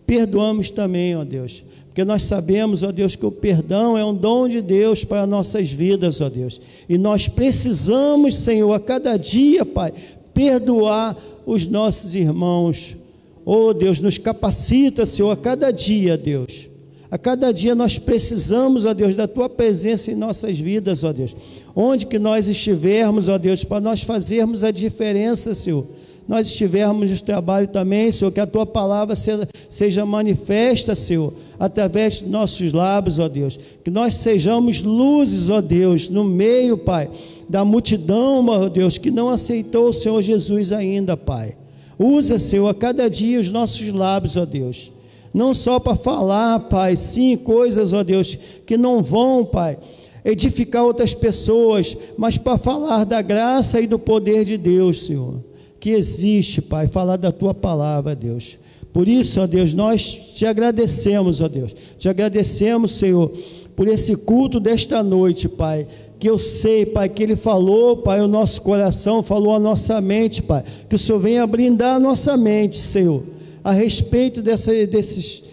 perdoamos 0.07 0.70
também, 0.70 1.14
ó 1.14 1.22
Deus. 1.22 1.62
Porque 1.95 2.05
nós 2.05 2.24
sabemos, 2.24 2.82
ó 2.82 2.90
Deus, 2.90 3.14
que 3.14 3.24
o 3.24 3.30
perdão 3.30 3.97
é 3.97 4.05
um 4.05 4.12
dom 4.12 4.49
de 4.49 4.61
Deus 4.61 5.05
para 5.05 5.28
nossas 5.28 5.70
vidas, 5.70 6.20
ó 6.20 6.28
Deus. 6.28 6.61
E 6.88 6.99
nós 6.99 7.28
precisamos, 7.28 8.34
Senhor, 8.34 8.72
a 8.72 8.80
cada 8.80 9.16
dia, 9.16 9.64
Pai, 9.64 9.95
perdoar 10.34 11.16
os 11.47 11.68
nossos 11.68 12.16
irmãos. 12.16 12.97
Oh 13.45 13.72
Deus, 13.72 14.01
nos 14.01 14.18
capacita, 14.18 15.07
Senhor, 15.07 15.30
a 15.30 15.36
cada 15.36 15.70
dia, 15.70 16.16
Deus. 16.16 16.68
A 17.09 17.16
cada 17.16 17.53
dia 17.53 17.76
nós 17.76 17.97
precisamos, 17.97 18.84
ó 18.84 18.92
Deus, 18.92 19.14
da 19.14 19.28
tua 19.28 19.49
presença 19.49 20.11
em 20.11 20.16
nossas 20.16 20.59
vidas, 20.59 21.05
ó 21.05 21.12
Deus. 21.12 21.36
Onde 21.76 22.07
que 22.07 22.18
nós 22.18 22.49
estivermos, 22.49 23.28
ó 23.28 23.38
Deus, 23.38 23.62
para 23.62 23.80
nós 23.80 24.03
fazermos 24.03 24.64
a 24.64 24.72
diferença, 24.72 25.55
Senhor 25.55 25.86
nós 26.27 26.47
estivermos 26.47 27.11
no 27.11 27.20
trabalho 27.20 27.68
também, 27.68 28.11
Senhor, 28.11 28.31
que 28.31 28.41
a 28.41 28.47
tua 28.47 28.64
palavra 28.64 29.14
seja, 29.14 29.47
seja 29.68 30.07
manifesta, 30.07 30.95
Senhor, 30.95 31.35
através 31.59 32.20
de 32.20 32.29
nossos 32.29 32.72
lábios, 32.72 33.18
ó 33.18 33.29
Deus. 33.29 33.59
Que 33.85 33.91
nós 33.91 34.14
sejamos 34.14 34.83
luzes, 34.83 35.51
ó 35.51 35.61
Deus, 35.61 36.09
no 36.09 36.25
meio, 36.25 36.79
Pai, 36.79 37.11
da 37.47 37.62
multidão, 37.62 38.45
ó 38.49 38.68
Deus, 38.70 38.97
que 38.97 39.11
não 39.11 39.29
aceitou 39.29 39.91
o 39.91 39.93
Senhor 39.93 40.22
Jesus 40.22 40.72
ainda, 40.72 41.14
Pai. 41.14 41.57
Usa, 41.99 42.39
Senhor, 42.39 42.68
a 42.68 42.75
cada 42.75 43.09
dia 43.09 43.39
os 43.39 43.51
nossos 43.51 43.93
lábios, 43.93 44.37
ó 44.39 44.47
Deus. 44.47 44.91
Não 45.33 45.53
só 45.53 45.79
para 45.79 45.95
falar, 45.95 46.59
Pai, 46.70 46.97
sim, 46.97 47.37
coisas, 47.37 47.93
ó 47.93 48.03
Deus, 48.03 48.39
que 48.64 48.79
não 48.79 49.03
vão, 49.03 49.45
Pai, 49.45 49.77
edificar 50.25 50.85
outras 50.85 51.12
pessoas, 51.12 51.95
mas 52.16 52.39
para 52.39 52.57
falar 52.57 53.05
da 53.05 53.20
graça 53.20 53.79
e 53.79 53.87
do 53.87 53.99
poder 53.99 54.47
de 54.47 54.57
Deus, 54.57 55.05
Senhor 55.05 55.53
que 55.85 55.91
existe, 55.91 56.62
Pai, 56.62 56.89
falar 56.89 57.18
da 57.18 57.30
tua 57.30 57.53
palavra, 57.53 58.14
Deus. 58.14 58.59
Por 58.91 59.07
isso, 59.07 59.39
ó 59.39 59.47
Deus, 59.47 59.74
nós 59.74 60.18
te 60.35 60.47
agradecemos, 60.47 61.43
ó 61.43 61.47
Deus. 61.47 61.76
Te 61.99 62.09
agradecemos, 62.09 62.93
Senhor, 62.93 63.30
por 63.76 63.87
esse 63.87 64.16
culto 64.16 64.59
desta 64.59 65.03
noite, 65.03 65.47
Pai. 65.47 65.87
Que 66.18 66.26
eu 66.26 66.39
sei, 66.39 66.87
Pai, 66.87 67.11
que 67.11 67.22
Ele 67.22 67.37
falou, 67.37 67.99
Pai, 67.99 68.22
o 68.22 68.26
nosso 68.26 68.62
coração, 68.62 69.22
falou 69.22 69.55
a 69.55 69.61
nossa 69.61 70.01
mente, 70.01 70.41
Pai. 70.41 70.64
Que 70.89 70.95
o 70.95 70.99
Senhor 70.99 71.18
venha 71.18 71.47
brindar 71.47 71.97
a 71.97 72.01
nossa 72.01 72.35
mente, 72.35 72.76
Senhor, 72.76 73.22
a 73.62 73.70
respeito 73.70 74.41
dessa, 74.41 74.72
desses, 74.87 75.45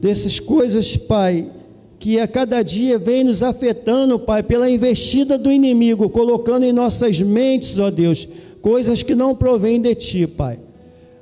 dessas 0.00 0.38
coisas, 0.38 0.96
Pai, 0.96 1.50
que 1.98 2.20
a 2.20 2.28
cada 2.28 2.62
dia 2.62 2.96
vem 2.96 3.24
nos 3.24 3.42
afetando, 3.42 4.20
Pai, 4.20 4.44
pela 4.44 4.70
investida 4.70 5.36
do 5.36 5.50
inimigo, 5.50 6.08
colocando 6.10 6.62
em 6.62 6.72
nossas 6.72 7.20
mentes, 7.20 7.76
ó 7.76 7.90
Deus, 7.90 8.28
coisas 8.64 9.02
que 9.02 9.14
não 9.14 9.36
provêm 9.36 9.78
de 9.78 9.94
ti, 9.94 10.26
Pai. 10.26 10.58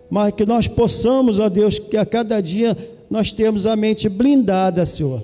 Mas 0.08 0.32
que 0.32 0.46
nós 0.46 0.68
possamos, 0.68 1.40
ó 1.40 1.48
Deus, 1.48 1.76
que 1.76 1.96
a 1.96 2.06
cada 2.06 2.40
dia 2.40 2.78
nós 3.10 3.32
temos 3.32 3.66
a 3.66 3.74
mente 3.74 4.08
blindada, 4.08 4.86
Senhor. 4.86 5.20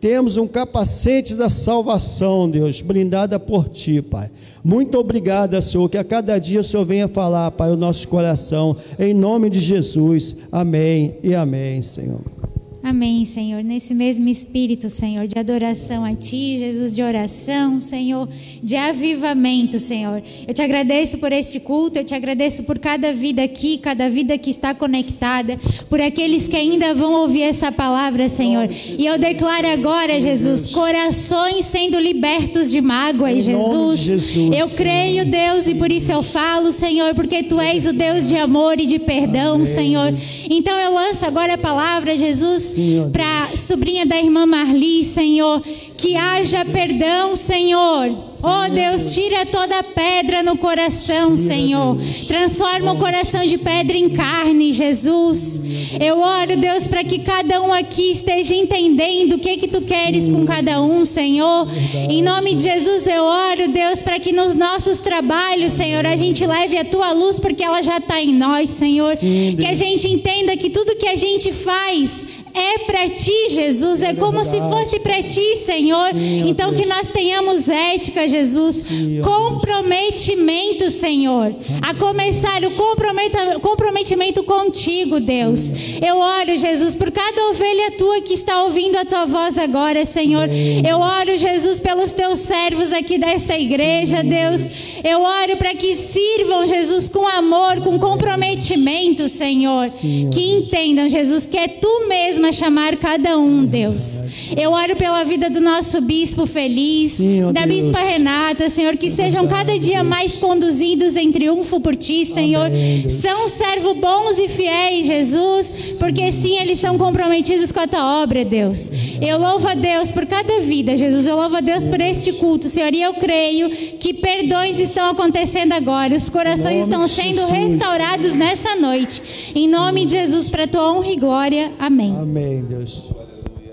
Temos 0.00 0.36
um 0.36 0.48
capacete 0.48 1.36
da 1.36 1.48
salvação, 1.48 2.50
Deus, 2.50 2.80
blindada 2.80 3.38
por 3.38 3.68
ti, 3.68 4.02
Pai. 4.02 4.32
Muito 4.64 4.98
obrigado, 4.98 5.60
Senhor, 5.62 5.88
que 5.88 5.96
a 5.96 6.02
cada 6.02 6.38
dia 6.40 6.60
o 6.60 6.64
Senhor 6.64 6.84
venha 6.84 7.06
falar, 7.06 7.52
Pai, 7.52 7.70
o 7.70 7.76
nosso 7.76 8.08
coração, 8.08 8.76
em 8.98 9.14
nome 9.14 9.48
de 9.48 9.60
Jesus. 9.60 10.36
Amém 10.50 11.18
e 11.22 11.36
amém, 11.36 11.82
Senhor. 11.82 12.39
Amém, 12.82 13.26
Senhor. 13.26 13.62
Nesse 13.62 13.94
mesmo 13.94 14.26
espírito, 14.26 14.88
Senhor, 14.88 15.26
de 15.26 15.38
adoração 15.38 16.02
a 16.02 16.14
Ti, 16.14 16.56
Jesus, 16.56 16.94
de 16.94 17.02
oração, 17.02 17.78
Senhor, 17.78 18.26
de 18.62 18.74
avivamento, 18.74 19.78
Senhor. 19.78 20.22
Eu 20.48 20.54
te 20.54 20.62
agradeço 20.62 21.18
por 21.18 21.30
este 21.30 21.60
culto, 21.60 21.98
eu 21.98 22.04
te 22.04 22.14
agradeço 22.14 22.62
por 22.62 22.78
cada 22.78 23.12
vida 23.12 23.42
aqui, 23.42 23.76
cada 23.76 24.08
vida 24.08 24.36
que 24.38 24.50
está 24.50 24.74
conectada, 24.74 25.58
por 25.90 26.00
aqueles 26.00 26.48
que 26.48 26.56
ainda 26.56 26.94
vão 26.94 27.12
ouvir 27.20 27.42
essa 27.42 27.70
palavra, 27.70 28.30
Senhor. 28.30 28.66
E 28.70 29.04
eu 29.04 29.18
declaro 29.18 29.68
agora, 29.68 30.18
Jesus, 30.18 30.72
corações 30.72 31.66
sendo 31.66 31.98
libertos 31.98 32.70
de 32.70 32.80
mágoa, 32.80 33.38
Jesus. 33.38 34.08
Eu 34.56 34.68
creio, 34.70 35.26
Deus, 35.26 35.66
e 35.66 35.74
por 35.74 35.92
isso 35.92 36.10
eu 36.10 36.22
falo, 36.22 36.72
Senhor, 36.72 37.14
porque 37.14 37.42
Tu 37.42 37.60
és 37.60 37.86
o 37.86 37.92
Deus 37.92 38.26
de 38.26 38.36
amor 38.36 38.80
e 38.80 38.86
de 38.86 38.98
perdão, 38.98 39.66
Senhor. 39.66 40.14
Então 40.48 40.78
eu 40.80 40.94
lanço 40.94 41.26
agora 41.26 41.54
a 41.54 41.58
palavra, 41.58 42.16
Jesus 42.16 42.69
Para 43.12 43.44
a 43.44 43.56
sobrinha 43.56 44.06
da 44.06 44.18
irmã 44.18 44.46
Marli, 44.46 45.04
Senhor, 45.04 45.60
que 45.60 46.16
haja 46.16 46.64
perdão, 46.64 47.36
Senhor. 47.36 48.16
Oh 48.42 48.74
Deus, 48.74 49.12
tira 49.12 49.44
toda 49.44 49.82
pedra 49.82 50.42
no 50.42 50.56
coração, 50.56 51.36
Senhor. 51.36 51.98
Transforma 52.26 52.92
o 52.92 52.96
coração 52.96 53.44
de 53.46 53.58
pedra 53.58 53.96
em 53.96 54.08
carne, 54.08 54.72
Jesus. 54.72 55.60
Eu 56.00 56.20
oro, 56.20 56.56
Deus, 56.56 56.88
para 56.88 57.04
que 57.04 57.18
cada 57.18 57.60
um 57.60 57.70
aqui 57.70 58.12
esteja 58.12 58.54
entendendo 58.54 59.34
o 59.34 59.38
que 59.38 59.58
que 59.58 59.68
tu 59.68 59.82
queres 59.82 60.28
com 60.28 60.46
cada 60.46 60.80
um, 60.80 61.04
Senhor. 61.04 61.68
Em 62.08 62.22
nome 62.22 62.54
de 62.54 62.62
Jesus, 62.62 63.06
eu 63.06 63.22
oro, 63.22 63.68
Deus, 63.68 64.00
para 64.00 64.18
que 64.18 64.32
nos 64.32 64.54
nossos 64.54 65.00
trabalhos, 65.00 65.74
Senhor, 65.74 66.06
a 66.06 66.16
gente 66.16 66.46
leve 66.46 66.78
a 66.78 66.84
tua 66.84 67.12
luz, 67.12 67.38
porque 67.38 67.62
ela 67.62 67.82
já 67.82 67.98
está 67.98 68.20
em 68.22 68.32
nós, 68.34 68.70
Senhor. 68.70 69.14
Que 69.16 69.66
a 69.66 69.74
gente 69.74 70.08
entenda 70.08 70.56
que 70.56 70.70
tudo 70.70 70.96
que 70.96 71.06
a 71.06 71.16
gente 71.16 71.52
faz 71.52 72.26
é 72.54 72.78
para 72.80 73.08
ti, 73.10 73.48
Jesus, 73.50 74.02
é 74.02 74.14
como 74.14 74.42
se 74.44 74.58
fosse 74.60 75.00
para 75.00 75.22
ti, 75.22 75.56
Senhor. 75.56 76.10
Então 76.46 76.74
que 76.74 76.86
nós 76.86 77.08
tenhamos 77.08 77.68
ética, 77.68 78.26
Jesus, 78.28 78.86
comprometimento, 79.22 80.90
Senhor. 80.90 81.54
A 81.82 81.94
começar 81.94 82.62
o 82.64 83.60
comprometimento 83.60 84.42
contigo, 84.42 85.20
Deus. 85.20 85.72
Eu 86.00 86.16
oro, 86.16 86.56
Jesus, 86.56 86.94
por 86.94 87.10
cada 87.10 87.48
ovelha 87.48 87.92
tua 87.92 88.20
que 88.20 88.34
está 88.34 88.62
ouvindo 88.64 88.96
a 88.96 89.04
tua 89.04 89.26
voz 89.26 89.58
agora, 89.58 90.04
Senhor. 90.04 90.48
Eu 90.48 90.98
oro, 90.98 91.38
Jesus, 91.38 91.78
pelos 91.78 92.12
teus 92.12 92.40
servos 92.40 92.92
aqui 92.92 93.18
desta 93.18 93.56
igreja, 93.58 94.22
Deus. 94.22 95.00
Eu 95.04 95.22
oro 95.22 95.56
para 95.56 95.74
que 95.74 95.94
sirvam, 95.94 96.66
Jesus, 96.66 97.08
com 97.08 97.26
amor, 97.26 97.80
com 97.80 97.98
comprometimento, 97.98 99.28
Senhor. 99.28 99.88
Que 100.32 100.52
entendam, 100.52 101.08
Jesus, 101.08 101.46
que 101.46 101.56
é 101.56 101.68
tu 101.68 102.06
mesmo 102.08 102.39
a 102.46 102.52
chamar 102.52 102.96
cada 102.96 103.38
um, 103.38 103.64
Deus. 103.64 104.22
Eu 104.56 104.72
oro 104.72 104.96
pela 104.96 105.24
vida 105.24 105.48
do 105.48 105.60
nosso 105.60 106.00
bispo 106.00 106.46
feliz, 106.46 107.18
da 107.52 107.64
Deus. 107.64 107.86
bispa 107.86 107.98
Renata, 108.00 108.68
Senhor, 108.70 108.96
que 108.96 109.10
sejam 109.10 109.46
cada 109.46 109.78
dia 109.78 110.02
mais 110.02 110.36
conduzidos 110.36 111.16
em 111.16 111.30
triunfo 111.30 111.80
por 111.80 111.94
ti, 111.94 112.24
Senhor. 112.24 112.66
Amém. 112.66 113.08
São 113.08 113.48
servos 113.48 113.96
bons 113.96 114.38
e 114.38 114.48
fiéis, 114.48 115.06
Jesus, 115.06 115.96
porque 115.98 116.32
sim, 116.32 116.58
eles 116.58 116.80
são 116.80 116.96
comprometidos 116.98 117.70
com 117.72 117.80
a 117.80 117.86
tua 117.88 118.22
obra, 118.22 118.44
Deus. 118.44 118.90
Eu 119.20 119.38
louvo 119.38 119.68
a 119.68 119.74
Deus 119.74 120.10
por 120.10 120.26
cada 120.26 120.60
vida, 120.60 120.96
Jesus. 120.96 121.26
Eu 121.26 121.36
louvo 121.36 121.56
a 121.56 121.60
Deus 121.60 121.86
por 121.86 122.00
este 122.00 122.32
culto, 122.32 122.66
Senhor. 122.66 122.92
E 122.94 123.02
eu 123.02 123.14
creio 123.14 123.70
que 123.70 124.14
perdões 124.14 124.78
estão 124.78 125.10
acontecendo 125.10 125.72
agora. 125.72 126.14
Os 126.16 126.28
corações 126.28 126.80
estão 126.82 127.06
sendo 127.06 127.46
restaurados 127.46 128.34
nessa 128.34 128.76
noite. 128.76 129.22
Em 129.54 129.68
nome 129.68 130.06
de 130.06 130.12
Jesus, 130.12 130.48
para 130.48 130.66
tua 130.66 130.92
honra 130.92 131.10
e 131.10 131.16
glória. 131.16 131.72
Amém. 131.78 132.10
Amém, 132.16 132.20
Deus. 132.68 133.12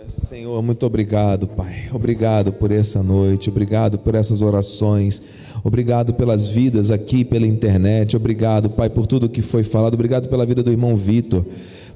Senhor, 0.08 0.62
muito 0.64 0.86
obrigado, 0.86 1.48
Pai. 1.48 1.90
Obrigado 1.94 2.52
por 2.52 2.72
essa 2.72 3.04
noite, 3.04 3.50
obrigado 3.50 3.98
por 4.00 4.16
essas 4.16 4.42
orações, 4.42 5.22
obrigado 5.64 6.14
pelas 6.14 6.48
vidas 6.48 6.92
aqui 6.92 7.24
pela 7.24 7.46
internet, 7.46 8.16
obrigado, 8.16 8.70
Pai, 8.70 8.90
por 8.90 9.06
tudo 9.06 9.30
que 9.30 9.42
foi 9.42 9.64
falado, 9.64 9.94
obrigado 9.94 10.28
pela 10.28 10.46
vida 10.46 10.64
do 10.64 10.72
irmão 10.72 10.96
Vitor, 10.96 11.46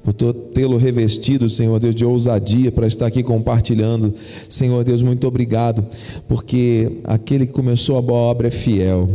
por 0.04 0.12
tê-lo 0.12 0.76
revestido, 0.76 1.48
Senhor 1.48 1.78
Deus, 1.80 1.94
de 1.94 2.04
ousadia 2.04 2.70
para 2.70 2.86
estar 2.86 3.06
aqui 3.06 3.22
compartilhando. 3.22 4.14
Senhor 4.48 4.84
Deus, 4.84 5.02
muito 5.02 5.26
obrigado, 5.26 5.84
porque 6.28 7.00
aquele 7.04 7.46
que 7.46 7.52
começou 7.52 7.98
a 7.98 8.02
boa 8.02 8.18
obra 8.20 8.48
é 8.48 8.50
fiel. 8.50 9.08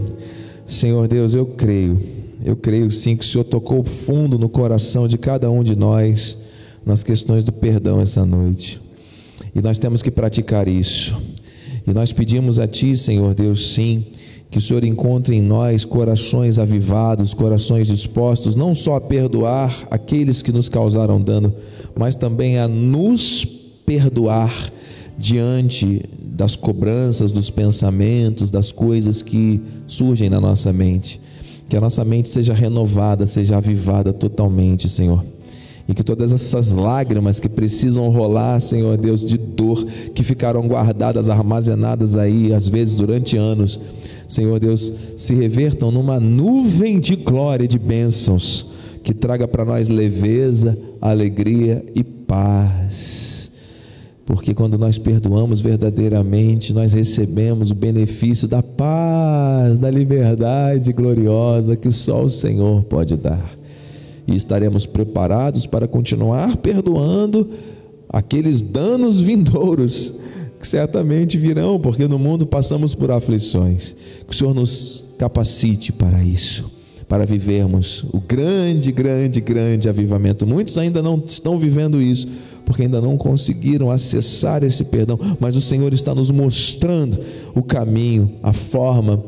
Senhor 0.68 1.08
Deus, 1.08 1.34
eu 1.34 1.46
creio, 1.46 2.00
eu 2.44 2.56
creio 2.56 2.92
sim 2.92 3.16
que 3.16 3.24
o 3.24 3.28
Senhor 3.28 3.44
tocou 3.46 3.84
fundo 3.84 4.38
no 4.38 4.50
coração 4.50 5.08
de 5.08 5.18
cada 5.18 5.50
um 5.50 5.64
de 5.64 5.76
nós 5.76 6.38
nas 6.86 7.04
questões 7.04 7.44
do 7.44 7.52
perdão 7.52 8.02
essa 8.02 8.26
noite. 8.26 8.80
E 9.54 9.62
nós 9.62 9.78
temos 9.78 10.02
que 10.02 10.12
praticar 10.12 10.68
isso. 10.68 11.16
E 11.86 11.94
nós 11.94 12.12
pedimos 12.12 12.60
a 12.60 12.68
Ti, 12.68 12.96
Senhor 12.98 13.34
Deus, 13.34 13.74
sim, 13.74 14.06
que 14.52 14.58
o 14.58 14.62
Senhor 14.62 14.84
encontre 14.84 15.36
em 15.36 15.42
nós 15.42 15.84
corações 15.84 16.60
avivados, 16.60 17.34
corações 17.34 17.88
dispostos, 17.88 18.56
não 18.56 18.76
só 18.76 18.96
a 18.96 19.02
perdoar 19.02 19.88
aqueles 19.90 20.42
que 20.42 20.52
nos 20.52 20.70
causaram 20.70 21.22
dano, 21.22 21.54
mas 21.96 22.16
também 22.16 22.58
a 22.60 22.68
nos 22.68 23.46
perdoar 23.86 24.72
diante 25.18 26.04
das 26.22 26.56
cobranças, 26.56 27.32
dos 27.32 27.50
pensamentos, 27.50 28.52
das 28.52 28.72
coisas 28.72 29.22
que 29.22 29.60
surgem 29.88 30.30
na 30.30 30.40
nossa 30.40 30.72
mente. 30.72 31.20
Que 31.68 31.76
a 31.76 31.82
nossa 31.82 32.06
mente 32.06 32.30
seja 32.30 32.54
renovada, 32.54 33.26
seja 33.26 33.58
avivada 33.58 34.14
totalmente, 34.14 34.88
Senhor 34.88 35.24
e 35.88 35.94
que 35.94 36.04
todas 36.04 36.34
essas 36.34 36.74
lágrimas 36.74 37.40
que 37.40 37.48
precisam 37.48 38.10
rolar, 38.10 38.60
Senhor 38.60 38.98
Deus, 38.98 39.26
de 39.26 39.38
dor, 39.38 39.86
que 40.14 40.22
ficaram 40.22 40.68
guardadas, 40.68 41.30
armazenadas 41.30 42.16
aí, 42.16 42.54
às 42.54 42.68
vezes 42.68 42.94
durante 42.94 43.38
anos, 43.38 43.80
Senhor 44.28 44.60
Deus, 44.60 44.92
se 45.16 45.34
revertam 45.34 45.90
numa 45.90 46.20
nuvem 46.20 47.00
de 47.00 47.16
glória 47.16 47.64
e 47.64 47.68
de 47.68 47.80
bênçãos, 47.80 48.70
que 49.02 49.14
traga 49.14 49.48
para 49.48 49.64
nós 49.64 49.88
leveza, 49.88 50.78
alegria 51.00 51.86
e 51.96 52.04
paz. 52.04 53.50
Porque 54.26 54.54
quando 54.54 54.78
nós 54.78 54.98
perdoamos 54.98 55.62
verdadeiramente, 55.62 56.74
nós 56.74 56.92
recebemos 56.92 57.72
o 57.72 57.76
benefício 57.76 58.46
da 58.46 58.62
paz, 58.62 59.80
da 59.80 59.90
liberdade 59.90 60.92
gloriosa 60.92 61.78
que 61.78 61.90
só 61.94 62.26
o 62.26 62.30
Senhor 62.30 62.84
pode 62.84 63.16
dar 63.16 63.57
e 64.28 64.36
estaremos 64.36 64.86
preparados 64.86 65.66
para 65.66 65.88
continuar 65.88 66.58
perdoando 66.58 67.50
aqueles 68.10 68.62
danos 68.62 69.20
vindouros 69.22 70.14
que 70.60 70.68
certamente 70.68 71.38
virão, 71.38 71.80
porque 71.80 72.08
no 72.08 72.18
mundo 72.18 72.46
passamos 72.46 72.96
por 72.96 73.12
aflições. 73.12 73.96
Que 74.28 74.34
o 74.34 74.36
Senhor 74.36 74.54
nos 74.54 75.04
capacite 75.18 75.92
para 75.92 76.24
isso, 76.24 76.70
para 77.08 77.26
vivermos 77.26 78.04
o 78.12 78.20
grande, 78.20 78.92
grande, 78.92 79.40
grande 79.40 79.88
avivamento. 79.88 80.48
Muitos 80.48 80.78
ainda 80.78 81.02
não 81.02 81.24
estão 81.26 81.60
vivendo 81.60 82.02
isso, 82.02 82.28
porque 82.66 82.82
ainda 82.82 83.00
não 83.00 83.18
conseguiram 83.18 83.92
acessar 83.92 84.64
esse 84.64 84.84
perdão, 84.86 85.20
mas 85.40 85.56
o 85.56 85.62
Senhor 85.62 85.94
está 85.94 86.14
nos 86.14 86.32
mostrando 86.32 87.20
o 87.56 87.62
caminho, 87.62 88.32
a 88.42 88.52
forma 88.52 89.24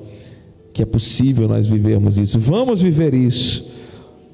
que 0.74 0.82
é 0.82 0.86
possível 0.86 1.48
nós 1.48 1.68
vivermos 1.68 2.18
isso. 2.18 2.40
Vamos 2.40 2.82
viver 2.82 3.14
isso. 3.14 3.79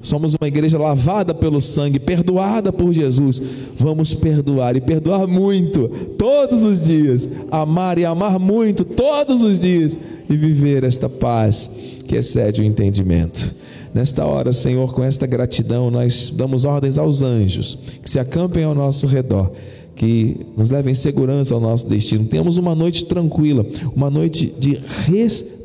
Somos 0.06 0.36
uma 0.40 0.46
igreja 0.46 0.78
lavada 0.78 1.34
pelo 1.34 1.60
sangue, 1.60 1.98
perdoada 1.98 2.72
por 2.72 2.92
Jesus. 2.92 3.42
Vamos 3.76 4.14
perdoar 4.14 4.76
e 4.76 4.80
perdoar 4.80 5.26
muito, 5.26 5.88
todos 6.16 6.62
os 6.62 6.80
dias. 6.80 7.28
Amar 7.50 7.98
e 7.98 8.04
amar 8.04 8.38
muito, 8.38 8.84
todos 8.84 9.42
os 9.42 9.58
dias. 9.58 9.98
E 10.30 10.36
viver 10.36 10.84
esta 10.84 11.08
paz 11.08 11.68
que 12.06 12.14
excede 12.14 12.60
o 12.60 12.64
entendimento. 12.64 13.52
Nesta 13.92 14.24
hora, 14.24 14.52
Senhor, 14.52 14.94
com 14.94 15.02
esta 15.02 15.26
gratidão, 15.26 15.90
nós 15.90 16.32
damos 16.32 16.64
ordens 16.64 16.98
aos 16.98 17.20
anjos 17.20 17.76
que 18.00 18.08
se 18.08 18.20
acampem 18.20 18.62
ao 18.62 18.76
nosso 18.76 19.08
redor 19.08 19.50
que 19.96 20.36
nos 20.56 20.70
levem 20.70 20.92
segurança 20.92 21.54
ao 21.54 21.60
nosso 21.60 21.88
destino. 21.88 22.26
Temos 22.26 22.58
uma 22.58 22.74
noite 22.74 23.06
tranquila, 23.06 23.66
uma 23.94 24.10
noite 24.10 24.54
de 24.56 24.78
restauração. 25.06 25.55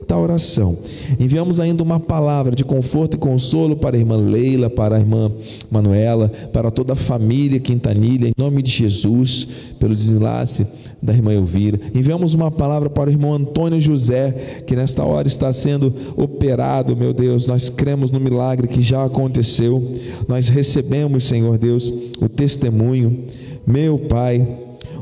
Enviamos 1.20 1.60
ainda 1.60 1.84
uma 1.84 2.00
palavra 2.00 2.56
de 2.56 2.66
conforto 2.66 3.16
e 3.16 3.20
consolo 3.20 3.76
para 3.76 3.96
a 3.96 4.00
irmã 4.00 4.16
Leila, 4.16 4.70
para 4.70 4.96
a 4.96 5.00
irmã 5.00 5.32
Manuela, 5.70 6.32
para 6.52 6.70
toda 6.72 6.94
a 6.94 6.96
família 6.96 7.60
Quintanilha, 7.60 8.28
em 8.28 8.34
nome 8.38 8.62
de 8.62 8.72
Jesus, 8.72 9.48
pelo 9.80 9.96
desenlace 9.96 10.66
da 11.02 11.14
irmã 11.14 11.34
Elvira. 11.34 11.80
Enviamos 11.96 12.34
uma 12.34 12.52
palavra 12.52 12.90
para 12.90 13.10
o 13.10 13.14
irmão 13.14 13.34
Antônio 13.34 13.82
José, 13.82 14.64
que 14.68 14.76
nesta 14.76 15.04
hora 15.04 15.28
está 15.28 15.52
sendo 15.52 15.94
operado, 16.16 16.96
meu 16.96 17.14
Deus. 17.14 17.48
Nós 17.48 17.70
cremos 17.70 18.12
no 18.12 18.20
milagre 18.20 18.68
que 18.68 18.82
já 18.82 19.04
aconteceu. 19.04 19.82
Nós 20.28 20.50
recebemos, 20.50 21.24
Senhor 21.24 21.58
Deus, 21.58 21.92
o 22.22 22.30
testemunho. 22.30 23.26
Meu 23.66 23.98
Pai, 23.98 24.46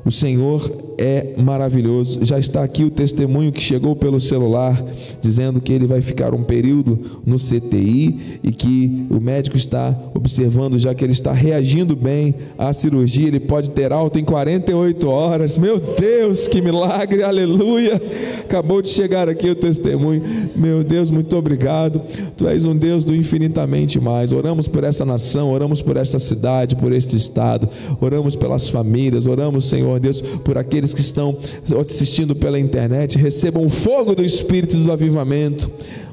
o 0.05 0.11
Senhor 0.11 0.88
é 0.99 1.33
maravilhoso. 1.37 2.19
Já 2.25 2.37
está 2.37 2.61
aqui 2.61 2.83
o 2.83 2.91
testemunho 2.91 3.53
que 3.53 3.61
chegou 3.61 3.95
pelo 3.95 4.19
celular, 4.19 4.83
dizendo 5.21 5.61
que 5.61 5.71
ele 5.71 5.87
vai 5.87 6.01
ficar 6.01 6.33
um 6.33 6.43
período 6.43 6.99
no 7.25 7.37
CTI 7.37 8.39
e 8.43 8.51
que 8.51 9.05
o 9.09 9.19
médico 9.19 9.55
está 9.55 9.97
observando 10.13 10.77
já 10.77 10.93
que 10.93 11.03
ele 11.03 11.13
está 11.13 11.31
reagindo 11.31 11.95
bem 11.95 12.35
à 12.57 12.73
cirurgia. 12.73 13.27
Ele 13.27 13.39
pode 13.39 13.71
ter 13.71 13.93
alta 13.93 14.19
em 14.19 14.25
48 14.25 15.07
horas. 15.07 15.57
Meu 15.57 15.79
Deus, 15.79 16.47
que 16.47 16.61
milagre! 16.61 17.23
Aleluia! 17.23 18.01
Acabou 18.41 18.81
de 18.81 18.89
chegar 18.89 19.29
aqui 19.29 19.49
o 19.49 19.55
testemunho. 19.55 20.21
Meu 20.53 20.83
Deus, 20.83 21.09
muito 21.09 21.33
obrigado. 21.37 22.01
Tu 22.35 22.45
és 22.47 22.65
um 22.65 22.75
Deus 22.75 23.05
do 23.05 23.15
infinitamente 23.15 23.99
mais. 24.01 24.33
Oramos 24.33 24.67
por 24.67 24.83
essa 24.83 25.05
nação, 25.05 25.49
oramos 25.49 25.81
por 25.81 25.95
esta 25.95 26.19
cidade, 26.19 26.75
por 26.75 26.91
este 26.91 27.15
estado. 27.15 27.69
Oramos 28.01 28.35
pelas 28.35 28.67
famílias, 28.67 29.25
oramos, 29.25 29.69
Senhor 29.69 29.99
Deus, 29.99 30.19
por 30.21 30.57
aqueles 30.57 30.88
que 30.93 31.01
estão 31.01 31.37
assistindo 31.79 32.35
pela 32.35 32.59
internet, 32.59 33.17
recebam 33.17 33.65
o 33.65 33.69
fogo 33.69 34.15
do 34.15 34.23
Espírito 34.23 34.77
do 34.77 34.91
avivamento. 34.91 35.69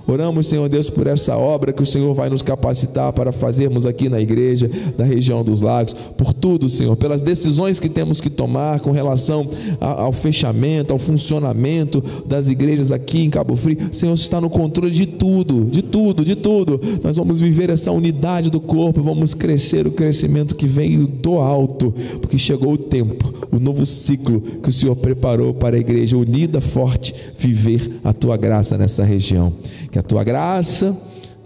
Oramos, 0.07 0.47
Senhor 0.47 0.69
Deus, 0.69 0.89
por 0.89 1.07
essa 1.07 1.37
obra 1.37 1.73
que 1.73 1.83
o 1.83 1.87
Senhor 1.87 2.15
vai 2.15 2.31
nos 2.31 2.41
capacitar 2.41 3.13
para 3.13 3.33
fazermos 3.33 3.87
aqui 3.87 4.09
na 4.09 4.21
igreja 4.21 4.71
da 4.97 5.05
região 5.05 5.43
dos 5.43 5.61
lagos, 5.61 5.95
por 6.17 6.33
tudo, 6.33 6.71
Senhor, 6.71 6.97
pelas 6.97 7.21
decisões 7.21 7.81
que 7.81 7.89
temos 7.89 8.21
que 8.21 8.31
tomar 8.31 8.81
com 8.81 8.93
relação 8.93 9.49
ao 9.81 10.13
fechamento, 10.13 10.93
ao 10.93 10.99
funcionamento 10.99 12.03
das 12.25 12.49
igrejas 12.49 12.93
aqui 12.93 13.25
em 13.25 13.31
Cabo 13.31 13.57
Frio. 13.57 13.79
Senhor 13.91 14.15
está 14.15 14.41
no 14.41 14.49
controle 14.49 14.93
de 14.93 15.07
tudo, 15.07 15.65
de 15.65 15.83
tudo, 15.83 16.25
de 16.25 16.37
tudo. 16.37 16.81
Nós 17.03 17.17
vamos 17.17 17.41
viver 17.41 17.71
essa 17.71 17.91
unidade 17.91 18.51
do 18.51 18.61
corpo, 18.61 19.03
vamos 19.03 19.35
crescer 19.35 19.87
o 19.87 19.91
crescimento 19.91 20.55
que 20.55 20.67
vem 20.67 21.05
do 21.05 21.39
alto, 21.39 21.93
porque 22.21 22.39
chegou 22.39 22.75
o 22.75 22.79
tempo, 22.79 23.35
o 23.51 23.59
novo 23.59 23.85
ciclo 23.85 24.41
que 24.41 24.69
o 24.69 24.73
Senhor 24.73 24.95
preparou 24.95 25.53
para 25.53 25.77
a 25.77 25.81
igreja 25.81 26.17
unida, 26.17 26.61
forte, 26.61 27.15
viver 27.37 27.99
a 28.05 28.13
tua 28.13 28.37
graça 28.37 28.79
nessa 28.79 29.03
região. 29.03 29.53
Que 29.97 30.01
a 30.01 30.03
tua 30.03 30.23
graça, 30.23 30.95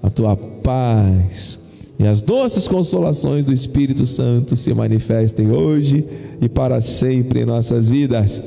a 0.02 0.10
tua 0.10 0.36
paz 0.36 1.56
e 1.96 2.04
as 2.04 2.20
doces 2.20 2.66
consolações 2.66 3.46
do 3.46 3.52
Espírito 3.52 4.04
Santo 4.04 4.56
se 4.56 4.74
manifestem 4.74 5.52
hoje 5.52 6.04
e 6.40 6.48
para 6.48 6.80
sempre 6.80 7.42
em 7.42 7.44
nossas 7.44 7.88
vidas. 7.88 8.42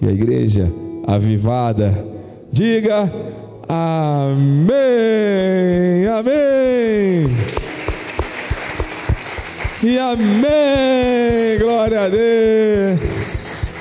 E 0.00 0.08
a 0.08 0.10
igreja 0.10 0.72
avivada, 1.06 2.02
diga 2.50 3.12
amém, 3.68 4.72
amém. 6.06 7.36
E 9.82 9.98
amém, 9.98 11.58
glória 11.60 12.04
a 12.04 12.08
Deus. 12.08 13.74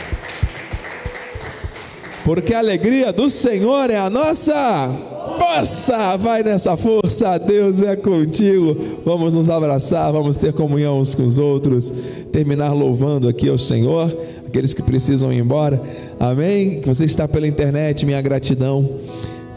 Porque 2.25 2.53
a 2.53 2.59
alegria 2.59 3.13
do 3.13 3.29
Senhor 3.29 3.89
é 3.89 3.95
a 3.95 4.09
nossa 4.09 5.10
Força! 5.37 6.17
Vai 6.17 6.43
nessa 6.43 6.75
força, 6.77 7.37
Deus 7.37 7.81
é 7.81 7.95
contigo. 7.95 8.75
Vamos 9.05 9.33
nos 9.33 9.49
abraçar, 9.49 10.11
vamos 10.11 10.37
ter 10.37 10.53
comunhão 10.53 10.99
uns 10.99 11.15
com 11.15 11.25
os 11.25 11.37
outros, 11.37 11.91
terminar 12.31 12.73
louvando 12.73 13.27
aqui 13.27 13.49
ao 13.49 13.57
Senhor, 13.57 14.15
aqueles 14.45 14.73
que 14.73 14.81
precisam 14.81 15.31
ir 15.31 15.39
embora. 15.39 15.81
Amém? 16.19 16.81
Que 16.81 16.87
você 16.87 17.05
está 17.05 17.27
pela 17.27 17.47
internet, 17.47 18.05
minha 18.05 18.21
gratidão. 18.21 18.97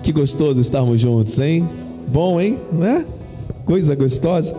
Que 0.03 0.12
gostoso 0.12 0.61
estarmos 0.61 1.01
juntos, 1.01 1.39
hein? 1.39 1.68
Bom, 2.09 2.41
hein? 2.41 2.59
Não 2.72 2.87
é? 2.87 3.05
Coisa 3.64 3.95
gostosa. 3.95 4.55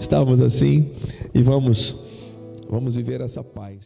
Estamos 0.00 0.40
assim 0.40 0.90
e 1.34 1.42
vamos 1.42 1.96
vamos 2.68 2.96
viver 2.96 3.20
essa 3.20 3.42
paz. 3.42 3.78